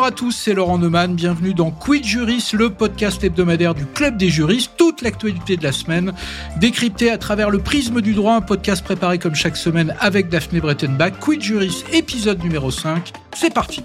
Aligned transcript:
Bonjour 0.00 0.14
à 0.14 0.16
tous, 0.16 0.32
c'est 0.32 0.54
Laurent 0.54 0.78
Neumann. 0.78 1.14
Bienvenue 1.14 1.52
dans 1.52 1.70
Quid 1.70 2.06
Juris, 2.06 2.52
le 2.54 2.70
podcast 2.70 3.22
hebdomadaire 3.22 3.74
du 3.74 3.84
Club 3.84 4.16
des 4.16 4.30
juristes. 4.30 4.72
Toute 4.78 5.02
l'actualité 5.02 5.58
de 5.58 5.62
la 5.62 5.72
semaine, 5.72 6.14
décryptée 6.56 7.10
à 7.10 7.18
travers 7.18 7.50
le 7.50 7.58
prisme 7.58 8.00
du 8.00 8.14
droit. 8.14 8.32
Un 8.32 8.40
podcast 8.40 8.82
préparé 8.82 9.18
comme 9.18 9.34
chaque 9.34 9.58
semaine 9.58 9.94
avec 10.00 10.30
Daphné 10.30 10.58
Brettenbach. 10.60 11.18
Quid 11.20 11.42
Juris, 11.42 11.84
épisode 11.92 12.42
numéro 12.42 12.70
5. 12.70 13.12
C'est 13.36 13.52
parti. 13.52 13.84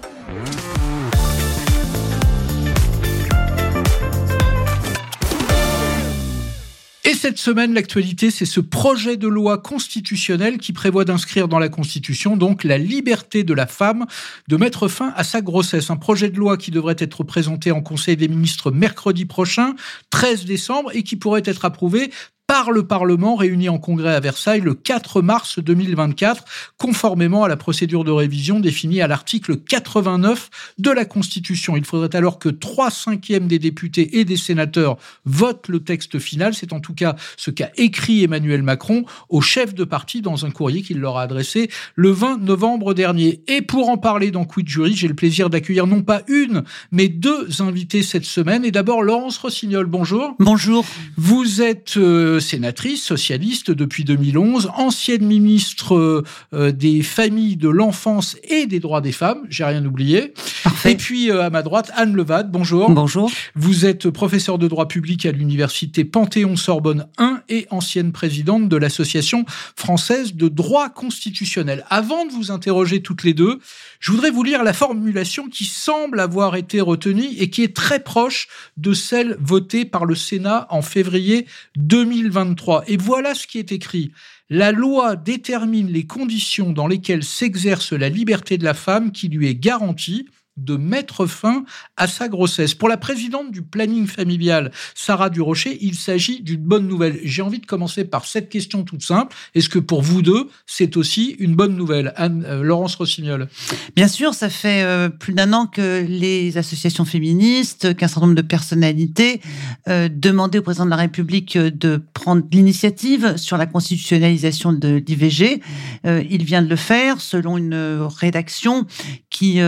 Et 7.08 7.14
cette 7.14 7.38
semaine, 7.38 7.72
l'actualité, 7.72 8.32
c'est 8.32 8.46
ce 8.46 8.58
projet 8.58 9.16
de 9.16 9.28
loi 9.28 9.58
constitutionnel 9.58 10.58
qui 10.58 10.72
prévoit 10.72 11.04
d'inscrire 11.04 11.46
dans 11.46 11.60
la 11.60 11.68
Constitution 11.68 12.36
donc 12.36 12.64
la 12.64 12.78
liberté 12.78 13.44
de 13.44 13.54
la 13.54 13.68
femme 13.68 14.06
de 14.48 14.56
mettre 14.56 14.88
fin 14.88 15.12
à 15.14 15.22
sa 15.22 15.40
grossesse. 15.40 15.88
Un 15.90 15.98
projet 15.98 16.30
de 16.30 16.36
loi 16.36 16.56
qui 16.56 16.72
devrait 16.72 16.96
être 16.98 17.22
présenté 17.22 17.70
en 17.70 17.80
Conseil 17.80 18.16
des 18.16 18.26
ministres 18.26 18.72
mercredi 18.72 19.24
prochain, 19.24 19.76
13 20.10 20.46
décembre, 20.46 20.90
et 20.96 21.04
qui 21.04 21.14
pourrait 21.14 21.44
être 21.44 21.64
approuvé 21.64 22.10
par 22.46 22.70
le 22.70 22.86
Parlement 22.86 23.34
réuni 23.34 23.68
en 23.68 23.78
congrès 23.78 24.14
à 24.14 24.20
Versailles 24.20 24.60
le 24.60 24.74
4 24.74 25.20
mars 25.20 25.58
2024, 25.58 26.44
conformément 26.78 27.42
à 27.42 27.48
la 27.48 27.56
procédure 27.56 28.04
de 28.04 28.12
révision 28.12 28.60
définie 28.60 29.00
à 29.00 29.08
l'article 29.08 29.56
89 29.56 30.50
de 30.78 30.90
la 30.90 31.04
Constitution. 31.04 31.76
Il 31.76 31.84
faudrait 31.84 32.14
alors 32.14 32.38
que 32.38 32.48
trois 32.48 32.90
cinquièmes 32.90 33.48
des 33.48 33.58
députés 33.58 34.18
et 34.18 34.24
des 34.24 34.36
sénateurs 34.36 34.96
votent 35.24 35.68
le 35.68 35.80
texte 35.80 36.18
final. 36.20 36.54
C'est 36.54 36.72
en 36.72 36.80
tout 36.80 36.94
cas 36.94 37.16
ce 37.36 37.50
qu'a 37.50 37.70
écrit 37.76 38.22
Emmanuel 38.22 38.62
Macron 38.62 39.04
au 39.28 39.40
chef 39.40 39.74
de 39.74 39.84
parti 39.84 40.22
dans 40.22 40.46
un 40.46 40.50
courrier 40.50 40.82
qu'il 40.82 41.00
leur 41.00 41.16
a 41.16 41.22
adressé 41.22 41.68
le 41.96 42.10
20 42.10 42.42
novembre 42.42 42.94
dernier. 42.94 43.42
Et 43.48 43.60
pour 43.60 43.88
en 43.88 43.98
parler 43.98 44.30
dans 44.30 44.44
Quid 44.44 44.68
Jury, 44.68 44.94
j'ai 44.94 45.08
le 45.08 45.14
plaisir 45.14 45.50
d'accueillir 45.50 45.88
non 45.88 46.02
pas 46.02 46.22
une, 46.28 46.62
mais 46.92 47.08
deux 47.08 47.60
invités 47.60 48.04
cette 48.04 48.24
semaine. 48.24 48.64
Et 48.64 48.70
d'abord, 48.70 49.02
Laurence 49.02 49.38
Rossignol, 49.38 49.86
bonjour. 49.86 50.36
Bonjour. 50.38 50.84
Vous 51.16 51.60
êtes 51.60 51.96
euh, 51.96 52.35
sénatrice 52.40 53.02
socialiste 53.02 53.70
depuis 53.70 54.04
2011, 54.04 54.70
ancienne 54.76 55.24
ministre 55.24 56.24
euh, 56.52 56.72
des 56.72 57.02
familles, 57.02 57.56
de 57.56 57.68
l'enfance 57.68 58.36
et 58.44 58.66
des 58.66 58.80
droits 58.80 59.00
des 59.00 59.12
femmes. 59.12 59.40
J'ai 59.48 59.64
rien 59.64 59.84
oublié. 59.84 60.32
Parfait. 60.64 60.92
Et 60.92 60.96
puis 60.96 61.30
euh, 61.30 61.42
à 61.42 61.50
ma 61.50 61.62
droite, 61.62 61.90
Anne 61.94 62.14
Levade. 62.14 62.50
Bonjour. 62.50 62.90
Bonjour. 62.90 63.30
Vous 63.54 63.86
êtes 63.86 64.10
professeur 64.10 64.58
de 64.58 64.68
droit 64.68 64.88
public 64.88 65.26
à 65.26 65.32
l'université 65.32 66.04
Panthéon-Sorbonne 66.04 67.06
1 67.18 67.42
et 67.48 67.66
ancienne 67.70 68.12
présidente 68.12 68.68
de 68.68 68.76
l'association 68.76 69.44
française 69.76 70.34
de 70.34 70.48
droit 70.48 70.88
constitutionnel. 70.88 71.84
Avant 71.90 72.26
de 72.26 72.32
vous 72.32 72.50
interroger 72.50 73.02
toutes 73.02 73.24
les 73.24 73.34
deux, 73.34 73.58
je 74.00 74.12
voudrais 74.12 74.30
vous 74.30 74.42
lire 74.42 74.62
la 74.62 74.72
formulation 74.72 75.48
qui 75.48 75.64
semble 75.64 76.20
avoir 76.20 76.56
été 76.56 76.80
retenue 76.80 77.28
et 77.38 77.50
qui 77.50 77.62
est 77.62 77.74
très 77.74 78.00
proche 78.00 78.48
de 78.76 78.92
celle 78.92 79.36
votée 79.40 79.84
par 79.84 80.04
le 80.04 80.14
Sénat 80.14 80.66
en 80.70 80.82
février 80.82 81.46
2023. 81.76 82.84
Et 82.86 82.96
voilà 82.96 83.34
ce 83.34 83.46
qui 83.46 83.58
est 83.58 83.72
écrit. 83.72 84.12
La 84.48 84.70
loi 84.70 85.16
détermine 85.16 85.90
les 85.90 86.06
conditions 86.06 86.72
dans 86.72 86.86
lesquelles 86.86 87.24
s'exerce 87.24 87.92
la 87.92 88.08
liberté 88.08 88.58
de 88.58 88.64
la 88.64 88.74
femme 88.74 89.10
qui 89.10 89.28
lui 89.28 89.48
est 89.48 89.56
garantie 89.56 90.26
de 90.56 90.76
mettre 90.76 91.26
fin 91.26 91.64
à 91.96 92.06
sa 92.06 92.28
grossesse. 92.28 92.74
Pour 92.74 92.88
la 92.88 92.96
présidente 92.96 93.50
du 93.50 93.62
planning 93.62 94.06
familial, 94.06 94.72
Sarah 94.94 95.28
Durocher, 95.28 95.78
il 95.80 95.94
s'agit 95.94 96.40
d'une 96.40 96.62
bonne 96.62 96.86
nouvelle. 96.86 97.20
J'ai 97.24 97.42
envie 97.42 97.58
de 97.58 97.66
commencer 97.66 98.04
par 98.04 98.24
cette 98.24 98.48
question 98.48 98.82
toute 98.82 99.02
simple. 99.02 99.34
Est-ce 99.54 99.68
que 99.68 99.78
pour 99.78 100.02
vous 100.02 100.22
deux, 100.22 100.48
c'est 100.66 100.96
aussi 100.96 101.36
une 101.38 101.54
bonne 101.54 101.76
nouvelle? 101.76 102.14
Euh, 102.18 102.62
Laurence 102.62 102.94
Rossignol 102.94 103.48
Bien 103.94 104.08
sûr, 104.08 104.34
ça 104.34 104.48
fait 104.48 104.82
euh, 104.82 105.08
plus 105.08 105.34
d'un 105.34 105.52
an 105.52 105.66
que 105.66 106.04
les 106.06 106.56
associations 106.56 107.04
féministes, 107.04 107.94
qu'un 107.94 108.08
certain 108.08 108.22
nombre 108.22 108.34
de 108.34 108.42
personnalités 108.42 109.40
euh, 109.88 110.08
demandaient 110.08 110.58
au 110.58 110.62
président 110.62 110.86
de 110.86 110.90
la 110.90 110.96
République 110.96 111.58
de 111.58 112.02
prendre 112.14 112.42
l'initiative 112.50 113.36
sur 113.36 113.56
la 113.56 113.66
constitutionnalisation 113.66 114.72
de 114.72 115.02
l'IVG. 115.06 115.60
Il 116.04 116.44
vient 116.44 116.62
de 116.62 116.68
le 116.68 116.76
faire 116.76 117.20
selon 117.20 117.56
une 117.58 117.74
rédaction 118.18 118.86
qui 119.30 119.60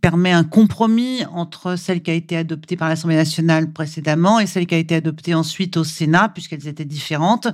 permet 0.00 0.30
un 0.30 0.44
compromis 0.44 1.24
entre 1.32 1.74
celle 1.76 2.02
qui 2.02 2.10
a 2.12 2.14
été 2.14 2.36
adoptée 2.36 2.76
par 2.76 2.88
l'Assemblée 2.88 3.16
nationale 3.16 3.72
précédemment 3.72 4.38
et 4.38 4.46
celle 4.46 4.66
qui 4.66 4.76
a 4.76 4.78
été 4.78 4.94
adoptée 4.94 5.34
ensuite 5.34 5.76
au 5.76 5.82
Sénat, 5.82 6.28
puisqu'elles 6.28 6.68
étaient 6.68 6.84
différentes. 6.84 7.48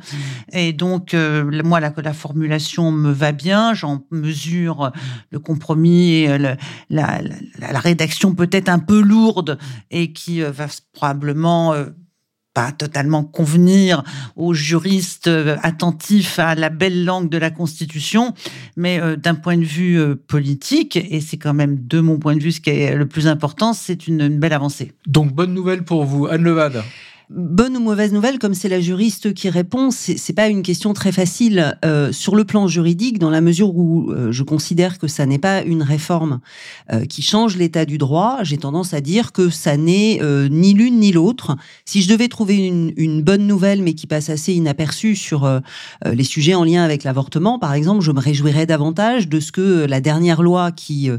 Et 0.53 0.75
donc, 0.75 1.15
euh, 1.15 1.63
moi, 1.65 1.81
la, 1.81 1.93
la 1.97 2.13
formulation 2.13 2.93
me 2.93 3.11
va 3.13 3.33
bien, 3.33 3.73
j'en 3.73 4.05
mesure 4.11 4.93
le 5.31 5.39
compromis 5.39 6.13
et 6.17 6.29
euh, 6.29 6.39
le- 6.39 6.57
la, 6.91 7.23
la- 7.23 7.73
la 7.73 7.79
rédaction 7.81 8.35
peut-être 8.35 8.69
un 8.69 8.79
peu 8.79 9.01
lourde 9.01 9.59
et 9.91 10.13
qui 10.13 10.43
euh, 10.43 10.51
va 10.51 10.67
probablement... 10.93 11.73
euh, 11.73 11.87
totalement 12.77 13.25
convenir 13.25 14.03
aux 14.37 14.55
juristes 14.55 15.29
euh, 15.29 15.57
attentifs 15.63 16.39
à 16.39 16.55
la 16.55 16.69
belle 16.69 17.05
langue 17.05 17.29
de 17.29 17.39
la 17.39 17.51
Constitution, 17.51 18.35
mais 18.77 19.01
euh, 19.01 19.17
d'un 19.17 19.35
point 19.35 19.57
de 19.57 19.65
vue 19.65 19.99
euh, 19.99 20.15
politique, 20.15 20.97
et 20.97 21.21
c'est 21.21 21.37
quand 21.37 21.55
même 21.55 21.87
de 21.87 22.01
mon 22.01 22.19
point 22.19 22.37
de 22.37 22.43
vue 22.43 22.53
ce 22.53 22.61
qui 22.61 22.71
est 22.71 22.95
le 22.95 23.07
plus 23.07 23.27
important, 23.27 23.73
c'est 23.73 24.07
une, 24.07 24.21
une 24.21 24.39
belle 24.39 24.53
avancée. 24.53 24.93
Donc 25.07 25.33
bonne 25.33 25.55
nouvelle 25.55 25.85
pour 25.85 26.05
vous, 26.05 26.27
Anne 26.27 26.43
Levade. 26.43 26.83
Bonne 27.31 27.77
ou 27.77 27.81
mauvaise 27.81 28.15
nouvelle, 28.15 28.39
comme 28.39 28.55
c'est 28.55 28.71
la 28.71 28.81
juriste 28.81 29.35
qui 29.35 29.51
répond, 29.51 29.91
c'est 29.91 30.33
pas 30.33 30.49
une 30.49 30.63
question 30.63 30.95
très 30.95 31.13
facile 31.13 31.77
euh, 31.85 32.11
sur 32.11 32.35
le 32.35 32.45
plan 32.45 32.69
juridique, 32.69 33.19
dans 33.19 33.29
la 33.29 33.43
mesure 33.43 33.77
où 33.77 34.11
euh, 34.11 34.33
je 34.33 34.43
considère 34.43 34.99
que 34.99 35.09
ça 35.09 35.27
n'est 35.27 35.39
pas 35.39 35.61
une 35.61 35.83
réforme 35.83 36.41
euh, 36.91 37.05
qui 37.05 37.21
change 37.21 37.59
l'état 37.59 37.85
du 37.85 37.99
droit. 37.99 38.39
J'ai 38.45 38.57
tendance 38.57 38.95
à 38.95 39.03
dire 39.03 39.33
que 39.33 39.51
ça 39.51 39.77
n'est 39.77 40.21
euh, 40.23 40.49
ni 40.49 40.73
l'une 40.73 41.01
ni 41.01 41.13
l'autre. 41.13 41.55
Si 41.85 42.01
je 42.01 42.09
devais 42.09 42.29
trouver 42.29 42.57
une, 42.57 42.95
une 42.97 43.21
bonne 43.21 43.47
nouvelle, 43.47 43.83
mais 43.83 43.93
qui 43.93 44.07
passe 44.07 44.31
assez 44.31 44.55
inaperçue 44.55 45.15
sur 45.15 45.45
euh, 45.45 45.61
les 46.11 46.25
sujets 46.25 46.55
en 46.55 46.65
lien 46.65 46.83
avec 46.83 47.05
l'avortement, 47.05 47.59
par 47.59 47.75
exemple, 47.75 48.03
je 48.03 48.11
me 48.11 48.21
réjouirais 48.21 48.65
davantage 48.65 49.29
de 49.29 49.39
ce 49.39 49.53
que 49.53 49.85
la 49.85 50.01
dernière 50.01 50.41
loi 50.41 50.73
qui 50.73 51.11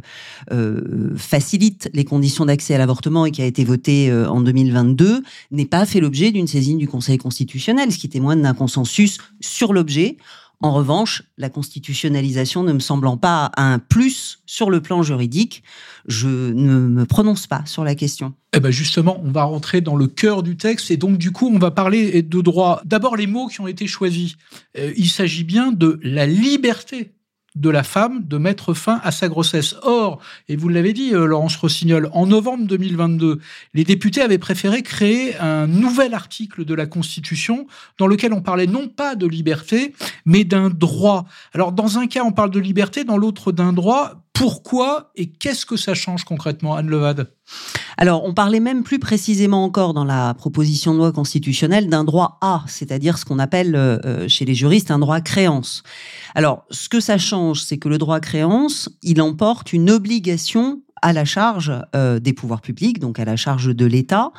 facilite 1.15 1.89
les 1.93 2.03
conditions 2.03 2.45
d'accès 2.45 2.73
à 2.73 2.77
l'avortement 2.79 3.27
et 3.27 3.31
qui 3.31 3.41
a 3.41 3.45
été 3.45 3.63
votée 3.63 4.11
en 4.11 4.41
2022 4.41 5.21
n'est 5.51 5.65
pas 5.65 5.85
fait 5.85 5.98
l'objet 5.99 6.31
d'une 6.31 6.47
saisine 6.47 6.77
du 6.77 6.87
Conseil 6.87 7.17
constitutionnel, 7.17 7.91
ce 7.91 7.97
qui 7.97 8.09
témoigne 8.09 8.41
d'un 8.41 8.53
consensus 8.53 9.17
sur 9.39 9.73
l'objet. 9.73 10.17
En 10.61 10.73
revanche, 10.73 11.23
la 11.37 11.49
constitutionnalisation 11.49 12.63
ne 12.63 12.73
me 12.73 12.79
semblant 12.79 13.15
pas 13.15 13.51
un 13.55 13.79
plus 13.79 14.39
sur 14.45 14.69
le 14.69 14.81
plan 14.81 15.03
juridique, 15.03 15.63
je 16.05 16.27
ne 16.27 16.79
me 16.79 17.05
prononce 17.05 17.47
pas 17.47 17.63
sur 17.65 17.85
la 17.85 17.95
question. 17.95 18.33
Eh 18.53 18.59
ben 18.59 18.69
justement, 18.69 19.21
on 19.23 19.31
va 19.31 19.43
rentrer 19.43 19.79
dans 19.79 19.95
le 19.95 20.07
cœur 20.07 20.43
du 20.43 20.57
texte 20.57 20.91
et 20.91 20.97
donc 20.97 21.17
du 21.17 21.31
coup, 21.31 21.47
on 21.47 21.59
va 21.59 21.71
parler 21.71 22.21
de 22.23 22.41
droit. 22.41 22.81
D'abord, 22.83 23.15
les 23.15 23.27
mots 23.27 23.47
qui 23.47 23.61
ont 23.61 23.67
été 23.67 23.87
choisis. 23.87 24.35
Euh, 24.77 24.91
il 24.97 25.09
s'agit 25.09 25.45
bien 25.45 25.71
de 25.71 25.97
la 26.03 26.25
liberté 26.25 27.13
de 27.59 27.69
la 27.69 27.83
femme 27.83 28.23
de 28.25 28.37
mettre 28.37 28.73
fin 28.73 28.99
à 29.03 29.11
sa 29.11 29.27
grossesse. 29.27 29.75
Or, 29.83 30.19
et 30.47 30.55
vous 30.55 30.69
l'avez 30.69 30.93
dit, 30.93 31.13
euh, 31.13 31.25
Laurence 31.25 31.57
Rossignol, 31.57 32.09
en 32.13 32.25
novembre 32.25 32.65
2022, 32.65 33.39
les 33.73 33.83
députés 33.83 34.21
avaient 34.21 34.37
préféré 34.37 34.81
créer 34.81 35.37
un 35.37 35.67
nouvel 35.67 36.13
article 36.13 36.65
de 36.65 36.73
la 36.73 36.85
Constitution 36.85 37.67
dans 37.97 38.07
lequel 38.07 38.33
on 38.33 38.41
parlait 38.41 38.65
non 38.65 38.87
pas 38.87 39.15
de 39.15 39.27
liberté, 39.27 39.93
mais 40.25 40.45
d'un 40.45 40.69
droit. 40.69 41.25
Alors, 41.53 41.73
dans 41.73 41.97
un 41.97 42.07
cas, 42.07 42.23
on 42.23 42.31
parle 42.31 42.51
de 42.51 42.59
liberté, 42.59 43.03
dans 43.03 43.17
l'autre 43.17 43.51
d'un 43.51 43.73
droit. 43.73 44.23
Pourquoi 44.39 45.11
et 45.17 45.29
qu'est-ce 45.29 45.65
que 45.65 45.75
ça 45.75 45.93
change 45.93 46.23
concrètement, 46.23 46.73
Anne 46.73 46.87
Levade? 46.87 47.27
Alors, 47.97 48.23
on 48.23 48.33
parlait 48.33 48.61
même 48.61 48.83
plus 48.83 48.97
précisément 48.97 49.65
encore 49.65 49.93
dans 49.93 50.05
la 50.05 50.33
proposition 50.33 50.93
de 50.93 50.99
loi 50.99 51.11
constitutionnelle 51.11 51.89
d'un 51.89 52.05
droit 52.05 52.37
A, 52.39 52.63
c'est-à-dire 52.65 53.17
ce 53.17 53.25
qu'on 53.25 53.37
appelle 53.37 53.75
euh, 53.75 54.29
chez 54.29 54.45
les 54.45 54.55
juristes 54.55 54.91
un 54.91 54.99
droit 54.99 55.19
créance. 55.19 55.83
Alors, 56.35 56.63
ce 56.71 56.87
que 56.87 57.01
ça 57.01 57.17
change, 57.17 57.63
c'est 57.63 57.77
que 57.77 57.89
le 57.89 57.97
droit 57.97 58.21
créance, 58.21 58.87
il 59.01 59.21
emporte 59.21 59.73
une 59.73 59.89
obligation 59.89 60.83
à 61.01 61.13
la 61.13 61.25
charge 61.25 61.71
euh, 61.95 62.19
des 62.19 62.33
pouvoirs 62.33 62.61
publics, 62.61 62.99
donc 62.99 63.19
à 63.19 63.25
la 63.25 63.35
charge 63.35 63.75
de 63.75 63.85
l'État. 63.85 64.31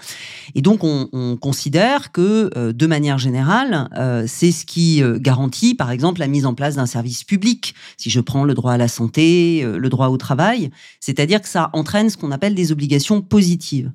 Et 0.55 0.63
donc, 0.63 0.85
on, 0.85 1.09
on 1.13 1.37
considère 1.37 2.13
que, 2.13 2.51
euh, 2.57 2.73
de 2.73 2.87
manière 2.87 3.19
générale, 3.19 3.89
euh, 3.97 4.25
c'est 4.27 4.53
ce 4.53 4.65
qui 4.67 5.03
euh, 5.03 5.19
garantit, 5.19 5.75
par 5.75 5.91
exemple, 5.91 6.21
la 6.21 6.29
mise 6.29 6.47
en 6.47 6.55
place 6.55 6.77
d'un 6.77 6.87
service 6.87 7.25
public. 7.25 7.75
Si 7.97 8.11
je 8.11 8.21
prends 8.21 8.45
le 8.45 8.55
droit 8.55 8.73
à 8.73 8.79
la 8.79 8.89
santé, 8.89 9.63
euh, 9.63 9.79
le 9.79 9.89
droit 9.89 10.09
au 10.09 10.17
travail, 10.17 10.71
c'est-à-dire 11.01 11.41
que 11.41 11.49
ça 11.49 11.71
entraîne 11.73 12.11
ce 12.11 12.17
qu'on 12.17 12.31
appelle 12.31 12.55
des 12.55 12.73
obligations 12.73 13.23
positives. 13.23 13.93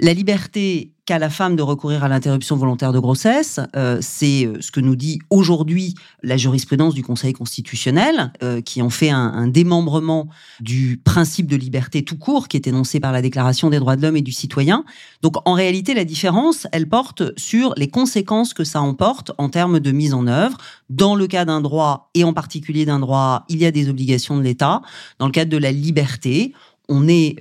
La 0.00 0.12
liberté 0.12 0.92
qu'a 1.08 1.18
la 1.18 1.30
femme 1.30 1.56
de 1.56 1.62
recourir 1.62 2.04
à 2.04 2.08
l'interruption 2.08 2.54
volontaire 2.56 2.92
de 2.92 2.98
grossesse, 2.98 3.60
euh, 3.76 3.96
c'est 4.02 4.46
ce 4.60 4.70
que 4.70 4.78
nous 4.78 4.94
dit 4.94 5.20
aujourd'hui 5.30 5.94
la 6.22 6.36
jurisprudence 6.36 6.92
du 6.92 7.02
Conseil 7.02 7.32
constitutionnel, 7.32 8.30
euh, 8.42 8.60
qui 8.60 8.82
en 8.82 8.90
fait 8.90 9.08
un, 9.08 9.32
un, 9.32 9.48
démembrement 9.48 10.28
du 10.60 11.00
principe 11.02 11.46
de 11.46 11.56
liberté 11.56 12.04
tout 12.04 12.18
court, 12.18 12.46
qui 12.46 12.58
est 12.58 12.66
énoncé 12.66 13.00
par 13.00 13.12
la 13.12 13.22
Déclaration 13.22 13.70
des 13.70 13.78
droits 13.78 13.96
de 13.96 14.02
l'homme 14.02 14.18
et 14.18 14.22
du 14.22 14.32
citoyen. 14.32 14.84
Donc 15.22 15.36
en 15.48 15.54
réalité, 15.54 15.94
la 15.94 16.04
différence, 16.04 16.66
elle 16.72 16.86
porte 16.86 17.22
sur 17.38 17.72
les 17.78 17.88
conséquences 17.88 18.52
que 18.52 18.64
ça 18.64 18.82
emporte 18.82 19.32
en 19.38 19.48
termes 19.48 19.80
de 19.80 19.90
mise 19.92 20.12
en 20.12 20.26
œuvre. 20.26 20.58
Dans 20.90 21.14
le 21.14 21.26
cas 21.26 21.46
d'un 21.46 21.62
droit, 21.62 22.10
et 22.12 22.22
en 22.22 22.34
particulier 22.34 22.84
d'un 22.84 22.98
droit, 22.98 23.46
il 23.48 23.56
y 23.56 23.64
a 23.64 23.70
des 23.70 23.88
obligations 23.88 24.36
de 24.36 24.42
l'État. 24.42 24.82
Dans 25.18 25.24
le 25.24 25.32
cadre 25.32 25.50
de 25.50 25.56
la 25.56 25.72
liberté, 25.72 26.52
on 26.88 27.08
est 27.08 27.36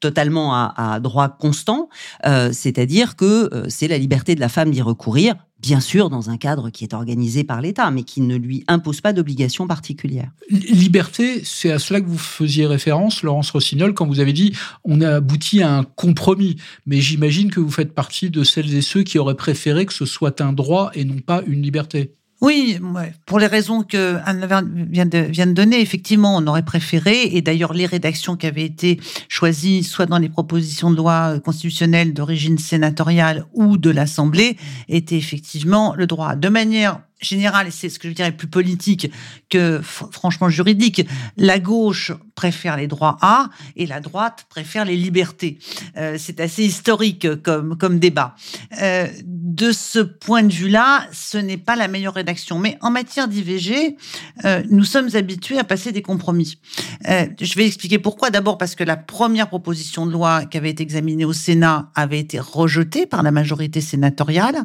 totalement 0.00 0.54
à, 0.54 1.00
droit 1.00 1.28
constant, 1.28 1.88
c'est-à-dire 2.24 3.16
que 3.16 3.64
c'est 3.68 3.88
la 3.88 3.98
liberté 3.98 4.34
de 4.34 4.40
la 4.40 4.48
femme 4.48 4.70
d'y 4.70 4.82
recourir, 4.82 5.34
bien 5.60 5.80
sûr 5.80 6.08
dans 6.10 6.30
un 6.30 6.36
cadre 6.36 6.70
qui 6.70 6.84
est 6.84 6.94
organisé 6.94 7.44
par 7.44 7.60
l'État, 7.60 7.90
mais 7.90 8.04
qui 8.04 8.20
ne 8.20 8.36
lui 8.36 8.64
impose 8.68 9.00
pas 9.00 9.12
d'obligation 9.12 9.66
particulière. 9.66 10.30
Liberté, 10.50 11.42
c'est 11.44 11.72
à 11.72 11.78
cela 11.78 12.00
que 12.00 12.06
vous 12.06 12.18
faisiez 12.18 12.66
référence, 12.66 13.22
Laurence 13.22 13.50
Rossignol, 13.50 13.94
quand 13.94 14.06
vous 14.06 14.20
avez 14.20 14.32
dit 14.32 14.52
on 14.84 15.00
a 15.00 15.16
abouti 15.16 15.62
à 15.62 15.76
un 15.76 15.84
compromis. 15.84 16.56
Mais 16.86 17.00
j'imagine 17.00 17.50
que 17.50 17.60
vous 17.60 17.70
faites 17.70 17.94
partie 17.94 18.30
de 18.30 18.44
celles 18.44 18.74
et 18.74 18.82
ceux 18.82 19.02
qui 19.02 19.18
auraient 19.18 19.34
préféré 19.34 19.86
que 19.86 19.92
ce 19.92 20.06
soit 20.06 20.40
un 20.40 20.52
droit 20.52 20.90
et 20.94 21.04
non 21.04 21.18
pas 21.18 21.42
une 21.46 21.62
liberté. 21.62 22.14
Oui, 22.40 22.78
pour 23.26 23.40
les 23.40 23.48
raisons 23.48 23.82
que 23.82 24.18
Anne 24.24 24.46
vient 24.90 25.06
de, 25.06 25.18
vient 25.18 25.46
de 25.46 25.52
donner, 25.52 25.80
effectivement, 25.80 26.36
on 26.36 26.46
aurait 26.46 26.64
préféré, 26.64 27.36
et 27.36 27.42
d'ailleurs 27.42 27.72
les 27.72 27.86
rédactions 27.86 28.36
qui 28.36 28.46
avaient 28.46 28.64
été 28.64 29.00
choisies, 29.28 29.82
soit 29.82 30.06
dans 30.06 30.18
les 30.18 30.28
propositions 30.28 30.92
de 30.92 30.96
loi 30.96 31.40
constitutionnelles 31.40 32.14
d'origine 32.14 32.56
sénatoriale 32.58 33.44
ou 33.54 33.76
de 33.76 33.90
l'Assemblée, 33.90 34.56
étaient 34.88 35.16
effectivement 35.16 35.94
le 35.96 36.06
droit. 36.06 36.36
De 36.36 36.48
manière 36.48 37.00
général, 37.20 37.66
et 37.66 37.70
c'est 37.72 37.88
ce 37.88 37.98
que 37.98 38.08
je 38.08 38.14
dirais 38.14 38.30
plus 38.30 38.46
politique 38.46 39.10
que 39.50 39.80
franchement 39.82 40.48
juridique, 40.48 41.04
la 41.36 41.58
gauche 41.58 42.12
préfère 42.38 42.76
les 42.76 42.86
droits 42.86 43.18
A 43.20 43.50
et 43.74 43.84
la 43.84 43.98
droite 43.98 44.46
préfère 44.48 44.84
les 44.84 44.96
libertés. 44.96 45.58
Euh, 45.96 46.14
c'est 46.20 46.38
assez 46.38 46.62
historique 46.62 47.26
comme, 47.42 47.76
comme 47.76 47.98
débat. 47.98 48.36
Euh, 48.80 49.08
de 49.24 49.72
ce 49.72 49.98
point 49.98 50.44
de 50.44 50.52
vue-là, 50.52 51.08
ce 51.10 51.36
n'est 51.36 51.56
pas 51.56 51.74
la 51.74 51.88
meilleure 51.88 52.14
rédaction. 52.14 52.60
Mais 52.60 52.78
en 52.80 52.92
matière 52.92 53.26
d'IVG, 53.26 53.96
euh, 54.44 54.62
nous 54.70 54.84
sommes 54.84 55.08
habitués 55.14 55.58
à 55.58 55.64
passer 55.64 55.90
des 55.90 56.00
compromis. 56.00 56.60
Je 57.04 57.54
vais 57.56 57.66
expliquer 57.66 57.98
pourquoi. 57.98 58.30
D'abord 58.30 58.56
parce 58.56 58.76
que 58.76 58.84
la 58.84 58.96
première 58.96 59.48
proposition 59.48 60.06
de 60.06 60.12
loi 60.12 60.44
qui 60.44 60.58
avait 60.58 60.70
été 60.70 60.84
examinée 60.84 61.24
au 61.24 61.32
Sénat 61.32 61.90
avait 61.96 62.20
été 62.20 62.38
rejetée 62.38 63.06
par 63.06 63.24
la 63.24 63.32
majorité 63.32 63.80
sénatoriale. 63.80 64.62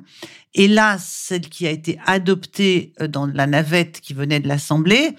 Et 0.54 0.68
là, 0.68 0.98
celle 1.00 1.50
qui 1.50 1.66
a 1.66 1.72
été 1.72 1.98
adoptée 2.06 2.94
dans 3.10 3.26
la 3.26 3.48
navette 3.48 4.00
qui 4.00 4.14
venait 4.14 4.40
de 4.40 4.48
l'Assemblée 4.48 5.16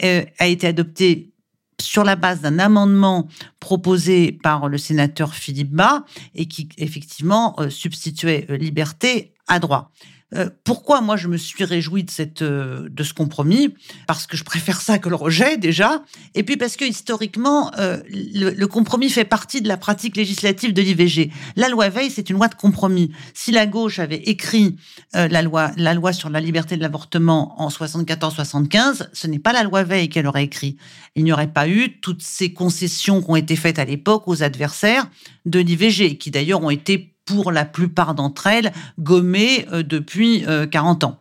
a 0.00 0.46
été 0.46 0.66
adoptée 0.66 1.32
sur 1.80 2.04
la 2.04 2.16
base 2.16 2.40
d'un 2.40 2.58
amendement 2.58 3.28
proposé 3.60 4.32
par 4.32 4.68
le 4.68 4.78
sénateur 4.78 5.34
Philippe 5.34 5.70
Bas 5.70 6.04
et 6.34 6.46
qui 6.46 6.68
effectivement 6.78 7.54
euh, 7.60 7.70
substituait 7.70 8.46
liberté 8.50 9.32
à 9.46 9.58
droit. 9.58 9.92
Euh, 10.34 10.50
pourquoi 10.62 11.00
moi 11.00 11.16
je 11.16 11.26
me 11.26 11.38
suis 11.38 11.64
réjoui 11.64 12.04
de 12.04 12.10
cette 12.10 12.42
euh, 12.42 12.88
de 12.90 13.02
ce 13.02 13.14
compromis? 13.14 13.74
Parce 14.06 14.26
que 14.26 14.36
je 14.36 14.44
préfère 14.44 14.82
ça 14.82 14.98
que 14.98 15.08
le 15.08 15.14
rejet 15.14 15.56
déjà, 15.56 16.02
et 16.34 16.42
puis 16.42 16.58
parce 16.58 16.76
que 16.76 16.84
historiquement 16.84 17.72
euh, 17.78 17.98
le, 18.10 18.66
compromis 18.66 19.08
fait 19.08 19.24
partie 19.24 19.62
de 19.62 19.68
la 19.68 19.78
pratique 19.78 20.16
législative 20.16 20.74
de 20.74 20.82
l'IVG. 20.82 21.32
La 21.56 21.70
loi 21.70 21.88
Veil 21.88 22.10
c'est 22.10 22.28
une 22.28 22.36
loi 22.36 22.48
de 22.48 22.54
compromis. 22.54 23.10
Si 23.32 23.52
la 23.52 23.66
gauche 23.66 23.98
avait 23.98 24.22
écrit 24.24 24.76
la 25.14 25.40
loi 25.40 25.70
la 25.76 25.94
loi 25.94 26.12
sur 26.12 26.28
la 26.28 26.40
liberté 26.40 26.76
de 26.76 26.82
l'avortement 26.82 27.60
en 27.60 27.68
74-75, 27.68 29.08
ce 29.12 29.26
n'est 29.26 29.38
pas 29.38 29.54
la 29.54 29.62
loi 29.62 29.82
Veil 29.82 30.10
qu'elle 30.10 30.26
aurait 30.26 30.44
écrit. 30.44 30.76
Il 31.16 31.24
n'y 31.24 31.32
aurait 31.32 31.52
pas 31.52 31.68
eu 31.68 32.00
toutes 32.00 32.22
ces 32.22 32.52
concessions 32.52 33.22
qui 33.22 33.30
ont 33.30 33.36
été 33.36 33.56
faites 33.56 33.78
à 33.78 33.86
l'époque 33.86 34.24
aux 34.26 34.42
adversaires 34.42 35.08
de 35.46 35.58
l'IVG, 35.58 36.18
qui 36.18 36.30
d'ailleurs 36.30 36.62
ont 36.62 36.70
été 36.70 37.14
pour 37.28 37.52
la 37.52 37.66
plupart 37.66 38.14
d'entre 38.14 38.46
elles, 38.46 38.72
gommées 38.98 39.66
euh, 39.72 39.82
depuis 39.82 40.44
40 40.70 41.04
euh, 41.04 41.06
ans. 41.06 41.20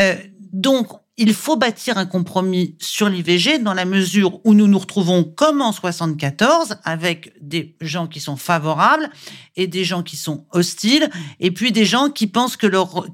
Euh, 0.00 0.16
donc, 0.52 0.88
il 1.16 1.32
faut 1.32 1.56
bâtir 1.56 1.96
un 1.96 2.06
compromis 2.06 2.74
sur 2.80 3.08
l'IVG 3.08 3.60
dans 3.60 3.72
la 3.72 3.84
mesure 3.84 4.40
où 4.44 4.52
nous 4.52 4.66
nous 4.66 4.78
retrouvons 4.80 5.22
comme 5.22 5.62
en 5.62 5.70
74 5.70 6.78
avec 6.82 7.32
des 7.40 7.76
gens 7.80 8.08
qui 8.08 8.18
sont 8.18 8.36
favorables 8.36 9.08
et 9.54 9.68
des 9.68 9.84
gens 9.84 10.02
qui 10.02 10.16
sont 10.16 10.44
hostiles 10.50 11.08
et 11.38 11.52
puis 11.52 11.70
des 11.70 11.84
gens 11.84 12.10
qui 12.10 12.26
pensent 12.26 12.56
que 12.56 12.66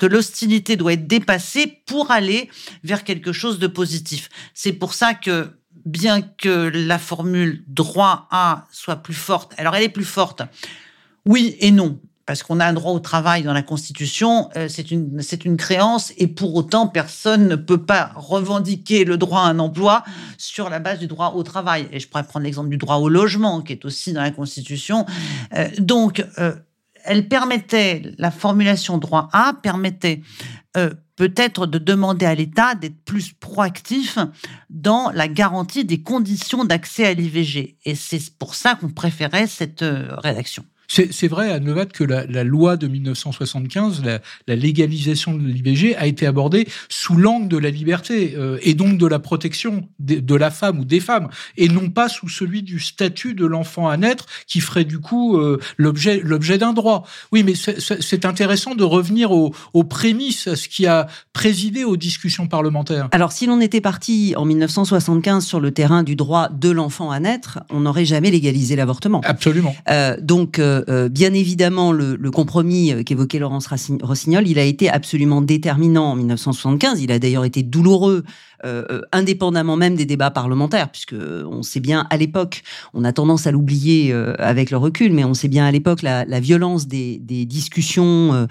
l'hostilité 0.07 0.77
doit 0.77 0.95
être 0.95 1.07
dépassée 1.07 1.83
pour 1.85 2.11
aller 2.11 2.49
vers 2.85 3.05
quelque 3.05 3.33
chose 3.33 3.59
de 3.59 3.67
positif. 3.67 4.31
C'est 4.55 4.73
pour 4.73 4.95
ça 4.95 5.13
que 5.13 5.51
bien 5.85 6.23
que 6.23 6.71
la 6.73 6.99
formule 6.99 7.65
droit 7.67 8.29
à 8.31 8.67
soit 8.73 8.97
plus 8.97 9.15
forte, 9.15 9.53
alors 9.59 9.77
elle 9.77 9.83
est 9.83 9.91
plus 9.91 10.07
forte. 10.07 10.41
Oui 11.27 11.55
et 11.61 11.71
non 11.71 12.01
parce 12.31 12.45
qu'on 12.45 12.61
a 12.61 12.67
un 12.67 12.73
droit 12.73 12.93
au 12.93 13.01
travail 13.01 13.43
dans 13.43 13.53
la 13.53 13.63
Constitution, 13.63 14.51
euh, 14.55 14.69
c'est 14.69 14.93
une, 14.93 15.21
une 15.45 15.57
créance 15.57 16.13
et 16.17 16.29
pour 16.29 16.55
autant, 16.55 16.87
personne 16.87 17.49
ne 17.49 17.57
peut 17.57 17.85
pas 17.85 18.13
revendiquer 18.15 19.05
le 19.05 19.17
droit 19.17 19.41
à 19.41 19.47
un 19.47 19.59
emploi 19.59 20.05
sur 20.39 20.71
la 20.71 20.79
base 20.79 21.01
du 21.01 21.09
droit 21.09 21.33
au 21.35 21.43
travail. 21.43 21.89
Et 21.91 21.99
je 21.99 22.07
pourrais 22.07 22.23
prendre 22.23 22.45
l'exemple 22.45 22.69
du 22.69 22.77
droit 22.77 22.99
au 22.99 23.09
logement, 23.09 23.63
qui 23.63 23.73
est 23.73 23.85
aussi 23.85 24.13
dans 24.13 24.23
la 24.23 24.31
Constitution. 24.31 25.07
Euh, 25.57 25.69
donc, 25.79 26.25
euh, 26.39 26.55
elle 27.03 27.27
permettait, 27.27 28.13
la 28.17 28.31
formulation 28.31 28.97
droit 28.99 29.29
A 29.33 29.55
permettait 29.61 30.21
peut-être 31.17 31.67
de 31.67 31.79
demander 31.79 32.27
à 32.27 32.37
l'État 32.37 32.77
d'être 32.77 33.03
plus 33.05 33.33
proactif 33.33 34.19
dans 34.69 35.11
la 35.11 35.27
garantie 35.27 35.85
des 35.85 36.01
conditions 36.01 36.65
d'accès 36.65 37.07
à 37.07 37.15
l'IVG. 37.15 37.77
Et 37.85 37.97
c'est 37.97 38.31
pour 38.39 38.55
ça 38.55 38.77
qu'on 38.77 38.91
préférait 38.91 39.49
cette 39.49 39.85
rédaction. 40.19 40.65
C'est 40.93 41.29
vrai 41.29 41.53
à 41.53 41.61
Nevat 41.61 41.87
que 41.87 42.03
la, 42.03 42.27
la, 42.27 42.43
loi 42.43 42.77
de 42.77 42.89
1975, 42.89 44.03
la, 44.05 44.19
la 44.49 44.57
légalisation 44.57 45.35
de 45.35 45.47
l'IVG, 45.47 45.95
a 45.97 46.09
été 46.09 46.27
abordée 46.27 46.67
sous 46.89 47.17
l'angle 47.17 47.47
de 47.47 47.59
la 47.59 47.71
liberté 47.71 48.35
euh, 48.37 48.59
et 48.63 48.75
donc 48.75 48.99
de 48.99 49.07
la 49.07 49.21
protection 49.21 49.89
de, 50.01 50.17
de, 50.17 50.35
la 50.35 50.51
femme 50.51 50.81
ou 50.81 50.85
des 50.85 50.99
femmes, 50.99 51.29
et 51.57 51.69
non 51.69 51.91
pas 51.91 52.09
sous 52.09 52.29
celui 52.29 52.65
du 52.65 52.81
statut 52.81 53.35
de 53.35 53.47
l'enfant 53.47 53.89
à 53.89 53.97
naître 53.97 54.27
qui 54.49 54.61
ferait 54.61 54.85
du 54.85 54.99
coup 54.99 55.37
euh, 55.37 55.61
l'objet 55.77 56.21
l'objet 56.25 56.59
d'un 56.59 56.73
droit. 56.73 57.07
Oui, 57.31 57.45
mais 57.45 57.55
c'est 57.55 58.25
intéressant 58.25 58.75
de 58.75 58.83
revenir 58.83 59.31
aux, 59.31 59.55
aux, 59.75 59.85
prémices, 59.85 60.49
à 60.49 60.57
ce 60.57 60.69
qui 60.69 60.89
a 60.89 61.07
présidé 61.33 61.85
aux 61.85 61.97
discussions 61.97 62.49
parlementaires. 62.49 63.09
Alors, 63.13 63.31
si 63.31 63.47
l'on 63.47 63.61
était 63.61 63.81
parti 63.81 64.35
en 64.37 64.45
1975 64.45 65.47
sur 65.47 65.61
le 65.61 65.71
terrain 65.71 66.03
du 66.03 66.17
droit 66.17 66.49
de 66.49 66.71
l'enfant 66.71 67.13
à 67.13 67.21
naître, 67.21 67.61
on 67.71 67.81
n'aurait 67.81 68.05
jamais 68.05 68.33
légalisé 68.33 68.75
l'avortement. 68.75 69.21
Absolument. 69.25 69.77
Euh, 69.89 70.17
donc 70.21 70.59
euh, 70.89 71.09
bien 71.09 71.35
évidemment, 71.35 71.93
le, 71.93 72.17
compromis 72.31 72.93
euh, 72.93 73.03
qu'évoquait 73.03 73.39
Laurence 73.39 73.69
Rossignol, 74.03 74.47
il 74.47 74.59
a 74.59 74.65
été 74.65 74.89
absolument 74.89 75.43
déterminant 75.43 76.13
en 76.13 76.17
1975. 76.17 77.03
Il 77.03 77.13
a 77.13 77.19
d'ailleurs 77.19 77.45
été 77.45 77.63
douloureux 77.63 78.25
euh, 78.65 79.01
indépendamment 79.13 79.77
même 79.77 79.95
des 79.95 80.07
débats 80.07 80.31
parlementaires, 80.31 80.91
puisque 80.91 81.15
on 81.15 81.63
sait 81.63 81.81
bien 81.81 82.07
à 82.11 82.17
l'époque, 82.17 82.63
on 82.95 83.05
a 83.05 83.13
tendance 83.13 83.47
à 83.47 83.51
l'oublier 83.51 84.13
avec 84.39 84.71
le 84.71 84.77
recul, 84.77 85.13
mais 85.13 85.25
on 85.25 85.35
sait 85.35 85.49
bien 85.49 85.65
à 85.65 85.71
l'époque 85.71 86.03
la, 86.03 86.41
violence 86.41 86.87
des, 86.87 87.19
discussions 87.19 88.47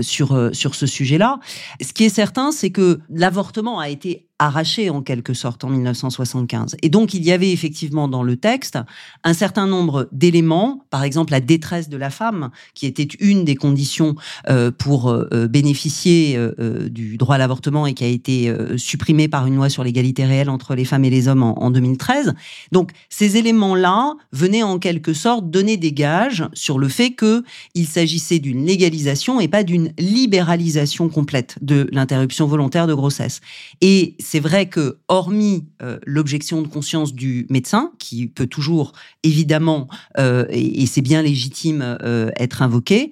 sur 0.00 0.50
sur 0.52 0.74
ce 0.74 0.86
sujet-là. 0.86 1.40
Ce 1.80 1.92
qui 1.92 2.04
est 2.04 2.08
certain, 2.08 2.52
c'est 2.52 2.70
que 2.70 3.00
l'avortement 3.10 3.78
a 3.78 3.88
été 3.88 4.28
arraché 4.38 4.90
en 4.90 5.00
quelque 5.02 5.32
sorte 5.32 5.64
en 5.64 5.70
1975. 5.70 6.76
Et 6.82 6.88
donc 6.88 7.14
il 7.14 7.22
y 7.24 7.30
avait 7.30 7.52
effectivement 7.52 8.08
dans 8.08 8.22
le 8.22 8.36
texte 8.36 8.78
un 9.22 9.32
certain 9.32 9.66
nombre 9.66 10.08
d'éléments, 10.12 10.84
par 10.90 11.04
exemple 11.04 11.32
la 11.32 11.40
détresse 11.40 11.88
de 11.88 11.96
la 11.96 12.10
femme, 12.10 12.50
qui 12.74 12.86
était 12.86 13.08
une 13.20 13.44
des 13.44 13.54
conditions 13.54 14.16
euh, 14.48 14.70
pour 14.70 15.08
euh, 15.08 15.46
bénéficier 15.48 16.36
euh, 16.36 16.88
du 16.88 17.16
droit 17.16 17.36
à 17.36 17.38
l'avortement 17.38 17.86
et 17.86 17.94
qui 17.94 18.04
a 18.04 18.08
été 18.08 18.52
supprimée 18.76 19.28
par 19.34 19.48
une 19.48 19.56
loi 19.56 19.68
sur 19.68 19.82
l'égalité 19.82 20.24
réelle 20.24 20.48
entre 20.48 20.76
les 20.76 20.84
femmes 20.84 21.04
et 21.04 21.10
les 21.10 21.26
hommes 21.26 21.42
en, 21.42 21.60
en 21.60 21.72
2013. 21.72 22.34
Donc 22.70 22.92
ces 23.08 23.36
éléments-là 23.36 24.14
venaient 24.30 24.62
en 24.62 24.78
quelque 24.78 25.12
sorte 25.12 25.50
donner 25.50 25.76
des 25.76 25.92
gages 25.92 26.44
sur 26.52 26.78
le 26.78 26.86
fait 26.86 27.10
que 27.10 27.42
il 27.74 27.88
s'agissait 27.88 28.38
d'une 28.38 28.64
légalisation 28.64 29.40
et 29.40 29.48
pas 29.48 29.64
d'une 29.64 29.92
libéralisation 29.98 31.08
complète 31.08 31.56
de 31.62 31.88
l'interruption 31.90 32.46
volontaire 32.46 32.86
de 32.86 32.94
grossesse. 32.94 33.40
Et 33.80 34.14
c'est 34.20 34.38
vrai 34.38 34.66
que, 34.66 34.98
hormis 35.08 35.64
euh, 35.82 35.98
l'objection 36.06 36.62
de 36.62 36.68
conscience 36.68 37.12
du 37.12 37.48
médecin, 37.50 37.90
qui 37.98 38.28
peut 38.28 38.46
toujours, 38.46 38.92
évidemment, 39.24 39.88
euh, 40.18 40.46
et, 40.50 40.86
c'est 40.86 41.00
bien 41.00 41.22
légitime, 41.22 41.82
euh, 42.04 42.30
être 42.36 42.62
invoqué, 42.62 43.10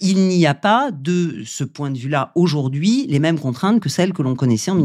il 0.00 0.26
n'y 0.28 0.46
a 0.46 0.54
pas, 0.54 0.90
de 0.90 1.42
ce 1.46 1.62
point 1.62 1.92
de 1.92 1.98
vue-là, 1.98 2.32
aujourd'hui, 2.34 3.06
les 3.08 3.20
mêmes 3.20 3.38
contraintes 3.38 3.80
que 3.80 3.88
celles 3.88 4.12
que 4.12 4.22
l'on 4.22 4.34
connaissait 4.34 4.72
en 4.72 4.78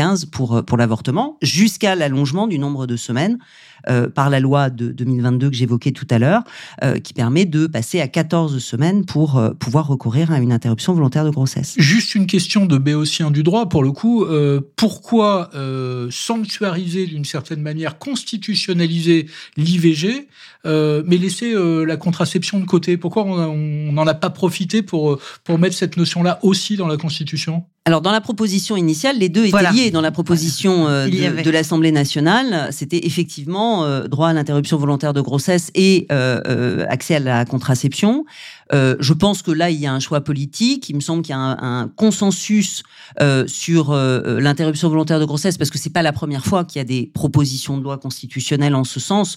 1975 0.00 0.26
pour, 0.26 0.76
l'avortement, 0.76 1.36
jusqu'à 1.42 1.94
l'allongement 1.94 2.46
du 2.46 2.58
nombre 2.58 2.86
de 2.86 2.96
semaines 2.96 3.38
euh, 3.88 4.08
par 4.08 4.28
la 4.28 4.40
loi 4.40 4.68
de 4.68 4.92
2022 4.92 5.50
que 5.50 5.56
j'évoquais 5.56 5.92
tout 5.92 6.06
à 6.10 6.18
l'heure, 6.18 6.42
euh, 6.84 6.98
qui 6.98 7.14
permet 7.14 7.46
de 7.46 7.66
passer 7.66 8.00
à 8.00 8.08
14 8.08 8.58
semaines 8.58 9.06
pour 9.06 9.38
euh, 9.38 9.50
pouvoir 9.50 9.86
recourir 9.86 10.30
à 10.30 10.38
une 10.38 10.52
interruption 10.52 10.92
volontaire 10.92 11.24
de 11.24 11.30
grossesse. 11.30 11.74
Juste 11.78 12.14
une 12.14 12.26
question 12.26 12.66
de 12.66 12.76
béotien 12.76 13.30
du 13.30 13.42
droit, 13.42 13.68
pour 13.68 13.82
le 13.82 13.92
coup. 13.92 14.26
pourquoi 14.76 15.50
sanctuariser 16.10 17.06
d'une 17.06 17.24
certaine 17.24 17.62
manière, 17.62 17.98
constitutionnaliser 17.98 19.26
l'IVG, 19.56 20.28
mais 20.64 21.16
laisser 21.16 21.54
la 21.54 21.96
contraception 21.96 22.60
de 22.60 22.64
côté? 22.64 22.96
Pourquoi 22.96 23.24
on 23.24 23.92
n'en 23.92 24.06
a 24.06 24.14
pas 24.14 24.30
profité 24.30 24.82
pour 24.82 25.18
mettre 25.58 25.76
cette 25.76 25.96
notion-là 25.96 26.38
aussi 26.42 26.76
dans 26.76 26.86
la 26.86 26.96
Constitution? 26.96 27.64
Alors 27.86 28.02
dans 28.02 28.12
la 28.12 28.20
proposition 28.20 28.76
initiale, 28.76 29.16
les 29.18 29.30
deux 29.30 29.46
étaient 29.46 29.72
liés. 29.72 29.90
Dans 29.90 30.02
la 30.02 30.10
proposition 30.10 30.86
euh, 30.86 31.08
de, 31.08 31.50
l'Assemblée 31.50 31.92
nationale, 31.92 32.68
c'était 32.72 33.06
effectivement 33.06 33.84
euh, 33.84 34.06
droit 34.06 34.28
à 34.28 34.32
l'interruption 34.34 34.76
volontaire 34.76 35.14
de 35.14 35.22
grossesse 35.22 35.70
et 35.74 36.06
euh, 36.12 36.84
accès 36.88 37.14
à 37.16 37.20
la 37.20 37.44
contraception. 37.46 38.26
Je 38.72 39.12
pense 39.12 39.42
que 39.42 39.50
là, 39.50 39.70
il 39.70 39.80
y 39.80 39.86
a 39.86 39.92
un 39.92 40.00
choix 40.00 40.20
politique. 40.20 40.88
Il 40.88 40.96
me 40.96 41.00
semble 41.00 41.22
qu'il 41.22 41.34
y 41.34 41.38
a 41.38 41.40
un, 41.40 41.88
consensus 41.88 42.82
sur 43.46 43.92
l'interruption 43.92 44.88
volontaire 44.88 45.20
de 45.20 45.24
grossesse 45.24 45.58
parce 45.58 45.70
que 45.70 45.78
c'est 45.78 45.90
pas 45.90 46.02
la 46.02 46.12
première 46.12 46.44
fois 46.44 46.64
qu'il 46.64 46.78
y 46.78 46.82
a 46.82 46.84
des 46.84 47.10
propositions 47.12 47.78
de 47.78 47.82
loi 47.82 47.98
constitutionnelle 47.98 48.74
en 48.74 48.84
ce 48.84 49.00
sens 49.00 49.36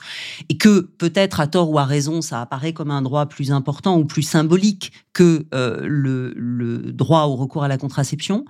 et 0.50 0.58
que 0.58 0.82
peut-être 0.82 1.40
à 1.40 1.48
tort 1.48 1.70
ou 1.72 1.80
à 1.80 1.86
raison, 1.86 2.22
ça 2.22 2.42
apparaît 2.42 2.74
comme 2.74 2.92
un 2.92 3.02
droit 3.02 3.26
plus 3.26 3.52
important 3.52 3.98
ou 3.98 4.06
plus 4.06 4.24
symbolique 4.24 4.92
que 5.14 5.46
le, 5.52 6.34
le 6.36 6.92
droit 6.92 7.24
au 7.24 7.36
recours 7.36 7.64
à 7.64 7.68
la 7.68 7.78
contraception. 7.78 8.46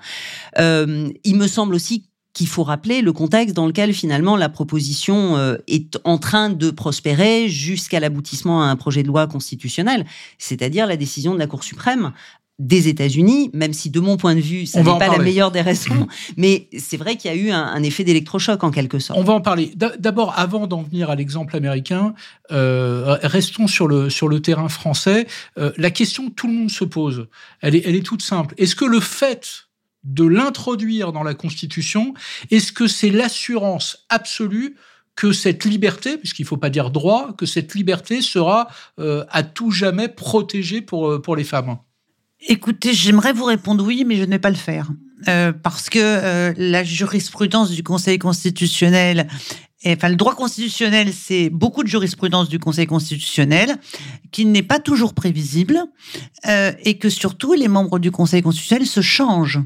Euh, 0.60 1.10
il 1.24 1.36
me 1.38 1.48
semble 1.48 1.76
aussi 1.76 2.06
qu'il 2.34 2.48
faut 2.48 2.64
rappeler 2.64 3.02
le 3.02 3.14
contexte 3.14 3.56
dans 3.56 3.68
lequel 3.68 3.94
finalement 3.94 4.36
la 4.36 4.50
proposition 4.50 5.38
euh, 5.38 5.58
est 5.68 6.00
en 6.04 6.18
train 6.18 6.50
de 6.50 6.72
prospérer 6.72 7.48
jusqu'à 7.48 8.00
l'aboutissement 8.00 8.64
à 8.64 8.66
un 8.66 8.76
projet 8.76 9.04
de 9.04 9.08
loi 9.08 9.28
constitutionnel, 9.28 10.06
c'est-à-dire 10.40 10.88
la 10.88 10.98
décision 10.98 11.34
de 11.34 11.40
la 11.40 11.48
Cour 11.48 11.64
suprême 11.64 12.12
des 12.60 12.88
États-Unis, 12.88 13.50
même 13.54 13.74
si 13.74 13.90
de 13.90 14.00
mon 14.00 14.16
point 14.16 14.36
de 14.36 14.40
vue, 14.40 14.68
ça 14.68 14.84
n'est 14.84 15.00
pas 15.00 15.08
la 15.08 15.18
meilleure 15.18 15.50
des 15.50 15.62
raisons, 15.62 16.08
mais 16.38 16.70
c'est 16.78 16.98
vrai 16.98 17.18
qu'il 17.18 17.32
y 17.32 17.34
a 17.34 17.38
eu 17.38 17.50
un, 17.50 17.82
effet 17.82 18.04
d'électrochoc 18.04 18.64
en 18.64 18.70
quelque 18.70 19.00
sorte. 19.00 19.20
On 19.20 19.24
va 19.24 19.34
en 19.34 19.42
parler. 19.42 19.74
D'abord, 19.76 20.34
avant 20.38 20.68
d'en 20.68 20.84
venir 20.84 21.10
à 21.10 21.16
l'exemple 21.16 21.56
américain, 21.56 22.14
euh, 22.52 23.18
restons 23.24 23.68
sur 23.68 23.88
le, 23.88 24.12
sur 24.12 24.28
le 24.28 24.40
terrain 24.40 24.70
français. 24.70 25.28
la 25.58 25.92
question 25.92 26.30
que 26.30 26.34
tout 26.36 26.48
le 26.48 26.54
monde 26.54 26.72
se 26.72 26.84
pose, 26.84 27.28
elle 27.62 27.76
est, 27.76 27.82
elle 27.86 27.96
est 27.96 28.06
toute 28.06 28.22
simple. 28.22 28.54
Est-ce 28.60 28.76
que 28.76 28.86
le 28.86 29.00
fait 29.00 29.66
de 30.04 30.26
l'introduire 30.26 31.12
dans 31.12 31.24
la 31.24 31.34
Constitution 31.34 32.14
Est-ce 32.52 32.72
que 32.72 32.88
c'est 32.88 33.10
l'assurance 33.10 34.06
absolue 34.10 34.76
que 35.16 35.32
cette 35.32 35.66
liberté, 35.66 36.18
puisqu'il 36.18 36.44
ne 36.44 36.48
faut 36.48 36.58
pas 36.58 36.70
dire 36.70 36.90
droit, 36.90 37.34
que 37.38 37.46
cette 37.46 37.76
liberté 37.76 38.22
sera 38.22 38.68
euh, 39.00 39.26
à 39.30 39.44
tout 39.44 39.72
jamais 39.72 40.10
protégée 40.10 40.82
pour, 40.82 41.10
euh, 41.10 41.22
pour 41.22 41.36
les 41.36 41.44
femmes? 41.44 41.78
Écoutez, 42.48 42.94
j'aimerais 42.94 43.32
vous 43.32 43.46
répondre 43.46 43.86
oui, 43.86 44.04
mais 44.06 44.16
je 44.16 44.24
ne 44.24 44.32
vais 44.32 44.40
pas 44.40 44.50
le 44.50 44.56
faire. 44.56 44.90
Euh, 45.30 45.54
parce 45.54 45.90
que 45.90 46.54
la 46.58 46.84
jurisprudence 46.84 47.72
du 47.72 47.84
Conseil 47.84 48.20
constitutionnel 48.20 49.28
enfin, 49.86 50.10
le 50.10 50.16
droit 50.16 50.36
constitutionnel, 50.36 51.12
c'est 51.14 51.50
beaucoup 51.50 51.84
de 51.84 51.88
jurisprudence 51.88 52.50
du 52.50 52.60
Conseil 52.60 52.88
constitutionnel 52.88 53.78
qui 54.32 54.46
n'est 54.46 54.64
pas 54.64 54.80
toujours 54.80 55.14
prévisible 55.14 55.80
euh, 56.48 56.72
et 56.84 56.98
que 56.98 57.10
surtout 57.10 57.54
les 57.54 57.68
membres 57.68 58.00
du 58.00 58.12
Conseil 58.12 58.42
constitutionnel 58.42 58.88
se 58.88 59.02
changent. 59.02 59.62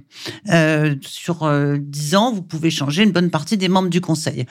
Euh, 0.50 0.96
sur 1.02 1.44
euh, 1.44 1.78
dix 1.80 2.16
ans, 2.16 2.32
vous 2.32 2.42
pouvez 2.42 2.70
changer 2.70 3.04
une 3.04 3.12
bonne 3.12 3.30
partie 3.30 3.58
des 3.58 3.70
membres 3.70 3.90
du 3.90 4.02
Conseil. 4.02 4.46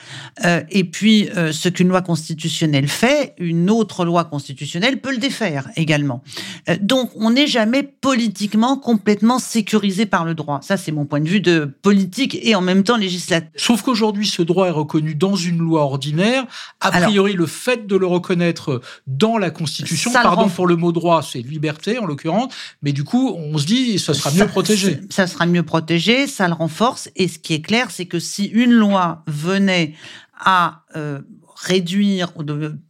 Euh, 0.45 0.61
et 0.69 0.83
puis, 0.83 1.29
euh, 1.35 1.51
ce 1.51 1.69
qu'une 1.69 1.89
loi 1.89 2.01
constitutionnelle 2.01 2.87
fait, 2.87 3.33
une 3.37 3.69
autre 3.69 4.05
loi 4.05 4.25
constitutionnelle 4.25 4.99
peut 5.01 5.11
le 5.11 5.17
défaire 5.17 5.69
également. 5.75 6.23
Euh, 6.69 6.77
donc, 6.81 7.11
on 7.15 7.31
n'est 7.31 7.47
jamais 7.47 7.83
politiquement 7.83 8.77
complètement 8.77 9.39
sécurisé 9.39 10.05
par 10.05 10.25
le 10.25 10.33
droit. 10.33 10.59
Ça, 10.61 10.77
c'est 10.77 10.91
mon 10.91 11.05
point 11.05 11.19
de 11.19 11.29
vue 11.29 11.41
de 11.41 11.71
politique 11.81 12.37
et 12.41 12.55
en 12.55 12.61
même 12.61 12.83
temps 12.83 12.97
législateur. 12.97 13.49
Sauf 13.55 13.81
qu'aujourd'hui, 13.81 14.27
ce 14.27 14.41
droit 14.41 14.67
est 14.67 14.71
reconnu 14.71 15.15
dans 15.15 15.35
une 15.35 15.56
loi 15.61 15.81
ordinaire. 15.81 16.45
A 16.79 16.91
priori, 16.91 17.33
le 17.33 17.45
fait 17.45 17.87
de 17.87 17.95
le 17.95 18.05
reconnaître 18.05 18.81
dans 19.05 19.37
la 19.37 19.49
Constitution, 19.49 20.11
pardon 20.11 20.49
pour 20.49 20.67
le 20.67 20.75
mot 20.75 20.91
droit, 20.91 21.21
c'est 21.21 21.39
liberté 21.39 21.99
en 21.99 22.05
l'occurrence, 22.05 22.53
mais 22.81 22.91
du 22.91 23.03
coup, 23.03 23.35
on 23.35 23.57
se 23.57 23.65
dit, 23.65 23.99
ça 23.99 24.13
sera 24.13 24.31
mieux 24.31 24.47
protégé. 24.47 25.01
Ça 25.09 25.27
sera 25.27 25.45
mieux 25.45 25.63
protégé, 25.63 26.27
ça 26.27 26.47
le 26.47 26.53
renforce. 26.53 27.09
Et 27.15 27.27
ce 27.27 27.39
qui 27.39 27.53
est 27.53 27.61
clair, 27.61 27.91
c'est 27.91 28.05
que 28.05 28.19
si 28.19 28.45
une 28.45 28.73
loi 28.73 29.23
venait 29.27 29.93
à 30.39 30.83
euh, 30.95 31.21
réduire, 31.59 32.31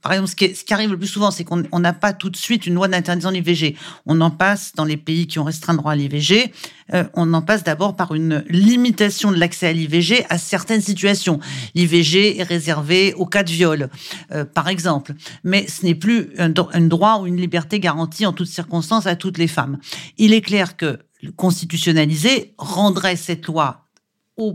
par 0.02 0.12
exemple, 0.12 0.30
ce 0.30 0.36
qui, 0.36 0.74
arrive 0.74 0.92
le 0.92 0.98
plus 0.98 1.08
souvent, 1.08 1.32
c'est 1.32 1.46
qu'on 1.46 1.80
n'a 1.80 1.94
pas 1.94 2.12
tout 2.12 2.30
de 2.30 2.36
suite 2.36 2.66
une 2.66 2.74
loi 2.74 2.90
d'interdiction 2.90 3.32
de 3.32 3.36
l'IVG. 3.36 3.78
On 4.06 4.20
en 4.20 4.30
passe 4.30 4.74
dans 4.76 4.84
les 4.84 4.98
pays 4.98 5.26
qui 5.26 5.40
ont 5.40 5.46
restreint 5.46 5.74
le 5.74 5.80
droit 5.80 5.94
à 5.94 5.96
l'IVG, 5.96 6.52
euh, 6.94 7.06
on 7.14 7.34
en 7.34 7.42
passe 7.42 7.64
d'abord 7.64 7.96
par 7.96 8.14
une 8.14 8.44
limitation 8.50 9.32
de 9.32 9.38
l'accès 9.38 9.68
à 9.68 9.74
l'IVG 9.74 10.26
à 10.30 10.38
certaines 10.38 10.82
situations. 10.82 11.40
L'IVG 11.76 12.40
est 12.40 12.44
réservé 12.44 13.14
au 13.14 13.26
cas 13.26 13.44
de 13.44 13.52
viol, 13.52 13.90
euh, 14.32 14.44
par 14.44 14.68
exemple, 14.68 15.14
mais 15.44 15.66
ce 15.68 15.86
n'est 15.86 15.96
plus 15.96 16.32
un, 16.38 16.54
un 16.74 16.82
droit 16.82 17.20
ou 17.22 17.28
une 17.28 17.38
liberté 17.38 17.80
garantie 17.80 18.26
en 18.26 18.34
toutes 18.34 18.48
circonstances 18.48 19.08
à 19.08 19.16
toutes 19.16 19.38
les 19.38 19.48
femmes. 19.48 19.78
Il 20.18 20.34
est 20.34 20.42
clair 20.42 20.76
que 20.76 21.00
constitutionnaliser 21.36 22.54
rendrait 22.58 23.16
cette 23.16 23.46
loi 23.48 23.88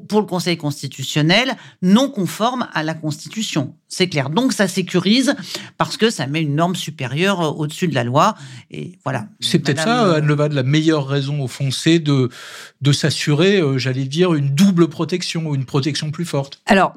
pour 0.08 0.20
le 0.20 0.26
Conseil 0.26 0.56
constitutionnel 0.56 1.56
non 1.82 2.08
conforme 2.08 2.68
à 2.72 2.82
la 2.82 2.94
Constitution. 2.94 3.74
C'est 3.92 4.08
clair. 4.08 4.30
Donc 4.30 4.54
ça 4.54 4.68
sécurise 4.68 5.34
parce 5.76 5.98
que 5.98 6.08
ça 6.08 6.26
met 6.26 6.40
une 6.40 6.54
norme 6.54 6.74
supérieure 6.74 7.42
euh, 7.42 7.50
au-dessus 7.50 7.88
de 7.88 7.94
la 7.94 8.04
loi. 8.04 8.34
Et 8.70 8.92
voilà. 9.04 9.26
C'est 9.40 9.58
peut-être 9.58 9.82
ça, 9.82 10.06
euh, 10.06 10.14
Anne 10.14 10.26
Levade, 10.26 10.54
la 10.54 10.62
meilleure 10.62 11.06
raison 11.06 11.42
au 11.42 11.46
fond, 11.46 11.70
c'est 11.70 11.98
de, 11.98 12.30
de 12.80 12.92
s'assurer, 12.92 13.60
euh, 13.60 13.76
j'allais 13.76 14.06
dire, 14.06 14.32
une 14.32 14.48
double 14.48 14.88
protection 14.88 15.46
ou 15.46 15.54
une 15.54 15.66
protection 15.66 16.10
plus 16.10 16.24
forte. 16.24 16.62
Alors, 16.64 16.94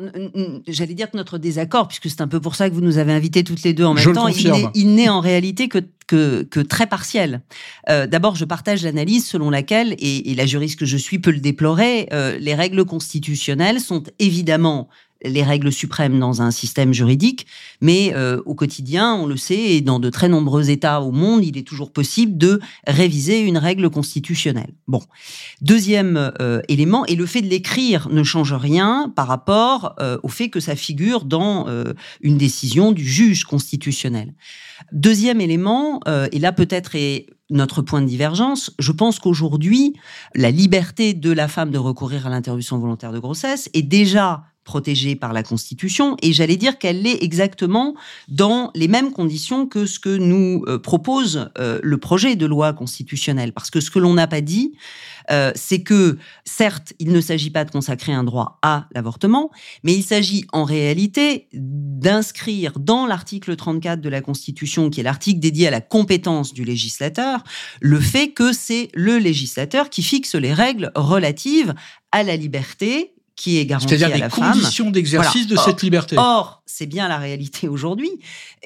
j'allais 0.70 0.94
dire 0.94 1.12
que 1.12 1.18
notre 1.18 1.38
désaccord, 1.38 1.90
puisque 1.90 2.10
c'est 2.10 2.22
un 2.22 2.30
peu 2.30 2.40
pour 2.40 2.56
ça 2.56 2.70
que 2.70 2.74
vous 2.74 2.80
nous 2.80 2.98
avez 2.98 3.12
invités 3.12 3.44
toutes 3.44 3.64
les 3.64 3.74
deux 3.74 3.84
en 3.84 3.94
même 3.94 4.14
temps, 4.14 4.30
il 4.74 4.96
n'est 4.96 5.10
en 5.10 5.20
réalité 5.20 5.68
que 5.68 5.80
que, 6.08 6.44
que, 6.44 6.60
très 6.60 6.86
partiel. 6.86 7.42
D'abord, 7.88 8.36
je 8.36 8.46
partage 8.46 8.84
l'analyse 8.84 9.26
selon 9.26 9.50
laquelle, 9.50 9.96
et, 9.98 10.36
la 10.36 10.46
juriste 10.46 10.78
que 10.78 10.86
je 10.86 10.98
suis 10.98 11.18
peut 11.18 11.32
le 11.32 11.40
déplorer, 11.40 12.08
les 12.40 12.54
règles 12.54 12.86
constitutionnelles 12.86 13.80
sont 13.80 14.04
évidemment 14.20 14.88
les 15.24 15.44
règles 15.44 15.72
suprêmes 15.72 16.20
dans 16.20 16.42
un 16.42 16.52
système 16.52 16.94
juridique, 16.94 17.48
mais 17.82 18.14
euh, 18.14 18.42
au 18.46 18.54
quotidien, 18.54 19.16
on 19.16 19.26
le 19.26 19.38
sait, 19.38 19.76
et 19.76 19.82
dans 19.82 20.00
de 20.00 20.10
très 20.10 20.28
nombreux 20.28 20.70
États 20.70 21.02
au 21.02 21.12
monde, 21.12 21.44
il 21.44 21.58
est 21.58 21.68
toujours 21.68 21.92
possible 21.92 22.38
de 22.38 22.60
réviser 22.86 23.40
une 23.40 23.58
règle 23.58 23.90
constitutionnelle. 23.90 24.74
Bon, 24.88 25.02
deuxième 25.62 26.32
euh, 26.42 26.62
élément, 26.68 27.06
et 27.06 27.16
le 27.16 27.26
fait 27.26 27.42
de 27.42 27.48
l'écrire 27.48 28.10
ne 28.10 28.24
change 28.24 28.54
rien 28.54 29.12
par 29.16 29.28
rapport 29.28 29.96
euh, 30.00 30.18
au 30.24 30.28
fait 30.28 30.50
que 30.50 30.60
ça 30.60 30.76
figure 30.76 31.26
dans 31.26 31.66
une 32.22 32.38
décision 32.38 32.92
du 32.92 33.06
juge 33.06 33.46
constitutionnel. 33.46 34.34
Deuxième 34.92 35.42
élément, 35.42 36.00
et 36.32 36.40
là 36.40 36.52
peut-être 36.52 36.96
est 36.96 37.28
notre 37.50 37.82
point 37.82 38.02
de 38.02 38.08
divergence, 38.08 38.74
je 38.80 38.92
pense 38.92 39.20
qu'aujourd'hui, 39.20 39.94
la 40.34 40.52
liberté 40.52 41.14
de 41.14 41.32
la 41.32 41.48
femme 41.48 41.72
de 41.72 41.78
recourir 41.78 42.28
à 42.28 42.30
l'interruption 42.30 42.78
volontaire 42.78 43.12
de 43.12 43.20
grossesse 43.20 43.70
est 43.74 43.84
déjà 43.84 44.44
protégée 44.66 45.16
par 45.16 45.32
la 45.32 45.44
Constitution, 45.44 46.18
et 46.22 46.34
j'allais 46.34 46.58
dire 46.58 46.78
qu'elle 46.78 47.04
l'est 47.04 47.24
exactement 47.24 47.96
dans 48.28 48.72
les 48.76 48.90
mêmes 48.90 49.12
conditions 49.12 49.68
que 49.68 49.86
ce 49.86 50.00
que 50.00 50.18
nous 50.18 50.64
euh, 50.68 50.80
propose 50.80 51.50
euh, 51.58 51.80
le 51.82 51.98
projet 51.98 52.36
de 52.36 52.46
loi 52.46 52.74
constitutionnelle. 52.74 53.54
Parce 53.54 53.70
que 53.70 53.80
ce 53.80 53.92
que 53.92 54.00
l'on 54.00 54.16
n'a 54.16 54.28
pas 54.28 54.42
dit, 54.42 54.74
euh, 55.32 55.52
c'est 55.56 55.82
que, 55.82 56.18
certes, 56.44 56.94
il 57.00 57.12
ne 57.12 57.22
s'agit 57.22 57.50
pas 57.50 57.64
de 57.64 57.72
consacrer 57.72 58.12
un 58.12 58.24
droit 58.24 58.60
à 58.62 58.88
l'avortement, 58.94 59.52
mais 59.84 59.94
il 59.94 60.04
s'agit 60.04 60.46
en 60.52 60.64
réalité 60.64 61.48
d'inscrire 61.54 62.74
dans 62.80 63.06
l'article 63.06 63.56
34 63.56 64.02
de 64.02 64.10
la 64.10 64.22
Constitution, 64.22 64.90
qui 64.90 65.00
est 65.00 65.04
l'article 65.04 65.40
dédié 65.40 65.68
à 65.68 65.72
la 65.72 65.82
compétence 65.82 66.54
du 66.54 66.64
législateur, 66.64 67.44
le 67.82 68.00
fait 68.00 68.30
que 68.30 68.52
c'est 68.52 68.90
le 68.94 69.18
législateur 69.18 69.90
qui 69.90 70.04
fixe 70.04 70.36
les 70.36 70.54
règles 70.54 70.92
relatives 70.96 71.74
à 72.12 72.24
la 72.24 72.36
liberté 72.36 73.15
qui 73.36 73.58
est 73.58 73.66
garantie 73.66 73.96
à 73.96 73.98
la 73.98 74.08
femme. 74.08 74.30
C'est-à-dire 74.30 74.54
les 74.54 74.60
conditions 74.60 74.92
d'exercice 74.92 75.48
de 75.48 75.58
cette 75.58 75.82
liberté. 75.82 76.16
Or, 76.18 76.64
c'est 76.66 76.86
bien 76.86 77.08
la 77.08 77.18
réalité 77.18 77.68
aujourd'hui. 77.68 78.10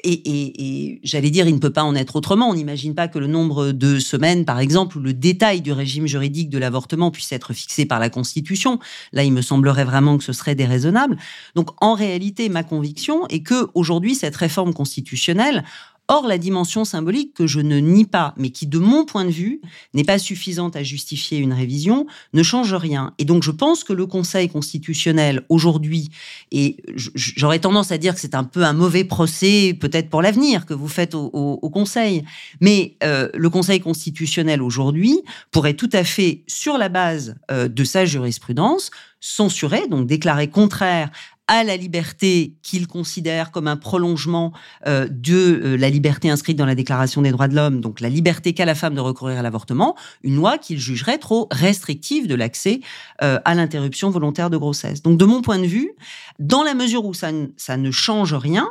Et, 0.04 1.00
j'allais 1.02 1.30
dire, 1.30 1.46
il 1.48 1.54
ne 1.54 1.58
peut 1.58 1.72
pas 1.72 1.82
en 1.82 1.94
être 1.94 2.16
autrement. 2.16 2.48
On 2.48 2.54
n'imagine 2.54 2.94
pas 2.94 3.08
que 3.08 3.18
le 3.18 3.26
nombre 3.26 3.72
de 3.72 3.98
semaines, 3.98 4.44
par 4.44 4.60
exemple, 4.60 4.98
ou 4.98 5.00
le 5.00 5.12
détail 5.12 5.60
du 5.60 5.72
régime 5.72 6.06
juridique 6.06 6.50
de 6.50 6.58
l'avortement 6.58 7.10
puisse 7.10 7.32
être 7.32 7.52
fixé 7.52 7.84
par 7.84 7.98
la 7.98 8.10
Constitution. 8.10 8.78
Là, 9.12 9.24
il 9.24 9.32
me 9.32 9.42
semblerait 9.42 9.84
vraiment 9.84 10.18
que 10.18 10.24
ce 10.24 10.32
serait 10.32 10.54
déraisonnable. 10.54 11.18
Donc, 11.56 11.70
en 11.80 11.94
réalité, 11.94 12.48
ma 12.48 12.62
conviction 12.62 13.26
est 13.26 13.42
que 13.42 13.68
aujourd'hui, 13.74 14.14
cette 14.14 14.36
réforme 14.36 14.72
constitutionnelle 14.72 15.64
Or, 16.12 16.26
la 16.26 16.38
dimension 16.38 16.84
symbolique 16.84 17.34
que 17.34 17.46
je 17.46 17.60
ne 17.60 17.78
nie 17.78 18.04
pas, 18.04 18.34
mais 18.36 18.50
qui, 18.50 18.66
de 18.66 18.80
mon 18.80 19.04
point 19.04 19.24
de 19.24 19.30
vue, 19.30 19.60
n'est 19.94 20.02
pas 20.02 20.18
suffisante 20.18 20.74
à 20.74 20.82
justifier 20.82 21.38
une 21.38 21.52
révision, 21.52 22.04
ne 22.32 22.42
change 22.42 22.74
rien. 22.74 23.14
Et 23.18 23.24
donc, 23.24 23.44
je 23.44 23.52
pense 23.52 23.84
que 23.84 23.92
le 23.92 24.06
Conseil 24.06 24.48
constitutionnel, 24.48 25.44
aujourd'hui, 25.48 26.08
et 26.50 26.78
j'aurais 27.14 27.60
tendance 27.60 27.92
à 27.92 27.98
dire 27.98 28.16
que 28.16 28.20
c'est 28.20 28.34
un 28.34 28.42
peu 28.42 28.64
un 28.64 28.72
mauvais 28.72 29.04
procès, 29.04 29.72
peut-être 29.80 30.10
pour 30.10 30.20
l'avenir, 30.20 30.66
que 30.66 30.74
vous 30.74 30.88
faites 30.88 31.14
au, 31.14 31.70
Conseil, 31.72 32.24
mais 32.60 32.96
euh, 33.04 33.28
le 33.32 33.48
Conseil 33.48 33.78
constitutionnel, 33.78 34.62
aujourd'hui, 34.62 35.20
pourrait 35.52 35.74
tout 35.74 35.90
à 35.92 36.02
fait, 36.02 36.42
sur 36.48 36.76
la 36.76 36.88
base 36.88 37.36
euh, 37.52 37.68
de 37.68 37.84
sa 37.84 38.04
jurisprudence, 38.04 38.90
censurer, 39.20 39.86
donc 39.86 40.08
déclarer 40.08 40.48
contraire 40.48 41.12
à 41.50 41.64
la 41.64 41.76
liberté 41.76 42.54
qu'il 42.62 42.86
considère 42.86 43.50
comme 43.50 43.66
un 43.66 43.76
prolongement 43.76 44.52
euh, 44.86 45.08
de 45.10 45.76
la 45.76 45.90
liberté 45.90 46.30
inscrite 46.30 46.56
dans 46.56 46.64
la 46.64 46.76
Déclaration 46.76 47.22
des 47.22 47.32
droits 47.32 47.48
de 47.48 47.56
l'homme, 47.56 47.80
donc 47.80 48.00
la 48.00 48.08
liberté 48.08 48.54
qu'a 48.54 48.64
la 48.64 48.76
femme 48.76 48.94
de 48.94 49.00
recourir 49.00 49.40
à 49.40 49.42
l'avortement, 49.42 49.96
une 50.22 50.36
loi 50.36 50.58
qu'il 50.58 50.78
jugerait 50.78 51.18
trop 51.18 51.48
restrictive 51.50 52.28
de 52.28 52.36
l'accès 52.36 52.80
à 53.18 53.54
l'interruption 53.54 54.10
volontaire 54.10 54.48
de 54.48 54.56
grossesse. 54.56 55.02
Donc 55.02 55.18
de 55.18 55.24
mon 55.24 55.42
point 55.42 55.58
de 55.58 55.66
vue, 55.66 55.90
dans 56.38 56.62
la 56.62 56.74
mesure 56.74 57.04
où 57.04 57.14
ça, 57.14 57.32
ne 57.32 57.90
change 57.90 58.34
rien, 58.34 58.68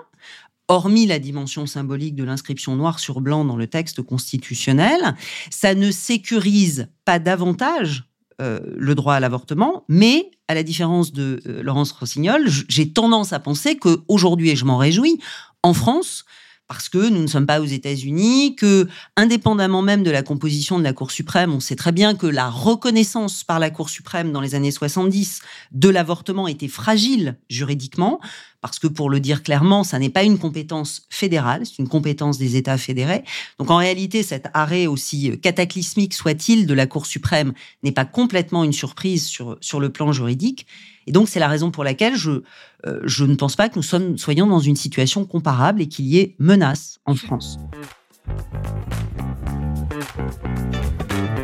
hormis 0.67 1.05
la 1.05 1.19
dimension 1.19 1.65
symbolique 1.65 2.15
de 2.15 2.23
l'inscription 2.23 2.75
noir 2.75 2.99
sur 2.99 3.21
blanc 3.21 3.43
dans 3.43 3.57
le 3.57 3.67
texte 3.67 4.01
constitutionnel, 4.01 5.15
ça 5.49 5.75
ne 5.75 5.91
sécurise 5.91 6.87
pas 7.05 7.19
davantage 7.19 8.08
euh, 8.41 8.59
le 8.77 8.95
droit 8.95 9.15
à 9.15 9.19
l'avortement, 9.19 9.83
mais 9.87 10.31
à 10.47 10.53
la 10.53 10.63
différence 10.63 11.11
de 11.11 11.41
euh, 11.45 11.61
Laurence 11.61 11.91
Rossignol, 11.91 12.47
j'ai 12.47 12.91
tendance 12.91 13.33
à 13.33 13.39
penser 13.39 13.77
qu'aujourd'hui, 13.77 14.49
et 14.49 14.55
je 14.55 14.65
m'en 14.65 14.77
réjouis, 14.77 15.19
en 15.63 15.73
France, 15.73 16.25
parce 16.69 16.87
que 16.87 17.09
nous 17.09 17.23
ne 17.23 17.27
sommes 17.27 17.47
pas 17.47 17.61
aux 17.61 17.65
États-Unis, 17.65 18.55
que, 18.55 18.87
indépendamment 19.17 19.81
même 19.81 20.03
de 20.03 20.11
la 20.11 20.21
composition 20.21 20.77
de 20.77 20.83
la 20.83 20.93
Cour 20.93 21.09
suprême, 21.09 21.51
on 21.51 21.59
sait 21.59 21.75
très 21.75 21.91
bien 21.91 22.13
que 22.13 22.27
la 22.27 22.47
reconnaissance 22.47 23.43
par 23.43 23.57
la 23.57 23.71
Cour 23.71 23.89
suprême 23.89 24.31
dans 24.31 24.39
les 24.39 24.53
années 24.53 24.69
70 24.69 25.41
de 25.71 25.89
l'avortement 25.89 26.47
était 26.47 26.67
fragile 26.67 27.37
juridiquement, 27.49 28.19
parce 28.61 28.77
que 28.77 28.85
pour 28.85 29.09
le 29.09 29.19
dire 29.19 29.41
clairement, 29.41 29.83
ça 29.83 29.97
n'est 29.97 30.11
pas 30.11 30.21
une 30.21 30.37
compétence 30.37 31.07
fédérale, 31.09 31.65
c'est 31.65 31.79
une 31.79 31.89
compétence 31.89 32.37
des 32.37 32.55
États 32.55 32.77
fédérés. 32.77 33.23
Donc 33.57 33.71
en 33.71 33.77
réalité, 33.77 34.21
cet 34.21 34.47
arrêt, 34.53 34.85
aussi 34.85 35.39
cataclysmique 35.39 36.13
soit-il, 36.13 36.67
de 36.67 36.73
la 36.75 36.85
Cour 36.85 37.07
suprême 37.07 37.53
n'est 37.81 37.91
pas 37.91 38.05
complètement 38.05 38.63
une 38.63 38.73
surprise 38.73 39.25
sur, 39.25 39.57
sur 39.59 39.79
le 39.79 39.89
plan 39.89 40.11
juridique. 40.11 40.67
Et 41.07 41.11
donc, 41.11 41.27
c'est 41.27 41.39
la 41.39 41.47
raison 41.47 41.71
pour 41.71 41.83
laquelle 41.83 42.15
je, 42.15 42.43
euh, 42.85 42.99
je 43.03 43.25
ne 43.25 43.35
pense 43.35 43.55
pas 43.55 43.69
que 43.69 43.75
nous 43.75 44.17
soyons 44.17 44.47
dans 44.47 44.59
une 44.59 44.75
situation 44.75 45.25
comparable 45.25 45.81
et 45.81 45.87
qu'il 45.87 46.05
y 46.05 46.19
ait 46.19 46.35
menace 46.39 46.99
en 47.05 47.15
France. 47.15 47.59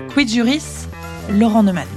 Quid 0.09 0.29
Juris, 0.29 0.87
Laurent 1.29 1.63
Neumann. 1.63 1.87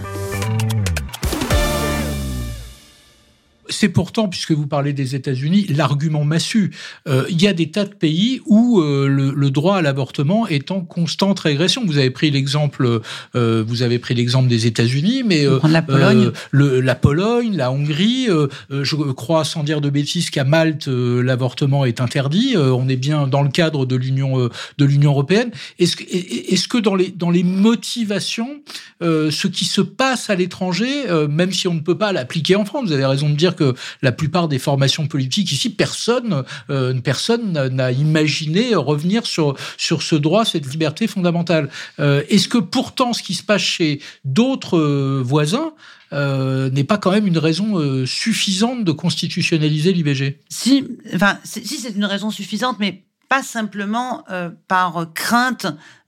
C'est 3.71 3.89
pourtant, 3.89 4.29
puisque 4.29 4.53
vous 4.53 4.67
parlez 4.67 4.93
des 4.93 5.15
États-Unis, 5.15 5.67
l'argument 5.69 6.25
massu. 6.25 6.73
Euh, 7.09 7.25
il 7.29 7.41
y 7.41 7.47
a 7.47 7.53
des 7.53 7.71
tas 7.71 7.85
de 7.85 7.95
pays 7.95 8.41
où 8.47 8.81
euh, 8.81 9.07
le, 9.09 9.51
droit 9.51 9.77
à 9.77 9.83
l'avortement 9.83 10.47
est 10.47 10.71
en 10.71 10.81
constante 10.81 11.41
régression. 11.41 11.83
Vous 11.87 11.99
avez 11.99 12.11
pris 12.11 12.31
l'exemple, 12.31 13.01
euh, 13.35 13.65
vous 13.67 13.83
avez 13.83 13.99
pris 13.99 14.15
l'exemple 14.15 14.49
des 14.49 14.67
États-Unis, 14.67 15.23
mais 15.25 15.47
la 15.69 15.83
Pologne, 15.83 16.31
la 16.53 16.95
Pologne, 16.95 17.57
la 17.57 17.73
Hongrie. 17.73 18.29
je 18.71 18.97
crois, 19.13 19.45
sans 19.45 19.65
dire 19.65 19.81
de 19.81 19.91
bêtises, 19.91 20.31
qu'à 20.31 20.45
Malte 20.45 20.87
l'avortement 20.87 21.85
est 21.85 22.01
interdit. 22.01 22.57
on 22.57 22.89
est 22.89 22.97
bien 22.97 23.27
dans 23.27 23.43
le 23.43 23.49
cadre 23.49 23.87
de 23.87 23.97
l'Union 23.97 24.49
de 24.79 24.85
l'Union 24.85 25.13
européenne. 25.13 25.51
Est-ce 25.79 25.97
que, 25.97 26.05
est-ce 26.05 26.69
que 26.69 26.79
dans 26.79 26.95
les 26.95 27.11
dans 27.11 27.31
les 27.31 27.43
motivations, 27.43 28.61
ce 29.01 29.47
qui 29.47 29.65
se 29.65 29.81
passe 29.81 30.31
à 30.31 30.35
l'étranger, 30.35 31.05
même 31.29 31.53
si 31.53 31.69
on 31.69 31.75
ne 31.75 31.81
peut 31.81 31.99
pas 31.99 32.13
l'appliquer 32.13 32.57
en 32.57 32.65
France, 32.65 32.87
vous 32.87 32.93
avez 32.93 33.07
raison 33.07 33.29
de 33.31 33.35
dire 33.35 33.57
que 33.59 33.75
la 34.03 34.13
plupart 34.13 34.49
des 34.49 34.59
formations 34.59 35.07
politiques 35.07 35.53
ici, 35.53 35.71
personne, 35.71 36.45
euh, 36.71 36.95
personne 37.01 37.53
n'a 37.53 37.93
imaginé 37.93 38.75
revenir 38.75 39.27
sur, 39.27 39.57
sur 39.77 40.03
ce 40.03 40.15
droit, 40.15 40.45
cette 40.45 40.71
liberté 40.71 41.07
fondamentale. 41.07 41.69
Euh, 41.99 42.23
est-ce 42.29 42.49
que 42.49 42.59
pourtant 42.59 43.13
ce 43.13 43.23
qui 43.23 43.35
se 43.35 43.43
passe 43.43 43.63
chez 43.63 44.01
d'autres 44.25 44.79
euh, 44.79 45.23
voisins 45.25 45.73
n'est 46.11 46.85
pas 46.85 46.97
quand 46.97 47.11
même 47.11 47.27
une 47.27 47.37
raison 47.37 48.07
suffisante 48.07 48.83
de 48.83 48.93
constitutionnaliser 48.93 49.93
l'IVG 49.93 50.41
Si, 50.49 50.85
enfin, 51.15 51.39
si 51.45 51.77
c'est 51.77 51.95
une 51.95 52.07
raison 52.07 52.31
suffisante, 52.31 52.79
mais 52.81 53.03
pas 53.29 53.43
simplement 53.43 54.25
euh, 54.31 54.51
par 54.69 55.13
crainte 55.13 55.67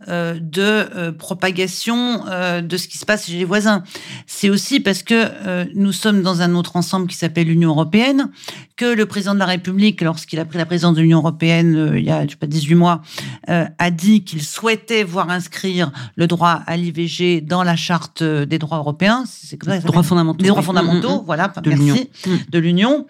euh, 0.09 0.39
de 0.41 0.63
euh, 0.63 1.13
propagation 1.13 2.25
de 2.63 2.77
ce 2.77 2.89
qui 2.89 2.97
se 2.97 3.05
passe 3.05 3.27
chez 3.27 3.35
les 3.35 3.45
voisins. 3.45 3.83
C'est 4.27 4.49
aussi 4.49 4.81
parce 4.81 5.03
que 5.03 5.75
nous 5.75 5.93
sommes 5.93 6.23
dans 6.23 6.43
un 6.43 6.55
autre 6.55 6.77
ensemble 6.77 7.07
qui 7.07 7.17
s'appelle 7.17 7.49
l'Union 7.49 7.71
européenne, 7.71 8.31
que 8.77 8.87
le 8.87 9.07
président 9.07 9.35
de 9.35 9.39
la 9.39 9.47
République, 9.47 10.01
lorsqu'il 10.01 10.39
a 10.39 10.45
pris 10.45 10.59
la 10.59 10.67
présidence 10.67 10.97
de 10.97 11.03
l'Union 11.03 11.19
européenne 11.19 11.93
il 11.97 12.05
y 12.05 12.11
a 12.11 12.25
je 12.25 12.31
sais 12.31 12.37
pas 12.37 12.47
18 12.47 12.75
mois, 12.75 13.03
a 13.47 13.91
dit 13.91 14.25
qu'il 14.25 14.43
souhaitait 14.43 15.05
voir 15.05 15.31
inscrire 15.31 15.93
le 16.17 16.27
droit 16.27 16.63
à 16.67 16.77
l'IVG 16.77 17.41
dans 17.43 17.63
la 17.63 17.77
charte 17.77 18.23
des 18.23 18.59
droits 18.59 18.79
européens. 18.79 19.25
C'est 19.27 19.59
comme 19.59 19.73
ça. 19.73 19.81
Droits 19.81 20.03
fondamentaux. 20.03 20.43
Les 20.43 20.49
droits 20.49 20.63
fondamentaux, 20.63 21.09
mm, 21.09 21.19
mm, 21.19 21.23
mm. 21.23 21.27
voilà. 21.27 21.49
De 21.49 21.71
merci. 21.71 22.11
De 22.51 22.59
l'Union. 22.59 23.07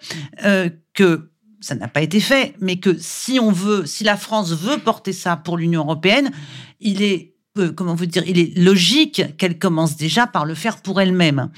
que 0.93 1.30
ça 1.61 1.75
n'a 1.75 1.87
pas 1.87 2.01
été 2.01 2.19
fait, 2.19 2.55
mais 2.59 2.77
que 2.77 2.97
si 2.99 3.39
on 3.39 3.51
veut, 3.51 3.85
si 3.85 4.03
la 4.03 4.17
France 4.17 4.51
veut 4.51 4.79
porter 4.79 5.13
ça 5.13 5.37
pour 5.37 5.57
l'Union 5.57 5.81
européenne, 5.81 6.31
il 6.79 7.01
est 7.01 7.31
euh, 7.57 7.73
comment 7.73 7.95
vous 7.95 8.05
dire, 8.05 8.23
il 8.27 8.39
est 8.39 8.57
logique 8.57 9.35
qu'elle 9.37 9.59
commence 9.59 9.97
déjà 9.97 10.25
par 10.25 10.45
le 10.45 10.55
faire 10.55 10.81
pour 10.81 11.01
elle-même. 11.01 11.49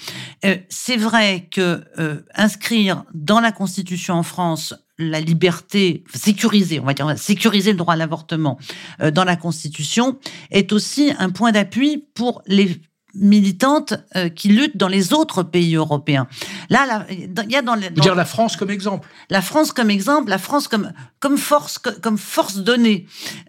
Euh, 0.44 0.58
c'est 0.68 0.98
vrai 0.98 1.48
que 1.52 1.84
euh, 2.00 2.22
inscrire 2.34 3.04
dans 3.14 3.40
la 3.40 3.52
Constitution 3.52 4.16
en 4.16 4.24
France 4.24 4.74
la 4.98 5.22
liberté, 5.22 6.04
sécuriser, 6.14 6.80
on 6.80 6.86
va 6.86 6.94
dire, 6.94 7.18
sécuriser 7.18 7.72
le 7.72 7.78
droit 7.78 7.96
à 7.96 7.98
l'avortement 7.98 8.60
dans 9.12 9.24
la 9.24 9.36
Constitution 9.36 10.20
est 10.52 10.72
aussi 10.72 11.12
un 11.18 11.32
point 11.32 11.52
d'appui 11.52 12.06
pour 12.14 12.44
les 12.46 12.80
militantes 13.16 13.94
euh, 14.16 14.30
qui 14.30 14.50
luttent 14.50 14.78
dans 14.78 14.88
les 14.88 15.14
autres 15.14 15.44
pays 15.44 15.76
européens. 15.76 16.28
Là, 16.70 17.06
il 17.10 17.30
y 17.52 17.56
a 17.56 17.62
dans, 17.62 17.76
dans 17.76 18.02
dire 18.02 18.16
la 18.16 18.26
France 18.26 18.56
comme 18.56 18.72
exemple. 18.72 19.08
La 19.30 19.42
France 19.42 19.72
comme 19.72 19.92
exemple, 19.92 20.30
la 20.30 20.40
France 20.40 20.68
comme 20.68 20.92
comme 21.20 21.38
force 21.38 21.78
comme 21.78 22.18
force 22.18 22.58
donnée. 22.58 23.06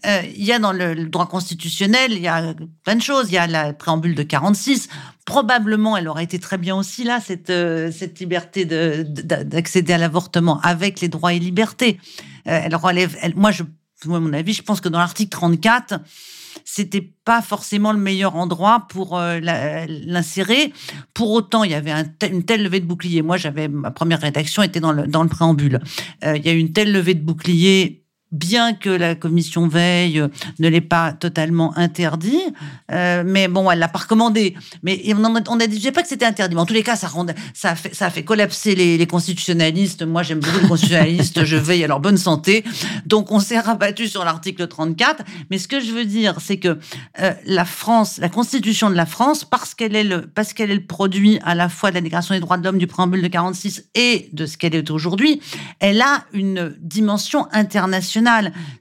Euh, 0.07 0.23
il 0.37 0.45
y 0.45 0.53
a 0.53 0.59
dans 0.59 0.73
le, 0.73 1.07
droit 1.07 1.27
constitutionnel, 1.27 2.13
il 2.13 2.21
y 2.21 2.29
a 2.29 2.55
plein 2.85 2.97
de 2.97 3.03
choses. 3.03 3.31
Il 3.31 3.35
y 3.35 3.39
a 3.39 3.47
la 3.47 3.73
préambule 3.73 4.15
de 4.15 4.23
46. 4.23 4.89
Probablement, 5.25 5.97
elle 5.97 6.09
aurait 6.09 6.25
été 6.25 6.39
très 6.39 6.59
bien 6.59 6.77
aussi 6.77 7.05
là 7.05 7.21
cette 7.21 7.51
euh, 7.51 7.91
cette 7.91 8.21
liberté 8.21 8.67
de 8.67 9.03
d'accéder 9.03 9.95
à 9.95 9.99
l'avortement 9.99 10.61
avec 10.61 11.01
les 11.01 11.09
droits 11.09 11.33
et 11.33 11.39
libertés. 11.39 11.99
elle 12.45 12.77
relève. 12.77 13.17
Elle, 13.23 13.35
moi, 13.35 13.51
je, 13.51 13.63
moi, 14.05 14.19
à 14.19 14.21
mon 14.21 14.35
avis, 14.35 14.53
je 14.53 14.63
pense 14.63 14.83
que 14.83 14.91
dans 14.91 14.99
l'article 14.99 15.31
34 15.31 16.01
c'était 16.65 17.13
pas 17.25 17.43
forcément 17.43 17.93
le 17.93 17.99
meilleur 17.99 18.37
endroit 18.37 18.87
pour 18.89 19.19
euh, 19.19 19.39
l'insérer. 19.41 20.73
Pour 21.13 21.31
autant, 21.31 21.63
il 21.63 21.71
y 21.71 21.75
avait 21.75 21.93
une 22.31 22.45
telle 22.45 22.63
levée 22.63 22.81
de 22.81 22.87
bouclier. 22.87 23.23
Moi, 23.23 23.37
j'avais 23.37 23.69
ma 23.69 23.91
première 23.91 24.21
rédaction 24.21 24.63
était 24.63 24.81
dans 24.81 24.93
le, 24.93 25.07
dans 25.07 25.23
le 25.23 25.29
préambule. 25.29 25.81
Euh, 26.25 26.37
il 26.37 26.45
y 26.45 26.49
a 26.49 26.53
eu 26.53 26.59
une 26.59 26.73
telle 26.73 26.93
levée 26.93 27.15
de 27.15 27.23
bouclier 27.23 28.04
bien 28.35 28.75
que 28.75 28.91
la 28.91 29.15
commission 29.15 29.69
veille 29.69 30.23
ne 30.59 30.69
l'ait 30.69 30.81
pas 30.81 31.13
totalement 31.13 31.77
interdit, 31.79 32.41
euh, 32.91 33.23
mais 33.25 33.47
bon, 33.47 33.71
elle 33.71 33.79
l'a 33.79 33.89
pas 33.89 34.01
recommandé. 34.01 34.57
Mais 34.83 35.01
on 35.15 35.25
a, 35.25 35.43
on 35.49 35.61
a 35.61 35.67
dit, 35.69 35.93
pas 35.93 36.03
que 36.03 36.09
c'était 36.09 36.27
interdit, 36.27 36.57
mais 36.57 36.61
en 36.61 36.67
tous 36.67 36.75
les 36.75 36.83
cas, 36.83 36.97
ça, 36.97 37.09
ça, 37.55 37.71
a, 37.71 37.75
fait, 37.77 37.95
ça 37.95 38.07
a 38.07 38.11
fait 38.11 38.25
collapser 38.25 38.75
les, 38.75 39.07
constitutionnalistes. 39.07 40.03
Moi, 40.03 40.23
j'aime 40.25 40.41
beaucoup 40.41 40.59
les 40.61 40.69
constitutionnalistes, 40.69 41.45
je 41.45 41.57
veille 41.57 41.85
à 41.85 41.87
leur 41.87 42.01
bonne 42.01 42.17
santé. 42.17 42.65
Donc, 43.07 43.31
on 43.31 43.39
s'est 43.39 43.61
rabattu 43.61 44.09
sur 44.09 44.25
l'article 44.25 44.67
34. 44.67 45.23
Mais 45.51 45.59
ce 45.59 45.69
que 45.69 45.81
je 45.81 45.93
veux 45.93 46.05
dire, 46.05 46.37
c'est 46.41 46.57
que 46.57 46.79
euh, 47.21 47.33
la 47.47 47.65
France, 47.65 48.19
la 48.19 48.29
constitution 48.29 48.91
de 48.91 48.97
la 48.97 49.07
France, 49.07 49.45
parce 49.45 49.75
qu'elle 49.75 49.95
est 49.95 50.05
le, 50.05 50.23
parce 50.23 50.53
qu'elle 50.53 50.73
est 50.73 50.77
le 50.77 50.87
produit 50.87 51.39
à 51.45 51.55
la 51.55 51.69
fois 51.69 51.91
de 51.91 51.95
la 51.95 52.01
Déclaration 52.01 52.35
des 52.35 52.41
droits 52.41 52.59
de 52.59 52.65
l'homme 52.65 52.79
du 52.79 52.89
préambule 52.89 53.23
de 53.23 53.29
46 53.29 53.85
et 53.95 54.29
de 54.33 54.47
ce 54.47 54.57
qu'elle 54.57 54.75
est 54.75 54.91
aujourd'hui, 54.91 55.41
elle 55.79 56.01
a 56.01 56.25
une 56.33 56.75
dimension 56.81 57.47
internationale 57.53 58.24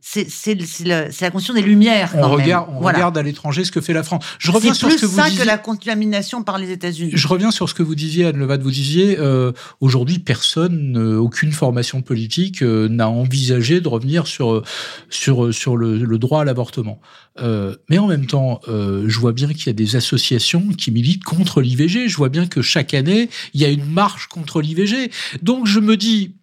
c'est 0.01 0.86
la 0.86 1.32
question 1.32 1.53
des 1.53 1.62
Lumières. 1.62 2.13
on, 2.15 2.29
regarde, 2.29 2.69
on 2.73 2.79
regarde 2.79 3.17
à 3.17 3.23
l'étranger 3.23 3.63
ce 3.63 3.71
que 3.71 3.82
fait 3.82 3.93
la 3.93 4.03
France. 4.03 4.23
Je 4.39 4.51
reviens 4.51 4.73
sur 4.73 4.91
ce 4.91 4.97
que 4.97 5.06
vous 5.06 5.17
ça 5.17 5.29
que 5.29 5.43
la 5.43 5.58
contamination 5.58 6.43
par 6.43 6.58
les 6.58 6.71
États-Unis. 6.71 7.12
Je 7.13 7.27
reviens 7.27 7.51
sur 7.51 7.69
ce 7.69 7.73
que 7.73 7.84
vous 7.84 7.95
disiez, 7.95 8.25
Anne 8.25 8.38
Levat. 8.38 8.58
Vous 8.58 8.71
disiez 8.71 9.17
euh, 9.19 9.51
aujourd'hui, 9.82 10.19
personne, 10.19 10.97
aucune 10.97 11.51
formation 11.51 12.01
politique 12.01 12.62
euh, 12.62 12.88
n'a 12.88 13.10
envisagé 13.10 13.82
de 13.82 13.88
revenir 13.88 14.27
sur 14.27 14.63
sur 15.10 15.53
sur 15.53 15.77
le, 15.77 16.17
droit 16.17 16.41
à 16.41 16.45
l'avortement. 16.45 16.99
Euh, 17.39 17.75
mais 17.89 17.97
en 17.97 18.08
même 18.08 18.27
temps, 18.27 18.62
je 18.67 19.19
vois 19.19 19.34
bien 19.34 19.47
qu'il 19.53 19.67
y 19.67 19.69
a 19.69 19.73
des 19.73 19.95
associations 19.95 20.69
qui 20.77 20.91
militent 20.91 21.23
contre 21.23 21.62
l'IVG. 21.62 22.08
Je 22.08 22.17
vois 22.17 22.29
bien 22.29 22.47
que 22.47 22.62
chaque 22.62 22.93
année, 22.93 23.29
il 23.53 23.62
y 23.62 23.65
a 23.65 23.69
une 23.69 23.86
marche 23.86 24.27
contre 24.27 24.62
l'IVG. 24.62 25.12
Donc 25.41 25.67
je 25.67 25.79
me 25.79 25.97
dis, 25.97 26.36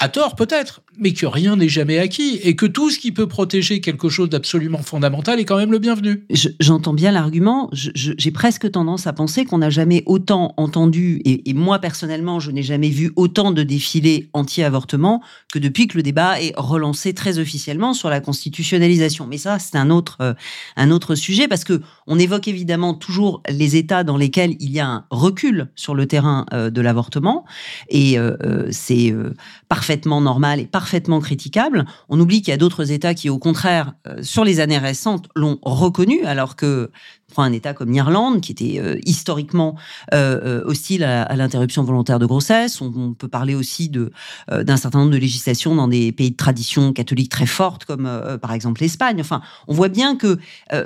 à 0.00 0.08
tort 0.08 0.36
peut-être, 0.36 0.82
mais 0.98 1.12
que 1.12 1.26
rien 1.26 1.56
n'est 1.56 1.68
jamais 1.68 1.98
acquis 1.98 2.38
et 2.42 2.56
que 2.56 2.66
tout 2.66 2.90
ce 2.90 2.98
qui 2.98 3.12
peut 3.12 3.26
protéger 3.26 3.80
quelque 3.80 4.08
chose 4.08 4.28
d'absolument 4.28 4.82
fondamental 4.82 5.40
est 5.40 5.44
quand 5.44 5.56
même 5.56 5.72
le 5.72 5.78
bienvenu. 5.78 6.24
J'entends 6.60 6.92
bien 6.92 7.10
l'argument. 7.12 7.68
J'ai 7.72 8.30
presque 8.30 8.70
tendance 8.70 9.06
à 9.06 9.12
penser 9.12 9.44
qu'on 9.44 9.58
n'a 9.58 9.70
jamais 9.70 10.02
autant 10.06 10.54
entendu, 10.56 11.20
et, 11.24 11.52
moi 11.54 11.78
personnellement, 11.78 12.40
je 12.40 12.50
n'ai 12.50 12.62
jamais 12.62 12.90
vu 12.90 13.12
autant 13.16 13.50
de 13.50 13.62
défilés 13.62 14.28
anti-avortement 14.32 15.22
que 15.52 15.58
depuis 15.58 15.88
que 15.88 15.96
le 15.96 16.02
débat 16.02 16.40
est 16.40 16.52
relancé 16.56 17.14
très 17.14 17.38
officiellement 17.38 17.94
sur 17.94 18.10
la 18.10 18.20
constitutionnalisation. 18.20 19.26
Mais 19.26 19.38
ça, 19.38 19.58
c'est 19.58 19.76
un 19.76 19.90
autre, 19.90 20.18
euh, 20.20 20.34
un 20.76 20.90
autre 20.90 21.14
sujet 21.14 21.48
parce 21.48 21.64
que 21.64 21.80
on 22.06 22.18
évoque 22.18 22.48
évidemment 22.48 22.94
toujours 22.94 23.42
les 23.48 23.76
États 23.76 24.04
dans 24.04 24.16
lesquels 24.16 24.56
il 24.60 24.70
y 24.70 24.80
a 24.80 24.86
un 24.86 25.04
recul 25.10 25.68
sur 25.74 25.94
le 25.94 26.06
terrain 26.06 26.46
euh, 26.52 26.70
de 26.70 26.80
l'avortement 26.80 27.44
et 27.88 28.18
euh, 28.18 28.68
c'est 28.70 29.14
parfaitement 29.68 30.20
normal 30.20 30.60
et 30.60 30.66
parfaitement 30.66 31.20
critiquable. 31.20 31.84
On 32.08 32.18
oublie 32.18 32.40
qu'il 32.40 32.50
y 32.50 32.54
a 32.54 32.58
d'autres 32.58 32.90
États 32.90 33.14
qui, 33.14 33.28
au 33.28 33.38
contraire, 33.38 33.94
euh, 34.06 34.22
sur 34.22 34.44
les 34.44 34.60
années 34.60 34.78
récentes, 34.78 35.28
l'ont 35.36 35.58
reconnu, 35.62 36.24
alors 36.24 36.56
que 36.56 36.90
prend 37.34 37.42
un 37.42 37.52
État 37.52 37.74
comme 37.74 37.92
l'Irlande, 37.92 38.40
qui 38.40 38.52
était 38.52 38.80
euh, 38.80 38.96
historiquement 39.04 39.76
euh, 40.14 40.62
hostile 40.64 41.04
à, 41.04 41.36
l'interruption 41.36 41.84
volontaire 41.84 42.18
de 42.18 42.24
grossesse. 42.24 42.80
On, 42.80 43.12
peut 43.12 43.28
parler 43.28 43.54
aussi 43.54 43.88
de 43.88 44.10
d'un 44.50 44.76
certain 44.76 45.00
nombre 45.00 45.10
de 45.10 45.18
législations 45.18 45.74
dans 45.74 45.88
des 45.88 46.12
pays 46.12 46.30
de 46.30 46.36
tradition 46.36 46.92
catholique 46.92 47.30
très 47.30 47.46
forte, 47.46 47.84
comme 47.84 48.08
par 48.40 48.52
exemple 48.52 48.80
l'Espagne. 48.80 49.20
Enfin, 49.20 49.42
on 49.66 49.74
voit 49.74 49.88
bien 49.88 50.16
que 50.16 50.38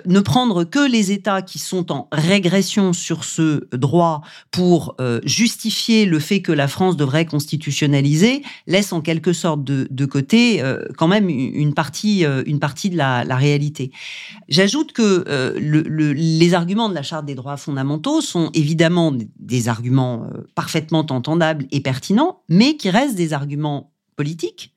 ne 0.06 0.20
prendre 0.20 0.64
que 0.64 0.90
les 0.90 1.12
États 1.12 1.42
qui 1.42 1.58
sont 1.58 1.92
en 1.92 2.08
régression 2.10 2.92
sur 2.92 3.24
ce 3.24 3.68
droit 3.72 4.22
pour 4.50 4.96
justifier 5.24 6.06
le 6.06 6.18
fait 6.18 6.42
que 6.42 6.52
la 6.52 6.68
France 6.68 6.96
devrait 6.96 7.26
constitutionnaliser 7.26 8.42
laisse 8.72 8.92
en 8.92 9.00
quelque 9.00 9.32
sorte 9.32 9.62
de, 9.62 9.86
de 9.90 10.04
côté 10.04 10.62
quand 10.96 11.08
même 11.08 11.28
une 11.28 11.74
partie 11.74 12.24
une 12.46 12.58
partie 12.58 12.90
de 12.90 12.96
la, 12.96 13.22
réalité. 13.36 13.92
J'ajoute 14.48 14.92
que 14.92 15.24
le 15.58 16.12
les 16.12 16.54
arguments 16.54 16.88
de 16.88 16.94
la 16.94 17.02
Charte 17.02 17.26
des 17.26 17.34
droits 17.34 17.56
fondamentaux 17.56 18.20
sont 18.20 18.50
évidemment 18.54 19.12
des 19.38 19.68
arguments 19.68 20.24
euh, 20.24 20.42
parfaitement 20.54 21.06
entendables 21.10 21.66
et 21.70 21.80
pertinents, 21.80 22.42
mais 22.48 22.76
qui 22.76 22.90
restent 22.90 23.16
des 23.16 23.32
arguments 23.32 23.92
politiques, 24.16 24.74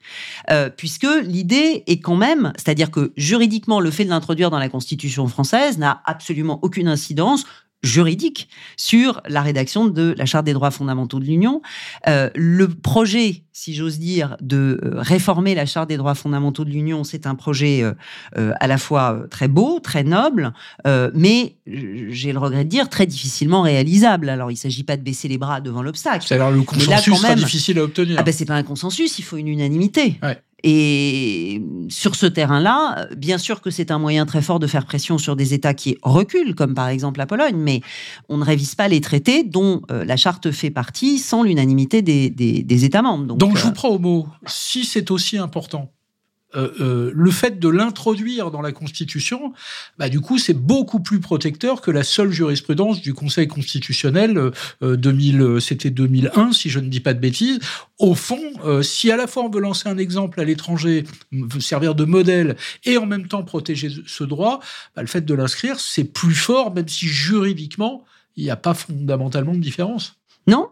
euh, 0.49 0.69
puisque 0.69 1.07
l'idée 1.23 1.83
est 1.87 1.99
quand 1.99 2.15
même, 2.15 2.53
c'est-à-dire 2.55 2.89
que 2.89 3.11
juridiquement, 3.17 3.79
le 3.79 3.91
fait 3.91 4.05
de 4.05 4.09
l'introduire 4.09 4.49
dans 4.49 4.59
la 4.59 4.69
Constitution 4.69 5.27
française 5.27 5.77
n'a 5.77 6.01
absolument 6.05 6.59
aucune 6.61 6.87
incidence 6.87 7.45
juridique 7.85 8.49
sur 8.77 9.21
la 9.27 9.41
rédaction 9.41 9.85
de 9.85 10.15
la 10.17 10.25
Charte 10.25 10.45
des 10.45 10.53
droits 10.53 10.71
fondamentaux 10.71 11.19
de 11.19 11.25
l'Union. 11.25 11.61
Euh, 12.07 12.29
le 12.35 12.67
projet, 12.67 13.43
si 13.53 13.73
j'ose 13.73 13.99
dire, 13.99 14.35
de 14.41 14.79
euh, 14.83 14.91
réformer 14.95 15.55
la 15.55 15.65
Charte 15.65 15.89
des 15.89 15.97
droits 15.97 16.15
fondamentaux 16.15 16.65
de 16.65 16.71
l'Union, 16.71 17.03
c'est 17.03 17.27
un 17.27 17.35
projet 17.35 17.83
euh, 17.83 18.53
à 18.59 18.67
la 18.67 18.77
fois 18.77 19.23
très 19.29 19.47
beau, 19.47 19.79
très 19.79 20.03
noble, 20.03 20.53
mais 21.13 21.55
j'ai 21.65 22.33
le 22.33 22.39
regret 22.39 22.63
de 22.63 22.69
dire 22.69 22.89
très 22.89 23.05
difficilement 23.05 23.61
réalisable. 23.61 24.29
Alors, 24.29 24.51
il 24.51 24.55
ne 24.55 24.59
s'agit 24.59 24.83
pas 24.83 24.97
de 24.97 25.03
baisser 25.03 25.27
les 25.27 25.37
bras 25.37 25.61
devant 25.61 25.81
l'obstacle. 25.81 26.25
C'est-à-dire 26.27 26.51
le 26.51 26.61
consensus 26.63 27.17
sera 27.17 27.35
difficile 27.35 27.79
à 27.79 27.83
obtenir. 27.83 28.17
Ah 28.19 28.23
ben, 28.23 28.33
c'est 28.33 28.45
pas 28.45 28.55
un 28.55 28.63
consensus, 28.63 29.19
il 29.19 29.23
faut 29.23 29.37
une 29.37 29.47
unanimité. 29.47 30.19
Et 30.67 31.61
sur 31.89 32.15
ce 32.15 32.25
terrain-là, 32.25 33.07
bien 33.15 33.37
sûr 33.37 33.61
que 33.61 33.69
c'est 33.69 33.91
un 33.91 33.99
moyen 33.99 34.25
très 34.25 34.41
fort 34.41 34.57
de 34.57 34.65
faire 34.65 34.87
pression 34.87 35.19
sur 35.19 35.35
des 35.35 35.53
États 35.53 35.75
qui 35.75 35.95
reculent, 36.01 36.55
comme 36.55 36.73
par 36.73 36.87
exemple 36.87 37.19
la 37.19 37.27
Pologne, 37.27 37.55
mais 37.55 37.81
on 38.29 38.37
ne 38.37 38.43
révise 38.43 38.73
pas 38.73 38.87
les 38.87 38.99
traités 38.99 39.43
dont 39.43 39.83
euh, 39.91 40.03
la 40.03 40.17
charte 40.17 40.49
fait 40.49 40.71
partie 40.71 41.19
sans 41.19 41.43
l'unanimité 41.43 42.01
des, 42.01 42.83
États 42.83 43.03
membres. 43.03 43.35
Donc, 43.35 43.55
je 43.55 43.61
vous 43.61 43.69
euh, 43.69 43.73
prends 43.73 43.89
au 43.89 43.99
mot. 43.99 44.27
Si 44.47 44.85
c'est 44.85 45.11
aussi 45.11 45.37
important, 45.37 45.91
euh, 46.55 46.71
euh, 46.79 47.11
le 47.13 47.31
fait 47.31 47.59
de 47.59 47.69
l'introduire 47.69 48.51
dans 48.51 48.61
la 48.61 48.71
Constitution, 48.71 49.53
bah, 49.97 50.09
du 50.09 50.21
coup, 50.21 50.37
c'est 50.37 50.53
beaucoup 50.53 50.99
plus 50.99 51.19
protecteur 51.19 51.81
que 51.81 51.91
la 51.91 52.03
seule 52.03 52.31
jurisprudence 52.31 53.01
du 53.01 53.13
Conseil 53.13 53.47
constitutionnel 53.47 54.51
2000, 54.81 55.41
euh, 55.41 55.59
c'était 55.59 55.89
2001, 55.89 56.53
si 56.53 56.69
je 56.69 56.79
ne 56.79 56.87
dis 56.87 56.99
pas 56.99 57.13
de 57.13 57.19
bêtises. 57.19 57.59
Au 57.97 58.13
fond, 58.13 58.41
si 58.81 59.09
à 59.09 59.15
la 59.15 59.25
fois 59.25 59.43
on 59.43 59.49
veut 59.49 59.61
lancer 59.61 59.87
un 59.87 59.97
exemple 59.97 60.41
à 60.41 60.43
l'étranger, 60.43 61.05
servir 61.59 61.95
de 61.95 62.03
modèle 62.03 62.57
et 62.83 62.97
en 62.97 63.05
même 63.05 63.27
temps 63.27 63.43
protéger 63.43 63.89
ce 64.05 64.23
droit, 64.23 64.59
bah, 64.95 65.01
le 65.01 65.07
fait 65.07 65.21
de 65.21 65.33
l'inscrire, 65.33 65.79
c'est 65.79 66.03
plus 66.03 66.35
fort, 66.35 66.73
même 66.73 66.87
si 66.87 67.07
juridiquement, 67.07 68.03
il 68.35 68.43
n'y 68.43 68.49
a 68.49 68.57
pas 68.57 68.73
fondamentalement 68.73 69.53
de 69.53 69.59
différence. 69.59 70.17
Non, 70.47 70.69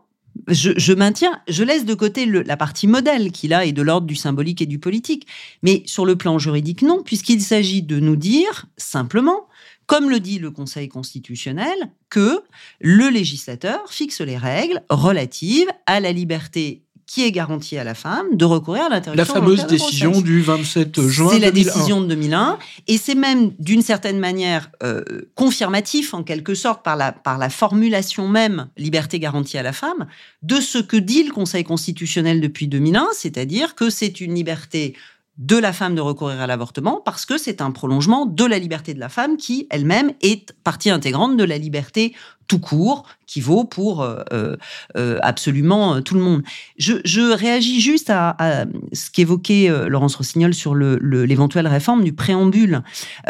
je, 0.48 0.94
maintiens, 0.94 1.42
je 1.48 1.64
laisse 1.64 1.86
de 1.86 1.94
côté 1.94 2.26
la 2.26 2.58
partie 2.58 2.88
modèle 2.88 3.32
qui 3.32 3.48
là 3.48 3.66
est 3.66 3.72
de 3.72 3.82
l'ordre 3.82 4.08
du 4.08 4.16
symbolique 4.16 4.62
et 4.62 4.66
du 4.66 4.80
politique. 4.80 5.28
Mais 5.62 5.84
sur 5.86 6.06
le 6.06 6.16
plan 6.16 6.40
juridique, 6.40 6.82
non, 6.82 7.02
puisqu'il 7.04 7.42
s'agit 7.42 7.82
de 7.82 8.00
nous 8.00 8.16
dire 8.16 8.66
simplement, 8.78 9.48
comme 9.86 10.10
le 10.10 10.20
dit 10.20 10.40
le 10.40 10.52
Conseil 10.52 10.88
constitutionnel, 10.88 11.76
que 12.10 12.44
le 12.80 13.10
législateur 13.10 13.92
fixe 13.92 14.22
les 14.22 14.38
règles 14.38 14.82
relatives 14.90 15.68
à 15.86 16.00
la 16.00 16.12
liberté 16.12 16.83
qui 17.14 17.24
est 17.24 17.32
garantie 17.32 17.78
à 17.78 17.84
la 17.84 17.94
femme 17.94 18.26
de 18.36 18.44
recourir 18.44 18.86
à 18.86 18.90
l'interruption 18.90 19.36
La 19.36 19.40
fameuse 19.40 19.68
décision 19.68 20.20
du 20.20 20.42
27 20.42 21.00
juin 21.10 21.30
C'est 21.32 21.38
la 21.40 21.52
décision 21.52 22.02
de 22.02 22.08
2001. 22.08 22.58
Et 22.88 22.98
c'est 22.98 23.14
même, 23.14 23.52
d'une 23.60 23.84
certaine 23.84 24.18
manière, 24.18 24.72
euh, 24.82 25.04
confirmatif, 25.36 26.16
en 26.16 26.24
quelque 26.24 26.56
sorte, 26.56 26.82
par 26.82 26.96
la, 26.96 27.12
par 27.12 27.38
la 27.38 27.52
formulation 27.52 28.28
même, 28.28 28.68
liberté 28.78 29.20
garantie 29.20 29.60
à 29.60 29.62
la 29.62 29.74
femme, 29.74 30.08
de 30.42 30.56
ce 30.56 30.80
que 30.80 30.98
dit 30.98 31.24
le 31.24 31.32
Conseil 31.32 31.64
constitutionnel 31.64 32.42
depuis 32.42 32.68
2001, 32.68 33.10
c'est-à-dire 33.14 33.76
que 33.76 33.92
c'est 33.92 34.20
une 34.20 34.34
liberté 34.34 34.96
de 35.38 35.58
la 35.58 35.72
femme 35.72 35.94
de 35.94 36.02
recourir 36.02 36.42
à 36.42 36.48
l'avortement 36.48 37.02
parce 37.04 37.26
que 37.26 37.38
c'est 37.38 37.62
un 37.62 37.72
prolongement 37.72 38.26
de 38.26 38.46
la 38.46 38.60
liberté 38.60 38.94
de 38.94 39.00
la 39.00 39.10
femme 39.10 39.38
qui 39.38 39.68
elle-même 39.72 40.14
est 40.22 40.54
partie 40.64 40.92
intégrante 40.92 41.38
de 41.38 41.44
la 41.44 41.58
liberté 41.58 42.14
tout 42.48 42.60
court 42.60 43.06
qui 43.34 43.42
vaut 43.42 43.64
pour 43.64 44.04
euh, 44.04 44.22
euh, 44.32 44.56
euh, 44.96 45.18
absolument 45.24 46.04
tout 46.04 46.14
le 46.14 46.22
monde. 46.22 46.44
Je, 46.78 47.34
réagis 47.34 47.82
juste 47.82 48.12
à, 48.12 48.66
ce 48.92 49.10
qu'évoquait 49.10 49.70
Laurence 49.88 50.16
Rossignol 50.16 50.54
sur 50.54 50.76
l'éventuelle 50.76 51.68
réforme 51.68 52.04
du 52.04 52.14
préambule. 52.14 52.84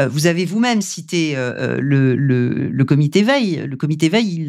vous 0.10 0.28
avez 0.28 0.46
vous-même 0.46 0.82
cité 0.82 1.36
le, 1.38 2.84
comité 2.84 3.22
veille. 3.24 3.64
Le 3.66 3.78
comité 3.78 4.10
veille, 4.10 4.48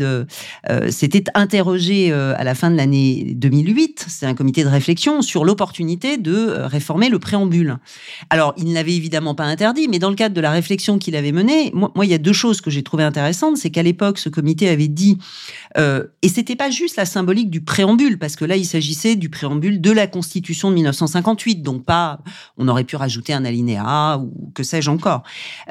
il 0.69 0.93
s'était 0.93 1.25
interrogé 1.35 2.13
à 2.13 2.43
la 2.43 2.55
fin 2.55 2.71
de 2.71 2.77
l'année 2.77 3.33
2008. 3.35 4.07
C'est 4.09 4.27
un 4.27 4.35
comité 4.35 4.65
de 4.65 4.69
réflexion 4.69 5.23
sur 5.23 5.45
l'opportunité 5.45 6.17
de 6.17 6.49
réformer 6.65 7.09
le 7.09 7.19
préambule. 7.19 7.79
Alors, 8.31 8.55
il 8.57 8.65
ne 8.69 8.75
l'avait 8.75 8.95
évidemment 8.95 9.35
pas 9.35 9.45
interdit, 9.45 9.89
mais 9.89 9.99
dans 9.99 10.11
le 10.11 10.17
cadre 10.17 10.35
de 10.35 10.41
la 10.41 10.51
réflexion 10.51 10.99
qu'il 10.99 11.15
avait 11.17 11.33
menée, 11.33 11.71
moi, 11.75 11.93
moi 11.95 12.05
il 12.05 12.11
y 12.11 12.15
a 12.15 12.19
deux 12.19 12.33
choses 12.33 12.61
que 12.61 12.71
j'ai 12.71 12.83
trouvées 12.83 13.05
intéressantes. 13.05 13.57
C'est 13.57 13.71
qu'à 13.71 13.83
l'époque, 13.83 14.19
ce 14.19 14.29
comité 14.29 14.64
avait 14.69 14.89
dit, 14.89 15.19
euh, 15.77 16.05
et 16.23 16.29
c'était 16.29 16.57
pas 16.57 16.71
juste 16.71 16.97
la 16.97 17.05
symbolique 17.05 17.51
du 17.51 17.61
préambule, 17.61 18.19
parce 18.19 18.37
que 18.37 18.45
là, 18.45 18.57
il 18.57 18.65
s'agissait 18.65 19.17
du 19.17 19.29
préambule 19.29 19.81
de 19.81 19.91
la 19.91 20.07
Constitution 20.07 20.71
de 20.71 20.75
1958, 20.75 21.63
donc 21.63 21.85
pas, 21.85 22.21
on 22.57 22.69
aurait 22.69 22.85
pu 22.85 22.97
rajouter 22.97 23.33
un 23.33 23.45
alinéa 23.45 24.19
ou 24.19 24.53
que 24.55 24.63
sais-je 24.63 24.91
encore. 24.91 25.23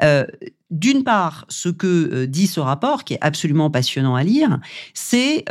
Euh, 0.02 0.24
d'une 0.70 1.04
part, 1.04 1.44
ce 1.48 1.68
que 1.68 1.86
euh, 1.86 2.26
dit 2.26 2.46
ce 2.46 2.60
rapport, 2.60 3.04
qui 3.04 3.14
est 3.14 3.18
absolument 3.20 3.70
passionnant 3.70 4.14
à 4.14 4.22
lire, 4.22 4.58
c'est 4.94 5.44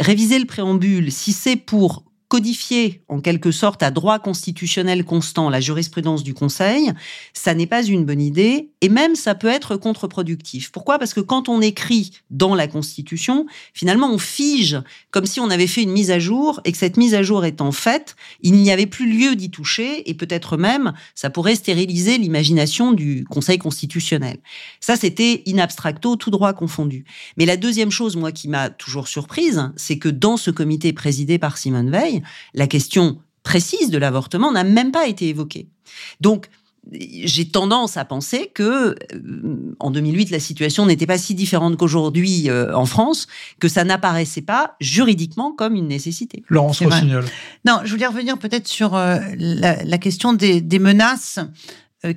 réviser 0.00 0.38
le 0.38 0.44
préambule 0.44 1.12
si 1.12 1.32
c'est 1.32 1.56
pour 1.56 2.07
codifier 2.28 3.02
en 3.08 3.20
quelque 3.20 3.50
sorte 3.50 3.82
à 3.82 3.90
droit 3.90 4.18
constitutionnel 4.18 5.04
constant 5.04 5.48
la 5.48 5.60
jurisprudence 5.60 6.22
du 6.22 6.34
Conseil, 6.34 6.92
ça 7.32 7.54
n'est 7.54 7.66
pas 7.66 7.82
une 7.82 8.04
bonne 8.04 8.20
idée 8.20 8.68
et 8.80 8.88
même 8.88 9.14
ça 9.14 9.34
peut 9.34 9.48
être 9.48 9.76
contre-productif. 9.76 10.70
Pourquoi? 10.70 10.98
Parce 10.98 11.14
que 11.14 11.20
quand 11.20 11.48
on 11.48 11.60
écrit 11.60 12.10
dans 12.30 12.54
la 12.54 12.68
Constitution, 12.68 13.46
finalement 13.72 14.12
on 14.12 14.18
fige 14.18 14.78
comme 15.10 15.26
si 15.26 15.40
on 15.40 15.50
avait 15.50 15.66
fait 15.66 15.82
une 15.82 15.92
mise 15.92 16.10
à 16.10 16.18
jour 16.18 16.60
et 16.64 16.72
que 16.72 16.78
cette 16.78 16.96
mise 16.96 17.14
à 17.14 17.22
jour 17.22 17.44
étant 17.44 17.72
faite, 17.72 18.14
il 18.42 18.54
n'y 18.54 18.70
avait 18.70 18.86
plus 18.86 19.10
lieu 19.10 19.34
d'y 19.34 19.50
toucher 19.50 20.08
et 20.08 20.14
peut-être 20.14 20.56
même 20.56 20.92
ça 21.14 21.30
pourrait 21.30 21.54
stériliser 21.54 22.18
l'imagination 22.18 22.92
du 22.92 23.24
Conseil 23.30 23.58
constitutionnel. 23.58 24.38
Ça 24.80 24.96
c'était 24.96 25.42
in 25.46 25.58
abstracto, 25.58 26.16
tout 26.16 26.30
droit 26.30 26.52
confondu. 26.52 27.04
Mais 27.36 27.46
la 27.46 27.56
deuxième 27.56 27.90
chose, 27.90 28.16
moi, 28.16 28.32
qui 28.32 28.48
m'a 28.48 28.70
toujours 28.70 29.08
surprise, 29.08 29.70
c'est 29.76 29.98
que 29.98 30.08
dans 30.08 30.36
ce 30.36 30.50
comité 30.50 30.92
présidé 30.92 31.38
par 31.38 31.58
Simone 31.58 31.90
Veil, 31.90 32.17
la 32.54 32.66
question 32.66 33.18
précise 33.42 33.90
de 33.90 33.98
l'avortement 33.98 34.52
n'a 34.52 34.64
même 34.64 34.92
pas 34.92 35.06
été 35.06 35.28
évoquée. 35.28 35.68
Donc, 36.20 36.48
j'ai 36.92 37.48
tendance 37.48 37.96
à 37.96 38.04
penser 38.04 38.50
que 38.54 38.94
euh, 39.12 39.74
en 39.78 39.90
2008 39.90 40.30
la 40.30 40.40
situation 40.40 40.86
n'était 40.86 41.06
pas 41.06 41.18
si 41.18 41.34
différente 41.34 41.76
qu'aujourd'hui 41.76 42.48
euh, 42.48 42.74
en 42.74 42.86
France 42.86 43.26
que 43.60 43.68
ça 43.68 43.84
n'apparaissait 43.84 44.42
pas 44.42 44.76
juridiquement 44.80 45.52
comme 45.52 45.74
une 45.74 45.88
nécessité. 45.88 46.44
Laurence 46.48 46.82
Rossignol. 46.82 47.24
Non, 47.66 47.80
je 47.84 47.90
voulais 47.90 48.06
revenir 48.06 48.38
peut-être 48.38 48.68
sur 48.68 48.94
euh, 48.94 49.18
la, 49.36 49.98
question 49.98 50.32
des, 50.32 50.62
menaces 50.78 51.40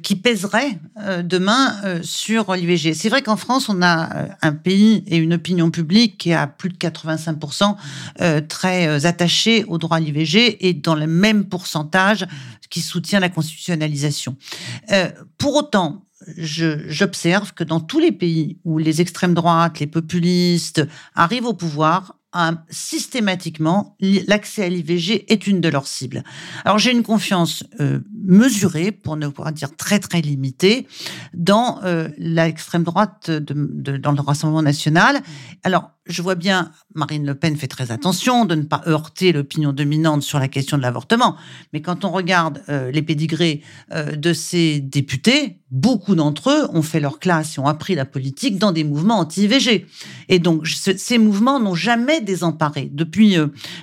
qui 0.04 0.15
pèserait 0.15 0.78
euh, 1.00 1.24
demain 1.24 1.76
euh, 1.84 2.00
sur 2.04 2.54
l'IVG. 2.54 2.94
C'est 2.94 3.10
vrai 3.10 3.22
qu'en 3.22 3.36
France, 3.36 3.67
on 3.67 3.82
a 3.82 4.28
un 4.41 4.52
pays 4.54 5.04
et 5.08 5.17
une 5.17 5.34
opinion 5.34 5.72
publique 5.72 6.17
qui 6.17 6.30
est 6.30 6.36
à 6.36 6.48
plus 6.48 6.70
de 6.70 6.78
85% 6.78 7.76
très 8.48 9.06
attaché 9.06 9.63
au 9.65 9.78
droit 9.78 9.98
à 9.98 10.00
l'IVG 10.00 10.67
et 10.67 10.74
dans 10.74 10.96
le 10.96 11.08
même 11.08 11.46
pourcentage 11.46 12.26
qui 12.70 12.82
soutient 12.82 13.20
la 13.20 13.30
constitutionnalisation. 13.30 14.36
Pour 15.38 15.56
autant, 15.56 16.06
j'observe 16.38 17.54
que 17.54 17.63
dans 17.63 17.80
tous 17.80 18.00
les 18.00 18.12
pays 18.12 18.60
où 18.63 18.78
les 18.78 19.02
extrêmes 19.02 19.34
droites, 19.34 19.80
les 19.80 19.88
populistes 19.88 20.88
arrivent 21.15 21.46
au 21.46 21.54
pouvoir, 21.54 22.15
systématiquement, 22.70 23.98
l'accès 24.00 24.63
à 24.63 24.70
l'IVG 24.70 25.32
est 25.32 25.48
une 25.48 25.60
de 25.60 25.70
leurs 25.70 25.88
cibles. 25.88 26.24
Alors 26.63 26.80
j'ai 26.80 26.91
une 26.91 27.04
confiance 27.04 27.63
euh, 27.80 28.00
mesurée, 28.24 28.91
pour 28.91 29.17
ne 29.17 29.28
pas 29.28 29.52
dire 29.52 29.76
très 29.76 30.00
très 30.00 30.22
limitée, 30.22 30.88
dans 31.34 31.82
euh, 31.84 32.08
l'extrême 32.17 32.84
droite 32.84 33.30
de, 33.30 33.98
dans 33.98 34.12
le 34.12 34.22
Rassemblement 34.22 34.62
national. 34.62 35.22
Alors 35.63 35.91
je 36.08 36.22
vois 36.22 36.36
bien, 36.36 36.72
Marine 36.96 37.26
Le 37.26 37.36
Pen 37.36 37.56
fait 37.56 37.68
très 37.68 37.92
attention 37.92 38.46
de 38.46 38.56
ne 38.56 38.64
pas 38.64 38.82
heurter 38.88 39.32
l'opinion 39.32 39.72
dominante 39.72 40.24
sur 40.24 40.40
la 40.40 40.48
question 40.48 40.78
de 40.78 40.82
l'avortement. 40.82 41.38
Mais 41.74 41.82
quand 41.82 42.06
on 42.06 42.12
regarde 42.12 42.64
euh, 42.70 42.90
les 42.92 43.04
pédigrés 43.04 43.62
euh, 43.94 44.16
de 44.16 44.34
ces 44.34 44.80
députés, 44.80 45.60
beaucoup 45.70 46.16
d'entre 46.16 46.50
eux 46.50 46.68
ont 46.74 46.82
fait 46.82 47.00
leur 47.00 47.20
classe 47.20 47.58
et 47.58 47.60
ont 47.60 47.68
appris 47.68 47.94
la 47.94 48.06
politique 48.06 48.58
dans 48.58 48.72
des 48.72 48.84
mouvements 48.84 49.20
anti-IVG. 49.20 49.86
Et 50.28 50.40
donc, 50.40 50.68
ces 50.68 51.18
mouvements 51.20 51.60
n'ont 51.60 51.76
jamais 51.76 52.20
désemparé. 52.20 52.90
Depuis 52.92 53.38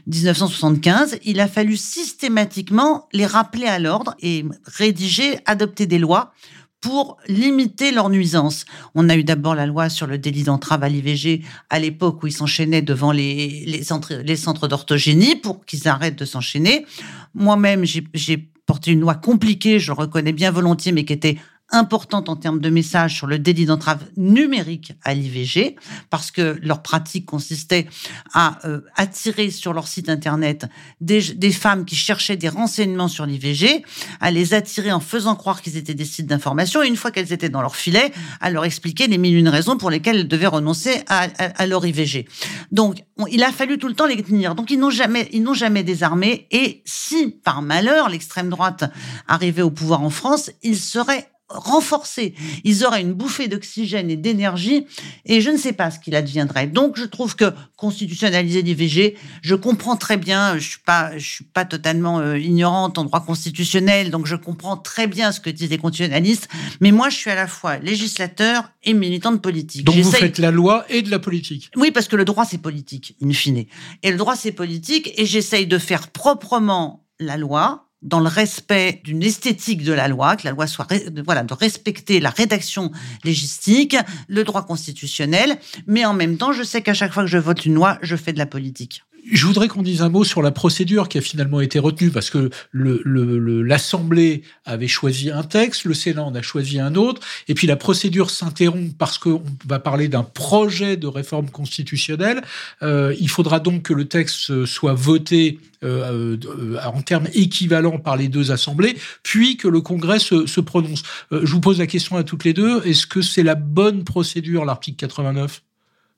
1975, 0.06 1.14
euh, 1.14 1.16
il 1.24 1.38
a 1.38 1.46
fallu 1.46 1.76
systématiquement 1.76 3.08
les 3.12 3.26
rappeler 3.26 3.66
à 3.66 3.78
l'ordre 3.78 4.16
et 4.20 4.44
rédiger, 4.64 5.38
adopter 5.46 5.86
des 5.86 5.98
lois 5.98 6.32
pour 6.80 7.16
limiter 7.26 7.90
leur 7.90 8.08
nuisance. 8.08 8.64
On 8.94 9.08
a 9.08 9.16
eu 9.16 9.24
d'abord 9.24 9.54
la 9.54 9.66
loi 9.66 9.88
sur 9.88 10.06
le 10.06 10.18
délit 10.18 10.44
d'entrave 10.44 10.84
à 10.84 10.88
l'IVG 10.88 11.42
à 11.70 11.78
l'époque 11.78 12.22
où 12.22 12.26
ils 12.26 12.32
s'enchaînaient 12.32 12.82
devant 12.82 13.12
les, 13.12 13.82
centres, 13.82 14.14
les 14.14 14.36
centres 14.36 14.68
d'orthogénie 14.68 15.36
pour 15.36 15.64
qu'ils 15.64 15.88
arrêtent 15.88 16.18
de 16.18 16.24
s'enchaîner. 16.24 16.86
Moi-même, 17.34 17.84
j'ai 17.84 18.50
porté 18.66 18.92
une 18.92 19.00
loi 19.00 19.14
compliquée, 19.14 19.80
je 19.80 19.92
reconnais 19.92 20.32
bien 20.32 20.50
volontiers, 20.50 20.92
mais 20.92 21.04
qui 21.04 21.14
était 21.14 21.38
importante 21.70 22.28
en 22.28 22.36
termes 22.36 22.60
de 22.60 22.70
message 22.70 23.16
sur 23.16 23.26
le 23.26 23.38
délit 23.38 23.66
d'entrave 23.66 24.04
numérique 24.16 24.92
à 25.04 25.14
l'IVG, 25.14 25.76
parce 26.10 26.30
que 26.30 26.58
leur 26.62 26.82
pratique 26.82 27.26
consistait 27.26 27.86
à 28.32 28.58
euh, 28.66 28.80
attirer 28.96 29.50
sur 29.50 29.72
leur 29.72 29.86
site 29.86 30.08
internet 30.08 30.66
des, 31.00 31.20
femmes 31.52 31.84
qui 31.84 31.96
cherchaient 31.96 32.36
des 32.36 32.48
renseignements 32.48 33.08
sur 33.08 33.26
l'IVG, 33.26 33.84
à 34.20 34.30
les 34.30 34.54
attirer 34.54 34.92
en 34.92 35.00
faisant 35.00 35.36
croire 35.36 35.60
qu'ils 35.60 35.76
étaient 35.76 35.94
des 35.94 36.04
sites 36.04 36.26
d'information, 36.26 36.82
et 36.82 36.88
une 36.88 36.96
fois 36.96 37.10
qu'elles 37.10 37.32
étaient 37.32 37.48
dans 37.48 37.62
leur 37.62 37.76
filet, 37.76 38.12
à 38.40 38.50
leur 38.50 38.64
expliquer 38.64 39.06
les 39.06 39.18
mille 39.18 39.36
une 39.36 39.48
raisons 39.48 39.76
pour 39.76 39.90
lesquelles 39.90 40.16
elles 40.16 40.28
devaient 40.28 40.46
renoncer 40.46 41.02
à, 41.08 41.66
leur 41.66 41.84
IVG. 41.84 42.26
Donc, 42.72 43.04
il 43.30 43.42
a 43.42 43.52
fallu 43.52 43.78
tout 43.78 43.88
le 43.88 43.94
temps 43.94 44.06
les 44.06 44.22
tenir. 44.22 44.54
Donc, 44.54 44.70
ils 44.70 44.78
n'ont 44.78 44.90
jamais, 44.90 45.28
ils 45.32 45.42
n'ont 45.42 45.54
jamais 45.54 45.82
désarmé. 45.82 46.46
Et 46.50 46.82
si, 46.84 47.28
par 47.28 47.62
malheur, 47.62 48.08
l'extrême 48.08 48.48
droite 48.48 48.84
arrivait 49.26 49.62
au 49.62 49.70
pouvoir 49.70 50.02
en 50.02 50.10
France, 50.10 50.50
ils 50.62 50.78
seraient 50.78 51.28
renforcés. 51.48 52.34
Ils 52.64 52.84
auraient 52.84 53.00
une 53.00 53.14
bouffée 53.14 53.48
d'oxygène 53.48 54.10
et 54.10 54.16
d'énergie 54.16 54.86
et 55.24 55.40
je 55.40 55.50
ne 55.50 55.56
sais 55.56 55.72
pas 55.72 55.90
ce 55.90 55.98
qu'il 55.98 56.14
adviendrait. 56.14 56.66
Donc 56.66 56.98
je 56.98 57.04
trouve 57.04 57.36
que 57.36 57.52
constitutionnaliser 57.76 58.62
l'IVG, 58.62 59.16
je 59.40 59.54
comprends 59.54 59.96
très 59.96 60.18
bien, 60.18 60.58
je 60.58 60.68
suis 60.68 60.80
pas 60.84 61.16
je 61.16 61.26
suis 61.26 61.44
pas 61.44 61.64
totalement 61.64 62.18
euh, 62.18 62.38
ignorante 62.38 62.98
en 62.98 63.04
droit 63.04 63.24
constitutionnel, 63.24 64.10
donc 64.10 64.26
je 64.26 64.36
comprends 64.36 64.76
très 64.76 65.06
bien 65.06 65.32
ce 65.32 65.40
que 65.40 65.48
disent 65.48 65.70
les 65.70 65.78
constitutionnalistes, 65.78 66.48
mais 66.80 66.92
moi 66.92 67.08
je 67.08 67.16
suis 67.16 67.30
à 67.30 67.34
la 67.34 67.46
fois 67.46 67.78
législateur 67.78 68.70
et 68.84 68.92
militante 68.92 69.40
politique. 69.40 69.84
Donc 69.84 69.96
vous 69.96 70.10
faites 70.10 70.38
la 70.38 70.50
loi 70.50 70.84
et 70.90 71.00
de 71.00 71.10
la 71.10 71.18
politique. 71.18 71.70
Oui, 71.76 71.90
parce 71.90 72.08
que 72.08 72.16
le 72.16 72.26
droit 72.26 72.44
c'est 72.44 72.58
politique 72.58 73.16
in 73.22 73.32
fine. 73.32 73.64
Et 74.02 74.10
le 74.10 74.18
droit 74.18 74.36
c'est 74.36 74.52
politique 74.52 75.12
et 75.16 75.24
j'essaye 75.24 75.66
de 75.66 75.78
faire 75.78 76.08
proprement 76.08 77.06
la 77.18 77.36
loi 77.36 77.87
dans 78.02 78.20
le 78.20 78.28
respect 78.28 79.00
d'une 79.04 79.22
esthétique 79.22 79.82
de 79.82 79.92
la 79.92 80.08
loi, 80.08 80.36
que 80.36 80.44
la 80.44 80.52
loi 80.52 80.66
soit 80.66 80.86
voilà 81.24 81.42
de 81.42 81.54
respecter 81.54 82.20
la 82.20 82.30
rédaction 82.30 82.92
légistique, 83.24 83.96
le 84.28 84.44
droit 84.44 84.64
constitutionnel, 84.64 85.58
mais 85.86 86.04
en 86.04 86.14
même 86.14 86.36
temps, 86.36 86.52
je 86.52 86.62
sais 86.62 86.82
qu'à 86.82 86.94
chaque 86.94 87.12
fois 87.12 87.24
que 87.24 87.30
je 87.30 87.38
vote 87.38 87.64
une 87.64 87.74
loi, 87.74 87.98
je 88.02 88.16
fais 88.16 88.32
de 88.32 88.38
la 88.38 88.46
politique. 88.46 89.02
Je 89.30 89.46
voudrais 89.46 89.68
qu'on 89.68 89.82
dise 89.82 90.02
un 90.02 90.08
mot 90.08 90.24
sur 90.24 90.42
la 90.42 90.50
procédure 90.50 91.08
qui 91.08 91.18
a 91.18 91.20
finalement 91.20 91.60
été 91.60 91.78
retenue, 91.78 92.10
parce 92.10 92.30
que 92.30 92.50
l'Assemblée 92.72 94.42
avait 94.64 94.88
choisi 94.88 95.30
un 95.30 95.42
texte, 95.42 95.84
le 95.84 95.94
Sénat 95.94 96.24
en 96.24 96.34
a 96.34 96.42
choisi 96.42 96.78
un 96.78 96.94
autre, 96.94 97.20
et 97.46 97.54
puis 97.54 97.66
la 97.66 97.76
procédure 97.76 98.30
s'interrompt 98.30 98.96
parce 98.96 99.18
qu'on 99.18 99.42
va 99.66 99.78
parler 99.78 100.08
d'un 100.08 100.22
projet 100.22 100.96
de 100.96 101.06
réforme 101.06 101.50
constitutionnelle. 101.50 102.42
Euh, 102.82 103.14
il 103.20 103.28
faudra 103.28 103.60
donc 103.60 103.82
que 103.82 103.92
le 103.92 104.06
texte 104.06 104.64
soit 104.64 104.94
voté 104.94 105.58
euh, 105.84 106.36
euh, 106.46 106.78
en 106.84 107.02
termes 107.02 107.28
équivalents 107.34 107.98
par 107.98 108.16
les 108.16 108.28
deux 108.28 108.50
assemblées, 108.50 108.96
puis 109.22 109.56
que 109.56 109.68
le 109.68 109.80
Congrès 109.80 110.18
se, 110.18 110.46
se 110.46 110.60
prononce. 110.60 111.02
je 111.30 111.52
vous 111.52 111.60
pose 111.60 111.78
la 111.78 111.86
question 111.86 112.16
à 112.16 112.24
toutes 112.24 112.44
les 112.44 112.54
deux, 112.54 112.82
est-ce 112.86 113.06
que 113.06 113.22
c'est 113.22 113.42
la 113.42 113.54
bonne 113.54 114.04
procédure, 114.04 114.64
l'article 114.64 114.96
89 114.96 115.62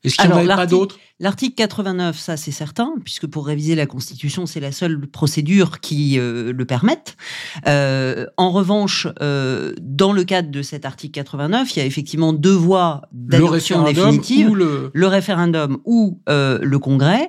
est-ce 0.03 0.17
qu'il 0.17 0.29
n'y 0.29 0.33
en 0.33 0.39
avait 0.39 0.47
pas 0.49 0.67
d'autres? 0.67 0.99
L'article 1.19 1.55
89, 1.57 2.19
ça 2.19 2.39
c'est 2.39 2.51
certain, 2.51 2.95
puisque 3.05 3.27
pour 3.27 3.47
réviser 3.47 3.75
la 3.75 3.85
Constitution, 3.85 4.47
c'est 4.47 4.61
la 4.61 4.73
seule 4.73 5.07
procédure 5.07 5.81
qui 5.81 6.19
euh, 6.19 6.53
le 6.55 6.65
permette. 6.65 7.17
Euh, 7.67 8.25
en 8.39 8.51
revanche, 8.51 9.07
euh, 9.21 9.75
dans 9.81 10.13
le 10.13 10.25
cadre 10.25 10.51
de 10.51 10.63
cet 10.63 10.87
article 10.87 11.13
89, 11.13 11.77
il 11.77 11.79
y 11.79 11.83
a 11.83 11.85
effectivement 11.85 12.33
deux 12.33 12.55
voies 12.55 13.03
d'adoption 13.13 13.85
définitive, 13.85 14.55
le... 14.55 14.91
le... 14.95 15.07
référendum 15.07 15.79
ou 15.85 16.21
le 16.27 16.77
Congrès 16.79 17.29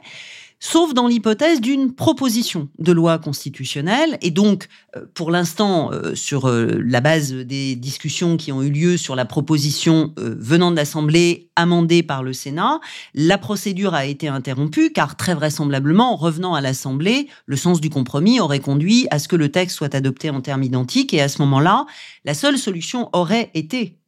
sauf 0.62 0.94
dans 0.94 1.08
l'hypothèse 1.08 1.60
d'une 1.60 1.94
proposition 1.94 2.70
de 2.78 2.92
loi 2.94 3.18
constitutionnelle. 3.18 4.18
Et 4.22 4.30
donc, 4.30 4.68
euh, 4.96 5.02
pour 5.14 5.32
l'instant, 5.32 5.92
euh, 5.92 6.16
sur 6.16 6.48
euh, 6.48 6.80
la 6.86 7.02
base 7.02 7.34
des 7.34 7.76
discussions 7.76 8.38
qui 8.38 8.52
ont 8.52 8.62
eu 8.62 8.70
lieu 8.70 8.96
sur 8.96 9.16
la 9.16 9.26
proposition 9.26 10.14
venant 10.18 10.72
de 10.72 10.76
l'Assemblée 10.76 11.50
amendée 11.56 12.04
par 12.04 12.22
le 12.22 12.32
Sénat, 12.32 12.80
la 13.16 13.40
procédure 13.40 13.96
a 13.96 14.06
été 14.06 14.28
interrompue 14.28 14.92
car 14.92 15.18
très 15.18 15.34
vraisemblablement, 15.34 16.14
en 16.14 16.16
revenant 16.16 16.54
à 16.54 16.62
l'Assemblée, 16.62 17.28
le 17.48 17.56
sens 17.56 17.82
du 17.82 17.90
compromis 17.90 18.40
aurait 18.40 18.60
conduit 18.60 19.08
à 19.10 19.18
ce 19.18 19.28
que 19.28 19.36
le 19.36 19.50
texte 19.50 19.78
soit 19.78 19.96
adopté 19.96 20.30
en 20.30 20.42
termes 20.42 20.64
identiques. 20.64 21.14
Et 21.14 21.22
à 21.22 21.28
ce 21.28 21.42
moment-là, 21.42 21.88
la 22.24 22.36
seule 22.36 22.60
solution 22.60 23.10
aurait 23.14 23.50
été 23.56 24.01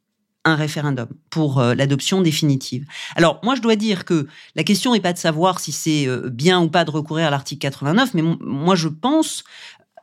un 0.44 0.56
référendum 0.56 1.08
pour 1.30 1.58
euh, 1.58 1.74
l'adoption 1.74 2.20
définitive. 2.20 2.86
Alors 3.16 3.40
moi 3.42 3.54
je 3.54 3.60
dois 3.60 3.76
dire 3.76 4.04
que 4.04 4.26
la 4.54 4.64
question 4.64 4.92
n'est 4.92 5.00
pas 5.00 5.12
de 5.12 5.18
savoir 5.18 5.60
si 5.60 5.72
c'est 5.72 6.06
euh, 6.06 6.28
bien 6.30 6.60
ou 6.60 6.68
pas 6.68 6.84
de 6.84 6.90
recourir 6.90 7.26
à 7.26 7.30
l'article 7.30 7.60
89, 7.60 8.14
mais 8.14 8.22
moi 8.22 8.74
je 8.74 8.88
pense 8.88 9.44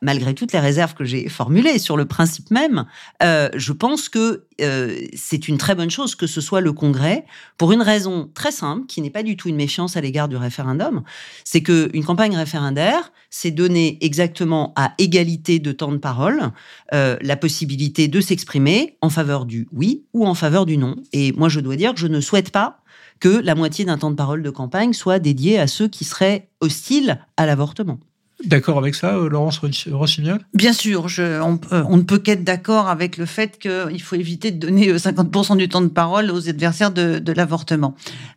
malgré 0.01 0.33
toutes 0.33 0.51
les 0.51 0.59
réserves 0.59 0.93
que 0.93 1.03
j'ai 1.03 1.29
formulées 1.29 1.77
sur 1.77 1.95
le 1.95 2.05
principe 2.05 2.49
même, 2.51 2.85
euh, 3.21 3.49
je 3.55 3.71
pense 3.71 4.09
que 4.09 4.45
euh, 4.61 4.95
c'est 5.15 5.47
une 5.47 5.57
très 5.57 5.75
bonne 5.75 5.91
chose 5.91 6.15
que 6.15 6.27
ce 6.27 6.41
soit 6.41 6.61
le 6.61 6.73
Congrès, 6.73 7.25
pour 7.57 7.71
une 7.71 7.81
raison 7.81 8.29
très 8.33 8.51
simple, 8.51 8.85
qui 8.87 9.01
n'est 9.01 9.09
pas 9.09 9.23
du 9.23 9.37
tout 9.37 9.49
une 9.49 9.55
méfiance 9.55 9.97
à 9.97 10.01
l'égard 10.01 10.27
du 10.27 10.35
référendum, 10.35 11.03
c'est 11.43 11.61
qu'une 11.61 12.03
campagne 12.03 12.35
référendaire, 12.35 13.11
c'est 13.29 13.51
donner 13.51 13.97
exactement 14.01 14.73
à 14.75 14.93
égalité 14.97 15.59
de 15.59 15.71
temps 15.71 15.91
de 15.91 15.97
parole 15.97 16.51
euh, 16.93 17.17
la 17.21 17.37
possibilité 17.37 18.07
de 18.07 18.21
s'exprimer 18.21 18.97
en 19.01 19.09
faveur 19.09 19.45
du 19.45 19.67
oui 19.71 20.05
ou 20.13 20.25
en 20.25 20.33
faveur 20.33 20.65
du 20.65 20.77
non. 20.77 20.95
Et 21.13 21.31
moi, 21.33 21.47
je 21.47 21.59
dois 21.59 21.75
dire 21.75 21.93
que 21.93 21.99
je 21.99 22.07
ne 22.07 22.21
souhaite 22.21 22.51
pas 22.51 22.79
que 23.19 23.29
la 23.29 23.55
moitié 23.55 23.85
d'un 23.85 23.97
temps 23.97 24.11
de 24.11 24.15
parole 24.15 24.41
de 24.41 24.49
campagne 24.49 24.93
soit 24.93 25.19
dédié 25.19 25.59
à 25.59 25.67
ceux 25.67 25.87
qui 25.87 26.03
seraient 26.05 26.49
hostiles 26.59 27.19
à 27.37 27.45
l'avortement. 27.45 27.99
D'accord 28.45 28.77
avec 28.77 28.95
ça, 28.95 29.15
euh, 29.15 29.29
Laurence 29.29 29.61
Rossignol? 29.91 30.39
Bien 30.53 30.73
sûr, 30.73 31.07
je, 31.07 31.41
on, 31.41 31.97
ne 31.97 32.01
peut 32.01 32.17
qu'être 32.17 32.43
d'accord 32.43 32.87
avec 32.87 33.17
le 33.17 33.25
fait 33.25 33.59
qu'il 33.59 34.01
faut 34.01 34.15
éviter 34.15 34.51
de 34.51 34.57
donner 34.57 34.91
50% 34.91 35.53
euh, 35.53 35.55
du 35.55 35.69
temps 35.69 35.81
de 35.81 35.87
parole 35.87 36.31
aux 36.31 36.49
adversaires 36.49 36.91
de, 36.91 37.31
l'avortement. 37.31 37.95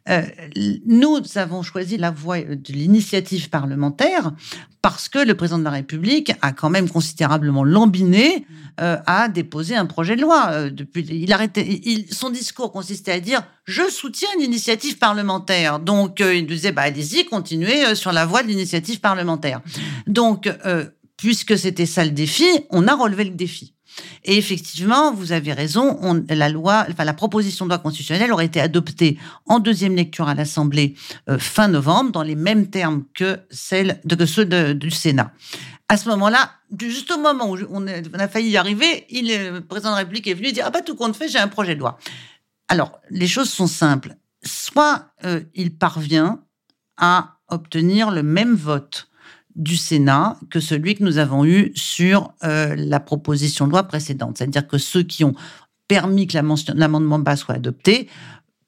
Euh, 0.09 0.23
nous 0.87 1.21
avons 1.37 1.63
choisi 1.63 1.97
la 1.97 2.11
voie 2.11 2.41
de 2.41 2.73
l'initiative 2.73 3.49
parlementaire 3.51 4.33
parce 4.85 5.09
que 5.09 5.19
le 5.19 5.35
président 5.35 5.59
de 5.59 5.65
la 5.65 5.71
République 5.71 6.33
a 6.43 6.53
quand 6.53 6.69
même 6.69 6.91
considérablement 6.91 7.65
lambiné 7.65 8.47
euh, 8.83 8.99
à 9.07 9.31
déposer 9.31 9.75
un 9.75 9.87
projet 9.87 10.15
de 10.15 10.21
loi. 10.21 10.49
Euh, 10.51 10.69
depuis, 10.69 11.07
il 11.11 11.33
arrêtait, 11.33 11.67
il, 11.67 12.13
son 12.13 12.29
discours 12.29 12.71
consistait 12.71 13.13
à 13.13 13.21
dire 13.21 13.43
je 13.65 13.89
soutiens 13.89 14.29
l'initiative 14.39 14.99
parlementaire. 14.99 15.81
Donc 15.81 16.21
euh, 16.21 16.35
il 16.35 16.47
disait 16.47 16.71
bah 16.71 16.83
allez-y, 16.83 17.25
continuez 17.25 17.87
euh, 17.87 17.95
sur 17.95 18.13
la 18.13 18.27
voie 18.27 18.43
de 18.43 18.49
l'initiative 18.49 19.01
parlementaire. 19.01 19.63
Donc 20.07 20.51
puisque 21.17 21.57
c'était 21.57 21.87
ça 21.87 22.05
le 22.05 22.11
défi, 22.11 22.45
on 22.69 22.87
a 22.87 22.95
relevé 22.95 23.25
le 23.25 23.31
défi. 23.31 23.74
Et 24.25 24.37
effectivement, 24.39 25.13
vous 25.13 25.33
avez 25.33 25.53
raison, 25.53 25.99
on, 26.03 26.25
la 26.29 26.49
loi, 26.49 26.87
enfin 26.91 27.05
la 27.05 27.15
proposition 27.15 27.67
de 27.67 27.71
loi 27.71 27.79
constitutionnelle 27.79 28.33
aurait 28.33 28.47
été 28.47 28.61
adoptée 28.61 29.19
en 29.47 29.59
deuxième 29.59 29.95
lecture 29.95 30.29
à 30.29 30.35
l'Assemblée 30.35 30.95
euh, 31.29 31.39
fin 31.39 31.69
novembre, 31.69 32.13
dans 32.13 32.23
les 32.23 32.35
mêmes 32.35 32.69
termes 32.71 33.05
que 33.15 33.41
ceux 33.51 33.85
du 34.75 34.91
Sénat. 34.91 35.33
À 35.89 35.97
ce 35.97 36.09
moment-là, 36.09 36.51
juste 36.81 37.11
au 37.11 37.19
moment 37.19 37.51
où 37.51 37.59
on 37.71 37.87
a 37.87 38.29
failli 38.29 38.51
y 38.51 38.57
arriver, 38.57 39.07
il, 39.11 39.29
le 39.29 39.61
président 39.61 39.91
de 39.91 39.95
la 39.95 39.99
République 39.99 40.27
est 40.27 40.35
venu 40.35 40.53
dire 40.53 40.65
Ah, 40.67 40.71
bah, 40.71 40.81
tout 40.81 40.97
compte 40.97 41.15
fait, 41.15 41.29
j'ai 41.29 41.39
un 41.39 41.49
projet 41.49 41.75
de 41.75 41.81
loi. 41.81 41.99
Alors, 42.69 43.01
les 43.11 43.29
choses 43.29 43.51
sont 43.51 43.67
simples. 43.67 44.17
Soit 44.43 45.11
euh, 45.25 45.41
il 45.55 45.77
parvient 45.77 46.41
à 46.97 47.37
obtenir 47.49 48.11
le 48.11 48.23
même 48.23 48.55
vote 48.55 49.09
du 49.57 49.77
Sénat 49.77 50.37
que 50.51 50.61
celui 50.61 50.95
que 50.95 51.05
nous 51.05 51.19
avons 51.19 51.45
eu 51.45 51.73
sur 51.75 52.33
euh, 52.43 52.75
la 52.77 53.01
proposition 53.01 53.67
de 53.67 53.73
loi 53.73 53.85
précédente. 53.85 54.39
C'est-à-dire 54.39 54.67
que 54.67 54.79
ceux 54.79 55.03
qui 55.03 55.25
ont 55.25 55.35
permis 55.89 56.27
que 56.27 56.39
l'amendement 56.75 57.19
bas 57.19 57.37
soit 57.37 57.57
adopté 57.57 58.09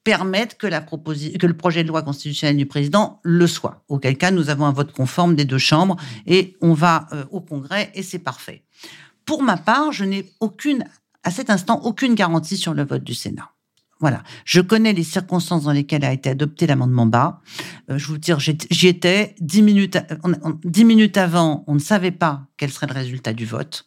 permettent 0.03 0.57
que, 0.57 0.67
le 0.67 1.53
projet 1.53 1.83
de 1.83 1.89
loi 1.89 2.01
constitutionnelle 2.01 2.55
du 2.55 2.65
président 2.65 3.19
le 3.23 3.45
soit. 3.45 3.83
Auquel 3.89 4.17
cas, 4.17 4.31
nous 4.31 4.49
avons 4.49 4.65
un 4.65 4.71
vote 4.71 4.93
conforme 4.93 5.35
des 5.35 5.43
deux 5.43 5.57
chambres 5.57 5.97
et 6.25 6.55
on 6.61 6.73
va 6.73 7.07
euh, 7.11 7.25
au 7.31 7.41
Congrès 7.41 7.91
et 7.93 8.03
c'est 8.03 8.19
parfait. 8.19 8.63
Pour 9.25 9.43
ma 9.43 9.57
part, 9.57 9.91
je 9.91 10.05
n'ai 10.05 10.31
aucune, 10.39 10.85
à 11.23 11.31
cet 11.31 11.49
instant, 11.49 11.81
aucune 11.83 12.15
garantie 12.15 12.55
sur 12.55 12.73
le 12.73 12.85
vote 12.85 13.03
du 13.03 13.13
Sénat. 13.13 13.51
Voilà. 13.99 14.23
Je 14.45 14.61
connais 14.61 14.93
les 14.93 15.03
circonstances 15.03 15.63
dans 15.63 15.71
lesquelles 15.71 16.05
a 16.05 16.13
été 16.13 16.29
adopté 16.29 16.67
l'amendement 16.67 17.05
bas. 17.05 17.41
Euh, 17.89 17.97
je 17.97 18.07
vous 18.07 18.17
dire, 18.17 18.39
j'y 18.39 18.87
étais 18.87 19.35
dix 19.39 19.61
minutes, 19.61 19.97
dix 20.63 20.85
minutes 20.85 21.17
avant, 21.17 21.63
on 21.67 21.73
ne 21.73 21.79
savait 21.79 22.11
pas 22.11 22.46
quel 22.57 22.71
serait 22.71 22.87
le 22.87 22.93
résultat 22.93 23.33
du 23.33 23.45
vote. 23.45 23.85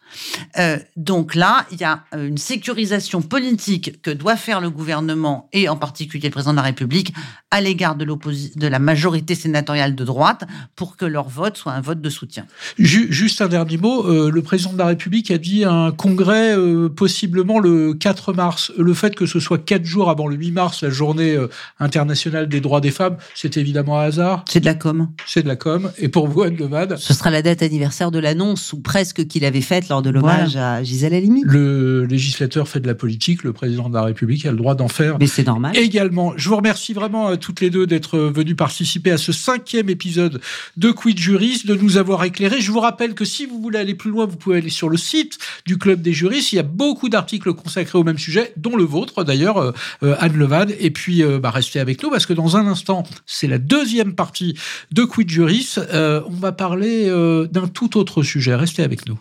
Euh, 0.58 0.78
donc 0.96 1.34
là, 1.34 1.66
il 1.72 1.80
y 1.80 1.84
a 1.84 2.04
euh, 2.14 2.28
une 2.28 2.38
sécurisation 2.38 3.20
politique 3.20 4.00
que 4.00 4.10
doit 4.12 4.36
faire 4.36 4.60
le 4.60 4.70
gouvernement 4.70 5.48
et 5.52 5.68
en 5.68 5.76
particulier 5.76 6.28
le 6.28 6.32
président 6.32 6.52
de 6.52 6.56
la 6.56 6.62
République 6.62 7.12
à 7.50 7.60
l'égard 7.60 7.96
de, 7.96 8.04
de 8.04 8.66
la 8.68 8.78
majorité 8.78 9.34
sénatoriale 9.34 9.96
de 9.96 10.04
droite 10.04 10.44
pour 10.76 10.96
que 10.96 11.04
leur 11.04 11.28
vote 11.28 11.56
soit 11.56 11.72
un 11.72 11.80
vote 11.80 12.00
de 12.00 12.08
soutien. 12.10 12.46
Juste 12.78 13.42
un 13.42 13.48
dernier 13.48 13.76
mot. 13.76 14.06
Euh, 14.06 14.30
le 14.30 14.42
président 14.42 14.72
de 14.72 14.78
la 14.78 14.86
République 14.86 15.32
a 15.32 15.38
dit 15.38 15.64
un 15.64 15.90
congrès 15.90 16.54
possiblement 16.94 17.58
le 17.58 17.94
4 17.94 18.32
mars. 18.32 18.72
Le 18.78 18.94
fait 18.94 19.16
que 19.16 19.26
ce 19.26 19.40
soit 19.40 19.58
quatre 19.58 19.84
jours 19.84 20.10
avant 20.10 20.28
le 20.28 20.36
8 20.36 20.52
mars, 20.52 20.82
la 20.82 20.90
journée 20.90 21.36
internationale 21.80 22.48
des 22.48 22.60
droits 22.60 22.80
des 22.80 22.92
femmes, 22.92 23.16
c'est 23.34 23.56
évidemment 23.56 23.98
un 23.98 24.04
hasard? 24.04 24.44
C'est 24.48 24.60
de 24.60 24.66
la 24.66 24.74
com. 24.74 25.08
C'est 25.26 25.42
de 25.42 25.48
la 25.48 25.56
com. 25.56 25.90
Et 25.98 26.08
pour 26.08 26.28
vous, 26.28 26.42
Anne 26.42 26.56
Levade? 26.56 26.96
Ce 26.98 27.14
sera 27.14 27.30
la 27.30 27.42
date 27.42 27.62
anniversaire 27.62 28.12
de 28.12 28.20
l'annonce 28.20 28.59
ou 28.72 28.80
presque 28.80 29.26
qu'il 29.26 29.44
avait 29.44 29.60
faite 29.60 29.88
lors 29.88 30.02
de 30.02 30.10
l'hommage 30.10 30.56
à 30.56 30.82
Gisèle 30.82 31.14
Halimi. 31.14 31.42
Le 31.44 32.04
législateur 32.04 32.68
fait 32.68 32.80
de 32.80 32.86
la 32.86 32.94
politique, 32.94 33.42
le 33.44 33.52
président 33.52 33.88
de 33.88 33.94
la 33.94 34.02
République 34.02 34.46
a 34.46 34.50
le 34.50 34.56
droit 34.56 34.74
d'en 34.74 34.88
faire. 34.88 35.18
Mais 35.18 35.26
c'est 35.26 35.46
normal. 35.46 35.76
Également, 35.76 36.32
je 36.36 36.48
vous 36.48 36.56
remercie 36.56 36.92
vraiment 36.92 37.36
toutes 37.36 37.60
les 37.60 37.70
deux 37.70 37.86
d'être 37.86 38.18
venues 38.18 38.54
participer 38.54 39.10
à 39.10 39.18
ce 39.18 39.32
cinquième 39.32 39.88
épisode 39.88 40.40
de 40.76 40.90
Quid 40.90 41.18
Juris, 41.18 41.62
de 41.64 41.74
nous 41.74 41.96
avoir 41.96 42.24
éclairés. 42.24 42.60
Je 42.60 42.72
vous 42.72 42.80
rappelle 42.80 43.14
que 43.14 43.24
si 43.24 43.46
vous 43.46 43.60
voulez 43.60 43.78
aller 43.78 43.94
plus 43.94 44.10
loin, 44.10 44.26
vous 44.26 44.36
pouvez 44.36 44.58
aller 44.58 44.70
sur 44.70 44.88
le 44.88 44.96
site 44.96 45.38
du 45.66 45.78
Club 45.78 46.02
des 46.02 46.12
juristes. 46.12 46.52
Il 46.52 46.56
y 46.56 46.58
a 46.60 46.64
beaucoup 46.64 47.08
d'articles 47.08 47.52
consacrés 47.54 47.98
au 47.98 48.04
même 48.04 48.18
sujet, 48.18 48.52
dont 48.56 48.76
le 48.76 48.84
vôtre 48.84 49.24
d'ailleurs, 49.24 49.58
euh, 49.58 49.72
euh, 50.02 50.16
Anne 50.18 50.36
Levade. 50.36 50.74
Et 50.78 50.90
puis, 50.90 51.22
euh, 51.22 51.38
bah, 51.38 51.50
restez 51.50 51.80
avec 51.80 52.02
nous 52.02 52.10
parce 52.10 52.26
que 52.26 52.32
dans 52.32 52.56
un 52.56 52.66
instant, 52.66 53.04
c'est 53.26 53.46
la 53.46 53.58
deuxième 53.58 54.14
partie 54.14 54.56
de 54.92 55.04
Quid 55.04 55.28
Juris. 55.28 55.76
on 55.92 56.36
va 56.40 56.52
parler 56.52 57.08
d'un 57.50 57.68
tout 57.68 57.98
autre 57.98 58.22
sujet. 58.22 58.49
Restez 58.56 58.82
avec 58.82 59.06
nous. 59.06 59.18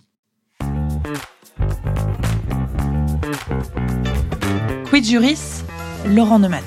Quid 4.90 5.06
Juris, 5.06 5.64
Laurent 6.06 6.40
Neumann. 6.40 6.64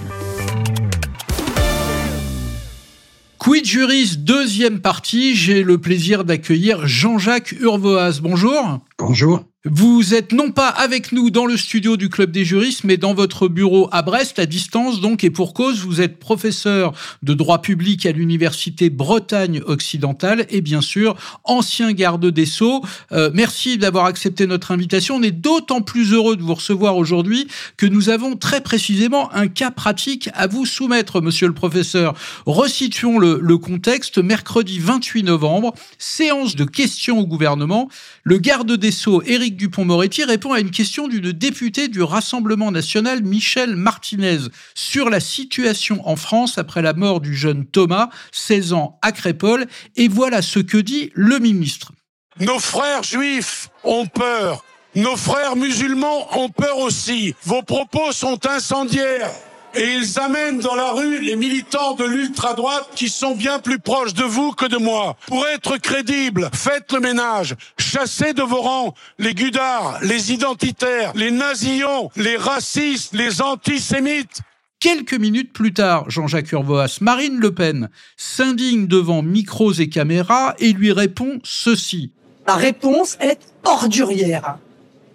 Quid 3.39 3.65
Juris, 3.65 4.17
deuxième 4.19 4.81
partie. 4.81 5.35
J'ai 5.35 5.63
le 5.65 5.79
plaisir 5.79 6.25
d'accueillir 6.25 6.87
Jean-Jacques 6.87 7.53
Urvoas. 7.53 8.21
Bonjour. 8.23 8.79
Bonjour. 8.99 9.45
Vous 9.65 10.13
êtes 10.13 10.33
non 10.33 10.51
pas 10.51 10.67
avec 10.67 11.13
nous 11.13 11.31
dans 11.31 11.47
le 11.47 11.57
studio 11.57 11.97
du 11.97 12.09
Club 12.09 12.33
des 12.33 12.45
juristes, 12.45 12.83
mais 12.83 12.97
dans 12.97 13.15
votre 13.15 13.47
bureau 13.47 13.89
à 13.93 14.03
Brest, 14.03 14.41
à 14.41 14.47
distance 14.47 15.01
donc, 15.01 15.23
et 15.23 15.31
pour 15.31 15.55
cause, 15.55 15.85
vous 15.85 16.01
êtes 16.01 16.19
professeur 16.19 16.93
de 17.23 17.33
droit 17.33 17.63
public 17.63 18.05
à 18.05 18.11
l'Université 18.11 18.91
Bretagne 18.91 19.63
occidentale 19.65 20.47
et 20.51 20.63
bien 20.63 20.81
sûr 20.81 21.15
ancien 21.45 21.93
garde 21.93 22.27
des 22.27 22.45
Sceaux. 22.45 22.83
Euh, 23.13 23.31
merci 23.33 23.79
d'avoir 23.79 24.07
accepté 24.07 24.49
notre 24.49 24.73
invitation. 24.73 25.15
On 25.15 25.23
est 25.23 25.31
d'autant 25.31 25.81
plus 25.81 26.13
heureux 26.13 26.35
de 26.35 26.43
vous 26.43 26.55
recevoir 26.55 26.97
aujourd'hui 26.97 27.47
que 27.77 27.87
nous 27.87 28.09
avons 28.09 28.35
très 28.35 28.63
précisément 28.63 29.33
un 29.33 29.47
cas 29.47 29.71
pratique 29.71 30.29
à 30.35 30.49
vous 30.49 30.67
soumettre, 30.67 31.21
monsieur 31.21 31.47
le 31.47 31.55
professeur. 31.55 32.15
Resituons 32.47 33.17
le, 33.17 33.39
le 33.41 33.59
contexte. 33.59 34.19
Mercredi 34.19 34.81
28 34.81 35.23
novembre, 35.23 35.73
séance 35.99 36.57
de 36.57 36.65
questions 36.65 37.21
au 37.21 37.29
gouvernement. 37.29 37.89
Le 38.25 38.39
garde 38.39 38.73
des 38.73 38.91
Sceaux, 38.91 39.23
Éric 39.23 39.52
Dupont-Moretti 39.57 40.25
répond 40.25 40.53
à 40.53 40.61
une 40.61 40.71
question 40.71 41.09
d'une 41.09 41.33
députée 41.33 41.89
du 41.89 42.03
Rassemblement 42.03 42.71
national, 42.71 43.23
Michel 43.23 43.77
Martinez, 43.77 44.39
sur 44.75 45.11
la 45.11 45.21
situation 45.21 46.07
en 46.09 46.17
France 46.17 46.59
après 46.59 46.83
la 46.83 46.93
mort 46.93 47.21
du 47.21 47.35
jeune 47.35 47.67
Thomas, 47.67 48.09
16 48.33 48.73
ans, 48.73 48.99
à 49.03 49.13
Crépole. 49.13 49.67
Et 49.97 50.09
voilà 50.09 50.43
ce 50.43 50.59
que 50.59 50.79
dit 50.79 51.11
le 51.15 51.39
ministre. 51.39 51.93
Nos 52.41 52.59
frères 52.59 53.03
juifs 53.03 53.69
ont 53.85 54.07
peur. 54.07 54.65
Nos 54.95 55.17
frères 55.17 55.57
musulmans 55.57 56.39
ont 56.39 56.49
peur 56.49 56.79
aussi. 56.79 57.35
Vos 57.45 57.63
propos 57.63 58.13
sont 58.13 58.47
incendiaires 58.47 59.31
et 59.75 59.95
ils 59.95 60.19
amènent 60.19 60.59
dans 60.59 60.75
la 60.75 60.93
rue 60.93 61.21
les 61.21 61.37
militants 61.37 61.95
de 61.95 62.05
l'ultra-droite 62.05 62.89
qui 62.95 63.09
sont 63.09 63.35
bien 63.35 63.59
plus 63.59 63.79
proches 63.79 64.15
de 64.15 64.25
vous 64.25 64.53
que 64.53 64.67
de 64.67 64.77
moi. 64.77 65.17
Pour 65.27 65.47
être 65.47 65.77
crédible, 65.79 66.51
faites 66.53 66.93
le 66.93 67.01
ménage, 67.01 67.55
chassez 67.79 68.33
de 68.33 68.43
vos 68.43 68.61
rangs 68.61 68.95
les 69.19 69.35
gudards, 69.35 69.99
les 70.03 70.33
identitaires, 70.33 71.13
les 71.15 71.31
nazillons, 71.31 72.11
les 72.17 72.37
racistes, 72.37 73.15
les 73.15 73.41
antisémites. 73.41 74.41
Quelques 74.81 75.15
minutes 75.15 75.53
plus 75.53 75.73
tard, 75.73 76.11
Jean-Jacques 76.11 76.51
Urvoas, 76.51 76.99
Marine 77.01 77.39
Le 77.39 77.55
Pen 77.55 77.89
s'indigne 78.17 78.89
devant 78.89 79.23
micros 79.23 79.73
et 79.73 79.89
caméras 79.89 80.55
et 80.59 80.73
lui 80.73 80.93
répond 80.93 81.39
ceci. 81.45 82.11
La 82.47 82.57
réponse 82.57 83.17
est 83.21 83.39
ordurière. 83.65 84.59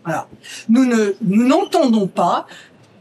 Voilà. 0.06 0.28
Nous 0.70 0.86
ne, 0.86 1.16
nous 1.22 1.46
n'entendons 1.46 2.08
pas 2.08 2.48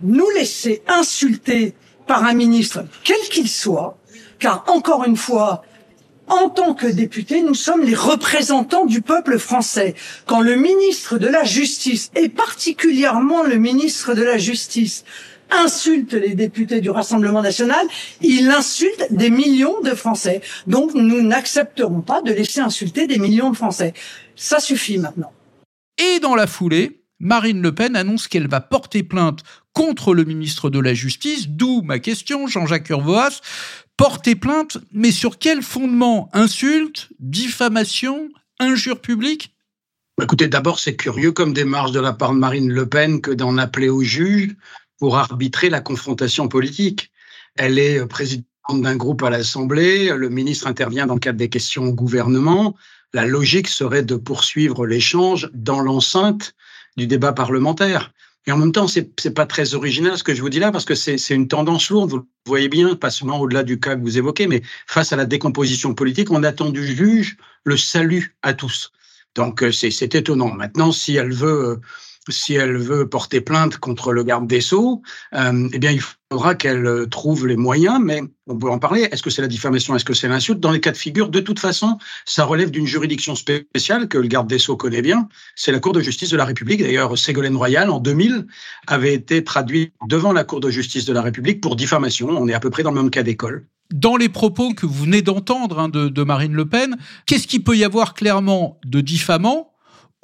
nous 0.03 0.29
laisser 0.31 0.83
insulter 0.87 1.75
par 2.07 2.25
un 2.25 2.35
ministre, 2.35 2.85
quel 3.05 3.21
qu'il 3.31 3.49
soit, 3.49 3.99
car 4.39 4.65
encore 4.69 5.05
une 5.05 5.17
fois, 5.17 5.63
en 6.29 6.49
tant 6.49 6.75
que 6.75 6.87
députés, 6.87 7.43
nous 7.43 7.55
sommes 7.55 7.83
les 7.83 7.95
représentants 7.95 8.87
du 8.87 9.01
peuple 9.01 9.39
français. 9.39 9.95
Quand 10.27 10.41
le 10.41 10.57
ministre 10.57 11.19
de 11.19 11.29
la 11.29 11.45
Justice, 11.45 12.11
et 12.17 12.29
particulièrement 12.29 13.45
le 13.45 13.57
ministre 13.57 14.15
de 14.15 14.23
la 14.23 14.39
Justice, 14.39 15.05
insulte 15.51 16.15
les 16.15 16.35
députés 16.35 16.81
du 16.81 16.91
Rassemblement 16.91 17.43
national, 17.43 17.87
il 18.21 18.51
insulte 18.51 19.07
des 19.11 19.31
millions 19.31 19.81
de 19.81 19.91
Français. 19.91 20.41
Donc 20.67 20.95
nous 20.95 21.23
n'accepterons 21.23 22.01
pas 22.01 22.23
de 22.23 22.33
laisser 22.33 22.61
insulter 22.61 23.07
des 23.07 23.19
millions 23.19 23.51
de 23.51 23.57
Français. 23.57 23.95
Ça 24.35 24.59
suffit 24.59 24.99
maintenant. 24.99 25.33
Et 25.99 26.19
dans 26.19 26.35
la 26.35 26.47
foulée, 26.47 27.01
Marine 27.19 27.63
Le 27.63 27.75
Pen 27.75 27.97
annonce 27.97 28.29
qu'elle 28.29 28.49
va 28.49 28.61
porter 28.61 29.03
plainte 29.03 29.43
contre 29.73 30.15
le 30.15 30.25
ministre 30.25 30.71
de 30.71 30.79
la 30.79 30.95
Justice, 30.95 31.49
d'où 31.49 31.83
ma 31.83 31.99
question, 31.99 32.47
Jean-Jacques 32.47 32.91
Urvoas. 32.91 33.41
Porter 33.97 34.35
plainte, 34.35 34.79
mais 34.93 35.11
sur 35.11 35.39
quel 35.39 35.63
fondement? 35.63 36.29
Insulte, 36.35 37.09
diffamation, 37.19 38.29
injure 38.59 39.01
publique? 39.01 39.55
Écoutez, 40.21 40.49
d'abord, 40.49 40.79
c'est 40.79 40.97
curieux 40.97 41.33
comme 41.33 41.55
démarche 41.55 41.93
de 41.93 42.01
la 42.01 42.13
part 42.13 42.33
de 42.33 42.39
Marine 42.39 42.71
Le 42.71 42.87
Pen 42.87 43.21
que 43.21 43.31
d'en 43.31 43.57
appeler 43.57 43.89
au 43.89 44.03
juge 44.03 44.55
pour 44.99 45.17
arbitrer 45.17 45.71
la 45.71 45.81
confrontation 45.81 46.49
politique. 46.49 47.11
Elle 47.57 47.79
est 47.79 48.05
présidente 48.07 48.47
d'un 48.71 48.97
groupe 48.97 49.23
à 49.23 49.31
l'Assemblée, 49.31 50.11
le 50.15 50.29
ministre 50.29 50.67
intervient 50.67 51.07
dans 51.07 51.15
le 51.15 51.21
cadre 51.21 51.39
des 51.39 51.49
questions 51.49 51.85
au 51.85 51.93
gouvernement. 51.93 52.75
La 53.15 53.25
logique 53.25 53.69
serait 53.69 54.03
de 54.03 54.17
poursuivre 54.17 54.87
l'échange 54.87 55.49
dans 55.55 55.81
l'enceinte 55.81 56.55
du 56.97 57.07
débat 57.07 57.33
parlementaire. 57.33 58.13
Et 58.47 58.53
en 58.53 58.59
même 58.59 58.73
temps, 58.73 58.87
c'est 58.87 59.25
n'est 59.25 59.33
pas 59.33 59.47
très 59.47 59.75
original 59.75 60.17
ce 60.17 60.23
que 60.23 60.35
je 60.35 60.41
vous 60.41 60.49
dis 60.49 60.61
là, 60.61 60.71
parce 60.71 60.85
que 60.85 60.95
c'est 60.95 61.35
une 61.35 61.49
tendance 61.49 61.91
lourde, 61.91 62.11
vous 62.11 62.19
le 62.19 62.25
voyez 62.47 62.69
bien, 62.69 62.95
pas 62.95 63.11
seulement 63.11 63.41
au-delà 63.41 63.65
du 63.65 63.81
cas 63.81 63.97
que 63.97 64.03
vous 64.03 64.19
évoquez, 64.19 64.47
mais 64.47 64.63
face 64.87 65.13
à 65.13 65.17
la 65.17 65.25
décomposition 65.25 65.95
politique, 65.95 66.31
on 66.31 66.45
attend 66.45 66.71
du 66.71 66.87
juge 66.87 67.37
le 67.65 67.77
salut 67.77 68.37
à 68.43 68.55
tous. 68.55 68.93
Donc 69.35 69.63
euh, 69.63 69.73
c'est 69.73 70.15
étonnant. 70.15 70.53
Maintenant, 70.53 70.93
si 70.93 71.17
elle 71.17 71.33
veut 71.33 71.71
euh, 71.71 71.81
si 72.29 72.55
elle 72.55 72.77
veut 72.77 73.09
porter 73.09 73.41
plainte 73.41 73.79
contre 73.79 74.13
le 74.13 74.25
garde 74.25 74.47
des 74.47 74.61
Sceaux, 74.61 75.03
euh, 75.35 75.69
eh 75.73 75.79
bien, 75.79 75.93
il 75.93 76.01
faudra 76.31 76.55
qu'elle 76.55 76.87
euh, 76.87 77.07
trouve 77.07 77.47
les 77.47 77.57
moyens, 77.57 78.01
mais 78.03 78.23
on 78.47 78.59
peut 78.59 78.71
en 78.71 78.79
parler. 78.79 79.09
Est-ce 79.13 79.23
que 79.23 79.31
c'est 79.31 79.43
la 79.43 79.49
diffamation? 79.49 79.95
Est-ce 79.95 80.05
que 80.05 80.15
c'est 80.15 80.29
l'insulte? 80.29 80.61
Dans 80.61 80.73
les 80.73 80.81
cas 80.81 80.93
de 80.93 80.97
figure, 80.97 81.29
de 81.29 81.41
toute 81.41 81.59
façon, 81.59 81.99
ça 82.25 82.45
relève 82.45 82.71
d'une 82.71 82.87
juridiction 82.87 83.35
spéciale 83.35 84.09
que 84.09 84.19
le 84.19 84.29
garde 84.29 84.49
des 84.49 84.59
Sceaux 84.59 84.77
connaît 84.77 85.03
bien. 85.03 85.29
C'est 85.55 85.73
la 85.73 85.81
Cour 85.81 85.93
de 85.93 86.01
justice 86.01 86.31
de 86.31 86.37
la 86.37 86.45
République. 86.45 86.83
D'ailleurs, 86.83 87.17
Ségolène 87.17 87.57
Royal, 87.57 87.91
en 87.91 88.01
2000, 88.01 88.47
avait 88.87 89.15
été 89.15 89.45
traduite 89.45 89.93
devant 90.09 90.33
la 90.33 90.45
Cour 90.45 90.61
de 90.61 90.71
justice 90.71 91.05
de 91.05 91.13
la 91.13 91.23
République 91.23 91.61
pour 91.61 91.77
diffamation. 91.77 92.29
On 92.29 92.49
est 92.49 92.55
à 92.55 92.61
peu 92.61 92.71
près 92.71 92.83
dans 92.83 92.91
le 92.91 93.01
même 93.01 93.11
cas 93.11 93.23
d'école. 93.23 93.67
Dans 93.95 94.17
les 94.17 94.29
propos 94.29 94.75
que 94.75 94.85
vous 94.85 95.05
venez 95.05 95.23
d'entendre 95.23 95.79
hein, 95.79 95.89
de, 95.89 96.09
de 96.09 96.23
Marine 96.25 96.55
Le 96.55 96.69
Pen, 96.69 96.97
qu'est-ce 97.27 97.47
qu'il 97.47 97.63
peut 97.63 97.77
y 97.77 97.85
avoir 97.85 98.15
clairement 98.15 98.81
de 98.85 99.01
diffamant 99.01 99.76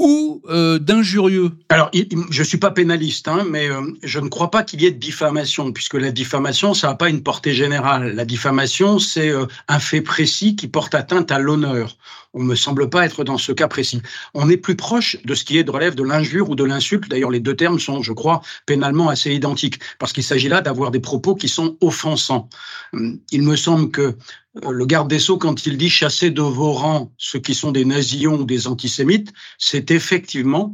ou 0.02 0.42
euh, 0.50 0.80
d'injurieux 0.80 1.52
Alors, 1.68 1.88
je 1.92 2.40
ne 2.40 2.44
suis 2.44 2.58
pas 2.58 2.72
pénaliste, 2.72 3.28
hein, 3.28 3.46
mais 3.48 3.70
euh, 3.70 3.82
je 4.03 4.18
ne 4.18 4.28
crois 4.28 4.50
pas 4.50 4.64
qu'il 4.64 4.82
y 4.82 4.86
ait 4.86 4.90
de 4.90 4.98
diffamation, 4.98 5.72
puisque 5.72 5.94
la 5.94 6.11
diffamation, 6.11 6.74
ça 6.74 6.88
n'a 6.88 6.94
pas 6.94 7.09
une 7.09 7.22
portée 7.22 7.55
générale. 7.55 8.12
La 8.16 8.24
diffamation, 8.24 8.98
c'est 8.98 9.28
euh, 9.28 9.46
un 9.68 9.78
fait 9.78 10.00
précis 10.00 10.57
qui 10.57 10.66
porte 10.66 10.96
atteinte 10.96 11.30
à 11.30 11.38
l'honneur. 11.38 11.96
On 12.35 12.43
ne 12.43 12.49
me 12.49 12.55
semble 12.55 12.89
pas 12.89 13.05
être 13.05 13.24
dans 13.24 13.37
ce 13.37 13.53
cas 13.53 13.68
précis. 13.68 14.01
On 14.33 14.49
est 14.49 14.57
plus 14.57 14.76
proche 14.76 15.16
de 15.24 15.35
ce 15.35 15.45
qui 15.45 15.59
est 15.59 15.64
de 15.64 15.70
relève 15.70 15.95
de 15.95 16.03
l'injure 16.03 16.49
ou 16.49 16.55
de 16.55 16.64
l'insulte. 16.64 17.09
D'ailleurs, 17.09 17.30
les 17.30 17.41
deux 17.41 17.55
termes 17.55 17.78
sont, 17.78 18.03
je 18.03 18.12
crois, 18.12 18.41
pénalement 18.64 19.09
assez 19.09 19.33
identiques, 19.35 19.78
parce 19.99 20.12
qu'il 20.12 20.24
s'agit 20.24 20.49
là 20.49 20.62
d'avoir 20.62 20.91
des 20.91 21.01
propos 21.01 21.35
qui 21.35 21.49
sont 21.49 21.76
offensants. 21.80 22.49
Hum, 22.95 23.18
il 23.30 23.43
me 23.43 23.57
semble 23.57 23.91
que 23.91 24.16
euh, 24.64 24.70
le 24.70 24.87
garde 24.87 25.09
des 25.09 25.18
Sceaux, 25.18 25.39
quand 25.39 25.66
il 25.66 25.76
dit 25.76 25.91
chasser 25.91 26.30
de 26.30 26.43
vos 26.43 26.72
rangs 26.72 27.12
ceux 27.18 27.39
qui 27.39 27.55
sont 27.55 27.72
des 27.72 27.85
nazillons 27.85 28.41
ou 28.41 28.45
des 28.45 28.66
antisémites, 28.66 29.33
c'est 29.59 29.91
effectivement 29.91 30.72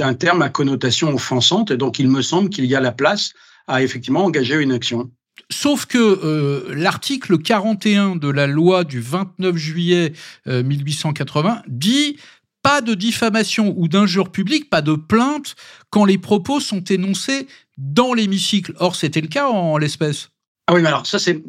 un 0.00 0.14
terme 0.14 0.42
à 0.42 0.48
connotation 0.48 1.12
offensante. 1.14 1.70
Et 1.70 1.76
donc, 1.76 1.98
il 1.98 2.08
me 2.08 2.22
semble 2.22 2.48
qu'il 2.48 2.64
y 2.64 2.74
a 2.74 2.80
la 2.80 2.92
place 2.92 3.32
à 3.66 3.82
effectivement 3.82 4.24
engager 4.24 4.56
une 4.56 4.72
action. 4.72 5.10
Sauf 5.50 5.86
que 5.86 5.98
euh, 5.98 6.74
l'article 6.74 7.38
41 7.38 8.16
de 8.16 8.28
la 8.28 8.46
loi 8.46 8.84
du 8.84 9.00
29 9.00 9.56
juillet 9.56 10.12
1880 10.46 11.56
euh, 11.56 11.60
dit 11.68 12.16
pas 12.62 12.80
de 12.80 12.94
diffamation 12.94 13.74
ou 13.76 13.88
d'injure 13.88 14.32
publique, 14.32 14.70
pas 14.70 14.80
de 14.80 14.94
plainte 14.94 15.54
quand 15.90 16.04
les 16.04 16.18
propos 16.18 16.60
sont 16.60 16.82
énoncés 16.84 17.46
dans 17.76 18.14
l'hémicycle. 18.14 18.72
Or, 18.78 18.96
c'était 18.96 19.20
le 19.20 19.28
cas 19.28 19.48
en 19.48 19.76
l'espèce. 19.76 20.30
Ah 20.66 20.72
oui, 20.72 20.80
mais 20.80 20.88
alors 20.88 21.06
ça 21.06 21.18
c'est 21.18 21.44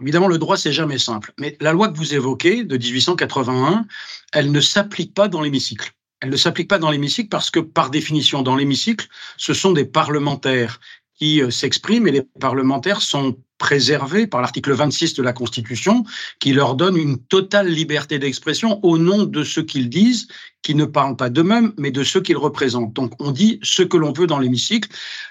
évidemment 0.00 0.28
le 0.28 0.38
droit 0.38 0.56
c'est 0.56 0.72
jamais 0.72 0.98
simple, 0.98 1.32
mais 1.36 1.56
la 1.60 1.72
loi 1.72 1.88
que 1.88 1.96
vous 1.96 2.14
évoquez 2.14 2.62
de 2.62 2.76
1881, 2.76 3.86
elle 4.32 4.52
ne 4.52 4.60
s'applique 4.60 5.14
pas 5.14 5.26
dans 5.26 5.40
l'hémicycle. 5.40 5.90
Elle 6.20 6.30
ne 6.30 6.36
s'applique 6.36 6.68
pas 6.68 6.78
dans 6.78 6.92
l'hémicycle 6.92 7.28
parce 7.28 7.50
que 7.50 7.58
par 7.58 7.90
définition 7.90 8.42
dans 8.42 8.54
l'hémicycle, 8.54 9.08
ce 9.36 9.52
sont 9.52 9.72
des 9.72 9.84
parlementaires 9.84 10.78
qui 11.22 11.40
euh, 11.40 11.52
s'expriment 11.52 12.08
et 12.08 12.10
les 12.10 12.22
parlementaires 12.40 13.00
sont 13.00 13.36
préservés 13.56 14.26
par 14.26 14.40
l'article 14.40 14.72
26 14.72 15.14
de 15.14 15.22
la 15.22 15.32
Constitution 15.32 16.02
qui 16.40 16.52
leur 16.52 16.74
donne 16.74 16.96
une 16.96 17.16
totale 17.16 17.68
liberté 17.68 18.18
d'expression 18.18 18.84
au 18.84 18.98
nom 18.98 19.22
de 19.22 19.44
ce 19.44 19.60
qu'ils 19.60 19.88
disent, 19.88 20.26
qui 20.62 20.74
ne 20.74 20.84
parlent 20.84 21.16
pas 21.16 21.28
d'eux-mêmes, 21.28 21.72
mais 21.76 21.90
de 21.90 22.04
ceux 22.04 22.20
qu'ils 22.20 22.36
représentent. 22.36 22.94
Donc 22.94 23.12
on 23.20 23.32
dit 23.32 23.58
ce 23.62 23.82
que 23.82 23.96
l'on 23.96 24.12
veut 24.12 24.26
dans 24.26 24.38
l'hémicycle, 24.38 24.88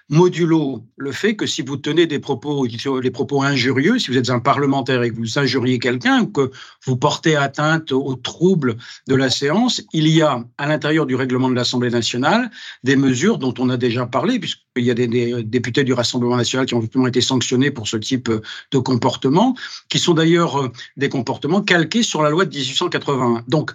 modulo 0.10 0.84
le 0.98 1.12
fait 1.12 1.36
que 1.36 1.46
si 1.46 1.62
vous 1.62 1.78
tenez 1.78 2.06
des 2.06 2.20
propos, 2.20 2.68
les 3.02 3.12
propos 3.12 3.42
injurieux, 3.42 3.98
si 3.98 4.12
vous 4.12 4.18
êtes 4.18 4.30
un 4.30 4.40
parlementaire 4.40 5.04
et 5.04 5.12
que 5.12 5.16
vous 5.16 5.40
injuriez 5.40 5.80
quelqu'un, 5.80 6.26
que 6.26 6.52
vous 6.86 6.98
portez 6.98 7.36
atteinte 7.36 7.92
aux 7.92 8.16
troubles 8.16 8.76
de 9.08 9.16
la 9.16 9.30
séance, 9.30 9.82
il 9.94 10.08
y 10.08 10.22
a 10.22 10.44
à 10.58 10.68
l'intérieur 10.68 11.06
du 11.06 11.16
règlement 11.16 11.50
de 11.50 11.56
l'Assemblée 11.56 11.90
nationale 11.90 12.52
des 12.84 12.96
mesures 12.96 13.38
dont 13.38 13.54
on 13.58 13.70
a 13.70 13.78
déjà 13.78 14.06
parlé, 14.06 14.38
puisqu'il 14.38 14.84
y 14.84 14.92
a 14.92 14.94
des, 14.94 15.08
des 15.08 15.44
députés 15.44 15.84
du 15.84 15.94
Rassemblement 15.94 16.36
national 16.36 16.66
qui 16.66 16.74
ont 16.74 16.82
justement 16.82 17.08
été 17.08 17.22
sanctionnés 17.22 17.72
pour 17.72 17.88
ce 17.88 17.98
type 17.98 18.30
de 18.72 18.78
comportements, 18.78 19.56
qui 19.90 20.00
sont 20.00 20.14
d'ailleurs 20.14 20.60
euh, 20.60 20.72
des 20.98 21.10
comportements 21.10 21.62
calqués 21.62 22.04
sur 22.04 22.22
la 22.22 22.30
loi 22.30 22.46
de 22.46 22.54
1881. 22.54 23.44
Donc 23.48 23.72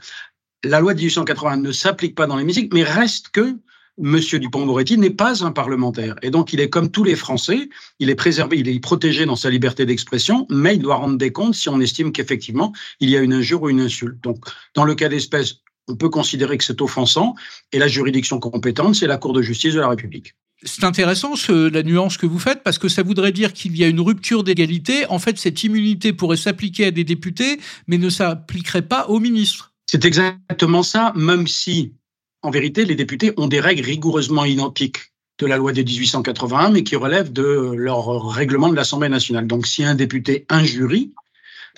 la 0.64 0.80
loi 0.80 0.94
de 0.94 0.98
1880 0.98 1.58
ne 1.58 1.72
s'applique 1.72 2.14
pas 2.14 2.26
dans 2.26 2.36
l'hémicycle, 2.36 2.74
mais 2.74 2.82
reste 2.82 3.28
que 3.30 3.56
Monsieur 3.98 4.38
Dupont-Moretti 4.38 4.98
n'est 4.98 5.10
pas 5.10 5.42
un 5.42 5.52
parlementaire. 5.52 6.16
Et 6.20 6.30
donc, 6.30 6.52
il 6.52 6.60
est 6.60 6.68
comme 6.68 6.90
tous 6.90 7.04
les 7.04 7.16
Français, 7.16 7.70
il 7.98 8.10
est 8.10 8.14
préservé, 8.14 8.58
il 8.58 8.68
est 8.68 8.78
protégé 8.78 9.24
dans 9.24 9.36
sa 9.36 9.48
liberté 9.48 9.86
d'expression, 9.86 10.46
mais 10.50 10.74
il 10.74 10.82
doit 10.82 10.96
rendre 10.96 11.16
des 11.16 11.32
comptes 11.32 11.54
si 11.54 11.70
on 11.70 11.80
estime 11.80 12.12
qu'effectivement, 12.12 12.74
il 13.00 13.08
y 13.08 13.16
a 13.16 13.20
une 13.20 13.32
injure 13.32 13.62
ou 13.62 13.70
une 13.70 13.80
insulte. 13.80 14.22
Donc, 14.22 14.44
dans 14.74 14.84
le 14.84 14.94
cas 14.94 15.08
d'espèce, 15.08 15.60
on 15.88 15.96
peut 15.96 16.10
considérer 16.10 16.58
que 16.58 16.64
c'est 16.64 16.82
offensant, 16.82 17.34
et 17.72 17.78
la 17.78 17.88
juridiction 17.88 18.38
compétente, 18.38 18.96
c'est 18.96 19.06
la 19.06 19.16
Cour 19.16 19.32
de 19.32 19.40
justice 19.40 19.72
de 19.72 19.80
la 19.80 19.88
République. 19.88 20.34
C'est 20.62 20.84
intéressant 20.84 21.34
la 21.48 21.82
nuance 21.82 22.16
que 22.16 22.26
vous 22.26 22.38
faites 22.38 22.62
parce 22.62 22.78
que 22.78 22.88
ça 22.88 23.02
voudrait 23.02 23.32
dire 23.32 23.52
qu'il 23.52 23.76
y 23.76 23.84
a 23.84 23.88
une 23.88 24.00
rupture 24.00 24.42
d'égalité. 24.42 25.06
En 25.06 25.18
fait, 25.18 25.38
cette 25.38 25.62
immunité 25.64 26.14
pourrait 26.14 26.38
s'appliquer 26.38 26.86
à 26.86 26.90
des 26.90 27.04
députés, 27.04 27.60
mais 27.86 27.98
ne 27.98 28.08
s'appliquerait 28.08 28.88
pas 28.88 29.06
aux 29.08 29.20
ministres. 29.20 29.75
C'est 29.86 30.04
exactement 30.04 30.82
ça, 30.82 31.12
même 31.14 31.46
si, 31.46 31.94
en 32.42 32.50
vérité, 32.50 32.84
les 32.84 32.96
députés 32.96 33.32
ont 33.36 33.46
des 33.46 33.60
règles 33.60 33.84
rigoureusement 33.84 34.44
identiques 34.44 35.12
de 35.38 35.46
la 35.46 35.56
loi 35.56 35.72
de 35.72 35.82
1881, 35.82 36.70
mais 36.70 36.82
qui 36.82 36.96
relèvent 36.96 37.32
de 37.32 37.72
leur 37.76 38.28
règlement 38.28 38.68
de 38.68 38.74
l'Assemblée 38.74 39.08
nationale. 39.08 39.46
Donc, 39.46 39.66
si 39.66 39.84
un 39.84 39.94
député 39.94 40.46
injurie, 40.48 41.12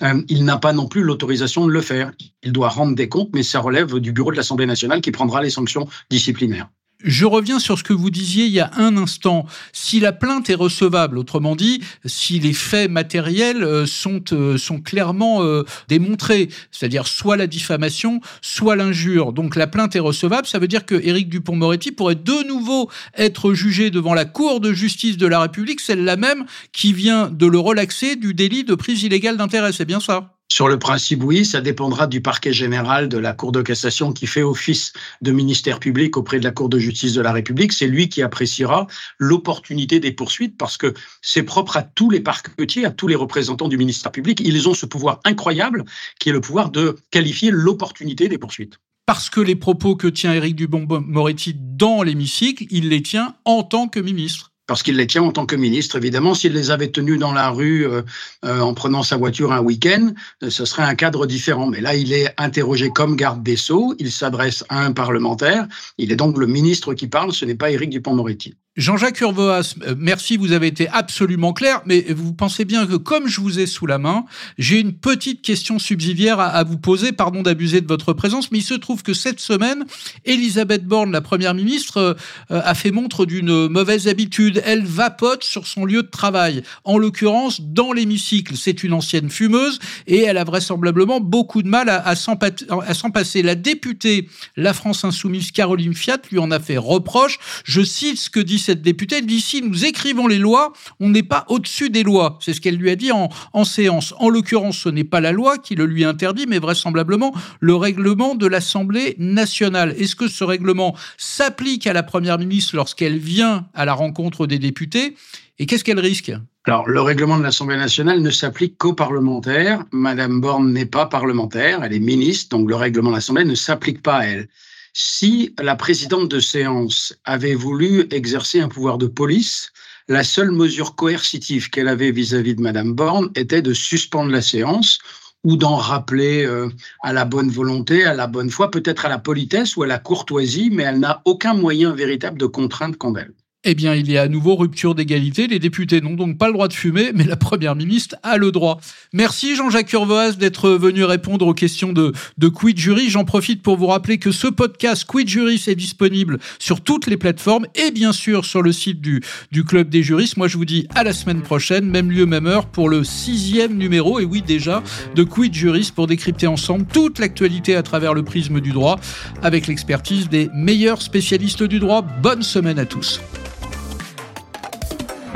euh, 0.01 0.21
il 0.29 0.45
n'a 0.45 0.57
pas 0.57 0.73
non 0.73 0.87
plus 0.87 1.01
l'autorisation 1.01 1.67
de 1.67 1.71
le 1.71 1.81
faire. 1.81 2.11
Il 2.41 2.51
doit 2.51 2.69
rendre 2.69 2.95
des 2.95 3.09
comptes, 3.09 3.29
mais 3.33 3.43
ça 3.43 3.59
relève 3.59 3.99
du 3.99 4.11
bureau 4.11 4.31
de 4.31 4.37
l'Assemblée 4.37 4.65
nationale 4.65 5.01
qui 5.01 5.11
prendra 5.11 5.41
les 5.41 5.49
sanctions 5.49 5.87
disciplinaires. 6.09 6.69
Je 7.01 7.25
reviens 7.25 7.59
sur 7.59 7.79
ce 7.79 7.83
que 7.83 7.93
vous 7.93 8.09
disiez 8.09 8.45
il 8.45 8.51
y 8.51 8.59
a 8.59 8.71
un 8.75 8.97
instant. 8.97 9.45
Si 9.71 10.01
la 10.01 10.11
plainte 10.11 10.49
est 10.49 10.55
recevable, 10.55 11.17
autrement 11.17 11.55
dit, 11.55 11.81
si 12.03 12.39
les 12.39 12.51
faits 12.51 12.91
matériels 12.91 13.63
euh, 13.63 13.85
sont, 13.85 14.21
euh, 14.33 14.57
sont 14.57 14.81
clairement 14.81 15.41
euh, 15.41 15.63
démontrés, 15.87 16.49
c'est-à-dire 16.71 17.07
soit 17.07 17.37
la 17.37 17.47
diffamation, 17.47 18.19
soit 18.41 18.75
l'injure, 18.75 19.31
donc 19.31 19.55
la 19.55 19.67
plainte 19.67 19.95
est 19.95 19.99
recevable, 19.99 20.45
ça 20.45 20.59
veut 20.59 20.67
dire 20.67 20.85
que 20.85 20.95
Éric 20.95 21.29
Dupont-Moretti 21.29 21.93
pourrait 21.93 22.15
de 22.15 22.45
nouveau 22.45 22.89
être 23.15 23.53
jugé 23.53 23.91
devant 23.91 24.13
la 24.13 24.25
Cour 24.25 24.59
de 24.59 24.73
justice 24.73 25.15
de 25.15 25.27
la 25.27 25.39
République, 25.39 25.79
celle-là 25.79 26.17
même 26.17 26.45
qui 26.73 26.91
vient 26.91 27.29
de 27.29 27.45
le 27.45 27.59
relaxer 27.59 28.17
du 28.17 28.33
délit 28.33 28.65
de 28.65 28.75
prise 28.75 29.03
illégale 29.03 29.37
d'intérêt. 29.37 29.71
C'est 29.71 29.85
bien 29.85 30.01
ça? 30.01 30.38
Sur 30.51 30.67
le 30.67 30.79
principe, 30.79 31.23
oui, 31.23 31.45
ça 31.45 31.61
dépendra 31.61 32.07
du 32.07 32.21
parquet 32.21 32.51
général 32.51 33.07
de 33.07 33.19
la 33.19 33.33
Cour 33.33 33.51
de 33.51 33.61
cassation 33.61 34.11
qui 34.11 34.25
fait 34.25 34.41
office 34.41 34.93
de 35.21 35.31
ministère 35.31 35.79
public 35.79 36.17
auprès 36.17 36.39
de 36.39 36.43
la 36.43 36.51
Cour 36.51 36.69
de 36.69 36.79
justice 36.79 37.13
de 37.13 37.21
la 37.21 37.31
République. 37.31 37.71
C'est 37.71 37.87
lui 37.87 38.09
qui 38.09 38.23
appréciera 38.23 38.87
l'opportunité 39.19 39.99
des 39.99 40.11
poursuites 40.11 40.57
parce 40.57 40.75
que 40.75 40.95
c'est 41.21 41.43
propre 41.43 41.77
à 41.77 41.83
tous 41.83 42.09
les 42.09 42.19
parquetiers, 42.19 42.85
à 42.85 42.91
tous 42.91 43.07
les 43.07 43.15
représentants 43.15 43.67
du 43.67 43.77
ministère 43.77 44.11
public. 44.11 44.41
Ils 44.43 44.67
ont 44.67 44.73
ce 44.73 44.87
pouvoir 44.87 45.19
incroyable 45.23 45.85
qui 46.19 46.29
est 46.29 46.33
le 46.33 46.41
pouvoir 46.41 46.71
de 46.71 46.95
qualifier 47.11 47.51
l'opportunité 47.51 48.27
des 48.27 48.39
poursuites 48.39 48.79
parce 49.05 49.31
que 49.31 49.41
les 49.41 49.55
propos 49.55 49.95
que 49.95 50.07
tient 50.07 50.33
Éric 50.33 50.55
Dubon-Moretti 50.55 51.55
dans 51.57 52.03
l'hémicycle, 52.03 52.65
il 52.69 52.89
les 52.89 53.01
tient 53.01 53.35
en 53.43 53.63
tant 53.63 53.87
que 53.87 53.99
ministre 53.99 54.48
parce 54.69 54.83
qu'il 54.83 54.97
les 54.97 55.07
tient 55.07 55.23
en 55.23 55.31
tant 55.31 55.47
que 55.47 55.55
ministre. 55.55 55.95
Évidemment, 55.95 56.35
s'il 56.35 56.53
les 56.53 56.69
avait 56.69 56.91
tenus 56.91 57.17
dans 57.17 57.33
la 57.33 57.49
rue 57.49 57.87
euh, 57.87 58.03
euh, 58.45 58.59
en 58.59 58.75
prenant 58.75 59.01
sa 59.01 59.17
voiture 59.17 59.51
un 59.51 59.61
week-end, 59.61 60.11
euh, 60.43 60.51
ce 60.51 60.63
serait 60.63 60.83
un 60.83 60.93
cadre 60.93 61.25
différent. 61.25 61.65
Mais 61.65 61.81
là, 61.81 61.95
il 61.95 62.13
est 62.13 62.31
interrogé 62.37 62.91
comme 62.91 63.15
garde 63.15 63.41
des 63.41 63.55
Sceaux, 63.55 63.95
il 63.97 64.11
s'adresse 64.11 64.63
à 64.69 64.85
un 64.85 64.91
parlementaire, 64.91 65.67
il 65.97 66.11
est 66.11 66.15
donc 66.15 66.37
le 66.37 66.45
ministre 66.45 66.93
qui 66.93 67.07
parle, 67.07 67.33
ce 67.33 67.45
n'est 67.45 67.55
pas 67.55 67.71
Éric 67.71 67.89
Dupont-Moretti. 67.89 68.53
Jean-Jacques 68.79 69.19
Urvoas, 69.19 69.75
euh, 69.83 69.93
merci, 69.97 70.37
vous 70.37 70.53
avez 70.53 70.67
été 70.67 70.87
absolument 70.87 71.51
clair, 71.51 71.81
mais 71.85 72.05
vous 72.15 72.33
pensez 72.33 72.63
bien 72.63 72.87
que 72.87 72.95
comme 72.95 73.27
je 73.27 73.41
vous 73.41 73.59
ai 73.59 73.65
sous 73.65 73.85
la 73.85 73.97
main, 73.97 74.23
j'ai 74.57 74.79
une 74.79 74.93
petite 74.93 75.41
question 75.41 75.79
subsidiaire 75.79 76.39
à, 76.39 76.63
vous 76.63 76.77
poser, 76.77 77.11
pardon 77.11 77.43
d'abuser 77.43 77.81
de 77.81 77.87
votre 77.87 78.13
présence, 78.13 78.53
mais 78.53 78.59
il 78.59 78.63
se 78.63 78.75
trouve 78.75 79.03
que 79.03 79.13
cette 79.13 79.41
semaine, 79.41 79.83
Elisabeth 80.23 80.85
Borne, 80.85 81.11
la 81.11 81.19
Première 81.19 81.53
ministre, 81.55 82.15
euh, 82.51 82.61
a 82.63 82.73
fait 82.73 82.91
montre 82.91 83.25
d'une 83.25 83.67
mauvaise 83.67 84.07
habitude. 84.07 84.61
Elle 84.63 84.85
vapote 84.85 85.43
sur 85.43 85.67
son 85.67 85.83
lieu 85.83 86.01
de 86.01 86.07
travail, 86.07 86.63
en 86.85 86.97
l'occurrence 86.97 87.59
dans 87.59 87.91
l'hémicycle. 87.91 88.55
C'est 88.55 88.81
une 88.83 88.93
ancienne 88.93 89.29
fumeuse 89.29 89.79
et 90.07 90.21
elle 90.21 90.37
a 90.37 90.45
vraisemblablement 90.45 91.19
beaucoup 91.19 91.63
de 91.63 91.67
mal 91.67 91.89
à, 91.89 92.07
à 92.07 92.15
s'en 92.15 92.37
passer. 92.37 93.41
La 93.41 93.55
députée 93.55 94.29
La 94.55 94.73
France 94.73 95.03
Insoumise, 95.03 95.51
Caroline 95.51 95.93
Fiat, 95.93 96.21
lui 96.31 96.39
en 96.39 96.49
a 96.49 96.61
fait 96.61 96.77
reproche. 96.77 97.39
Je 97.65 97.81
cite 97.81 98.17
ce 98.17 98.29
que 98.29 98.39
dit 98.39 98.68
cette 98.69 98.83
députée, 98.83 99.23
d'ici 99.23 99.63
nous 99.63 99.83
écrivons 99.83 100.27
les 100.27 100.37
lois, 100.37 100.73
on 100.99 101.09
n'est 101.09 101.23
pas 101.23 101.43
au-dessus 101.47 101.89
des 101.89 102.03
lois. 102.03 102.37
C'est 102.39 102.53
ce 102.53 102.61
qu'elle 102.61 102.75
lui 102.75 102.91
a 102.91 102.95
dit 102.95 103.11
en, 103.11 103.27
en 103.53 103.63
séance. 103.63 104.13
En 104.19 104.29
l'occurrence, 104.29 104.77
ce 104.77 104.89
n'est 104.89 105.03
pas 105.03 105.21
la 105.21 105.31
loi 105.31 105.57
qui 105.57 105.73
le 105.73 105.87
lui 105.87 106.03
interdit, 106.03 106.45
mais 106.47 106.59
vraisemblablement 106.59 107.33
le 107.61 107.73
règlement 107.73 108.35
de 108.35 108.45
l'Assemblée 108.45 109.15
nationale. 109.17 109.95
Est-ce 109.97 110.15
que 110.15 110.27
ce 110.27 110.43
règlement 110.43 110.95
s'applique 111.17 111.87
à 111.87 111.93
la 111.93 112.03
Première 112.03 112.37
ministre 112.37 112.75
lorsqu'elle 112.75 113.17
vient 113.17 113.65
à 113.73 113.85
la 113.85 113.93
rencontre 113.95 114.45
des 114.45 114.59
députés 114.59 115.15
Et 115.57 115.65
qu'est-ce 115.65 115.83
qu'elle 115.83 115.99
risque? 115.99 116.31
Alors, 116.65 116.87
le 116.87 117.01
règlement 117.01 117.39
de 117.39 117.43
l'Assemblée 117.43 117.77
nationale 117.77 118.21
ne 118.21 118.29
s'applique 118.29 118.77
qu'aux 118.77 118.93
parlementaires. 118.93 119.83
Madame 119.91 120.41
Borne 120.41 120.71
n'est 120.71 120.85
pas 120.85 121.07
parlementaire, 121.07 121.83
elle 121.83 121.93
est 121.93 121.99
ministre, 121.99 122.55
donc 122.55 122.69
le 122.69 122.75
règlement 122.75 123.09
de 123.09 123.15
l'Assemblée 123.15 123.45
ne 123.45 123.55
s'applique 123.55 124.03
pas 124.03 124.17
à 124.17 124.25
elle. 124.25 124.47
Si 124.93 125.53
la 125.61 125.75
présidente 125.75 126.29
de 126.29 126.39
séance 126.39 127.13
avait 127.25 127.55
voulu 127.55 128.07
exercer 128.11 128.59
un 128.59 128.67
pouvoir 128.67 128.97
de 128.97 129.07
police, 129.07 129.71
la 130.07 130.23
seule 130.23 130.51
mesure 130.51 130.95
coercitive 130.95 131.69
qu'elle 131.69 131.87
avait 131.87 132.11
vis-à-vis 132.11 132.55
de 132.55 132.61
Madame 132.61 132.93
Borne 132.93 133.29
était 133.35 133.61
de 133.61 133.73
suspendre 133.73 134.31
la 134.31 134.41
séance 134.41 134.97
ou 135.43 135.55
d'en 135.55 135.75
rappeler 135.75 136.45
euh, 136.45 136.69
à 137.03 137.13
la 137.13 137.25
bonne 137.25 137.49
volonté, 137.49 138.03
à 138.03 138.13
la 138.13 138.27
bonne 138.27 138.49
foi, 138.49 138.71
peut-être 138.71 139.05
à 139.05 139.09
la 139.09 139.19
politesse 139.19 139.77
ou 139.77 139.83
à 139.83 139.87
la 139.87 139.99
courtoisie, 139.99 140.69
mais 140.71 140.83
elle 140.83 140.99
n'a 140.99 141.21
aucun 141.25 141.53
moyen 141.53 141.93
véritable 141.93 142.37
de 142.37 142.45
contrainte 142.45 142.97
contre 142.97 143.19
elle. 143.19 143.33
Eh 143.65 143.75
bien, 143.75 143.93
il 143.93 144.09
y 144.09 144.17
a 144.17 144.21
à 144.21 144.27
nouveau 144.29 144.55
rupture 144.55 144.95
d'égalité. 144.95 145.47
Les 145.47 145.59
députés 145.59 145.99
n'ont 145.99 146.13
donc 146.13 146.37
pas 146.37 146.47
le 146.47 146.53
droit 146.53 146.69
de 146.69 146.73
fumer, 146.73 147.11
mais 147.13 147.25
la 147.25 147.35
première 147.35 147.75
ministre 147.75 148.15
a 148.23 148.37
le 148.37 148.53
droit. 148.53 148.79
Merci 149.11 149.57
Jean-Jacques 149.57 149.91
Urvoas 149.91 150.33
d'être 150.33 150.69
venu 150.69 151.03
répondre 151.03 151.45
aux 151.45 151.53
questions 151.53 151.91
de, 151.91 152.13
Quid 152.47 152.77
Jury. 152.77 153.09
J'en 153.09 153.25
profite 153.25 153.61
pour 153.61 153.75
vous 153.75 153.87
rappeler 153.87 154.17
que 154.17 154.31
ce 154.31 154.47
podcast 154.47 155.03
Quid 155.03 155.27
Juris 155.27 155.65
est 155.67 155.75
disponible 155.75 156.39
sur 156.57 156.79
toutes 156.79 157.07
les 157.07 157.17
plateformes 157.17 157.65
et 157.75 157.91
bien 157.91 158.13
sûr 158.13 158.45
sur 158.45 158.61
le 158.61 158.71
site 158.71 159.01
du, 159.01 159.21
du 159.51 159.65
Club 159.65 159.89
des 159.89 160.03
juristes. 160.03 160.37
Moi, 160.37 160.47
je 160.47 160.55
vous 160.55 160.63
dis 160.63 160.87
à 160.95 161.03
la 161.03 161.11
semaine 161.11 161.41
prochaine, 161.41 161.83
même 161.83 162.11
lieu, 162.11 162.25
même 162.25 162.47
heure, 162.47 162.67
pour 162.67 162.87
le 162.87 163.03
sixième 163.03 163.75
numéro, 163.75 164.21
et 164.21 164.25
oui 164.25 164.41
déjà, 164.41 164.83
de 165.15 165.23
Quid 165.23 165.53
Juris 165.53 165.91
pour 165.93 166.07
décrypter 166.07 166.47
ensemble 166.47 166.85
toute 166.85 167.19
l'actualité 167.19 167.75
à 167.75 167.83
travers 167.83 168.13
le 168.13 168.23
prisme 168.23 168.61
du 168.61 168.71
droit 168.71 169.01
avec 169.41 169.67
l'expertise 169.67 170.29
des 170.29 170.49
meilleurs 170.53 171.01
spécialistes 171.01 171.63
du 171.63 171.79
droit. 171.79 172.01
Bonne 172.01 172.41
semaine 172.41 172.79
à 172.79 172.85
tous. 172.85 173.19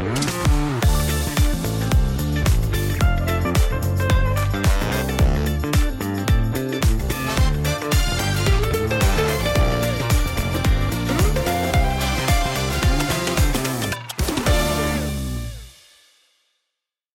Mm-hmm. 0.04 0.43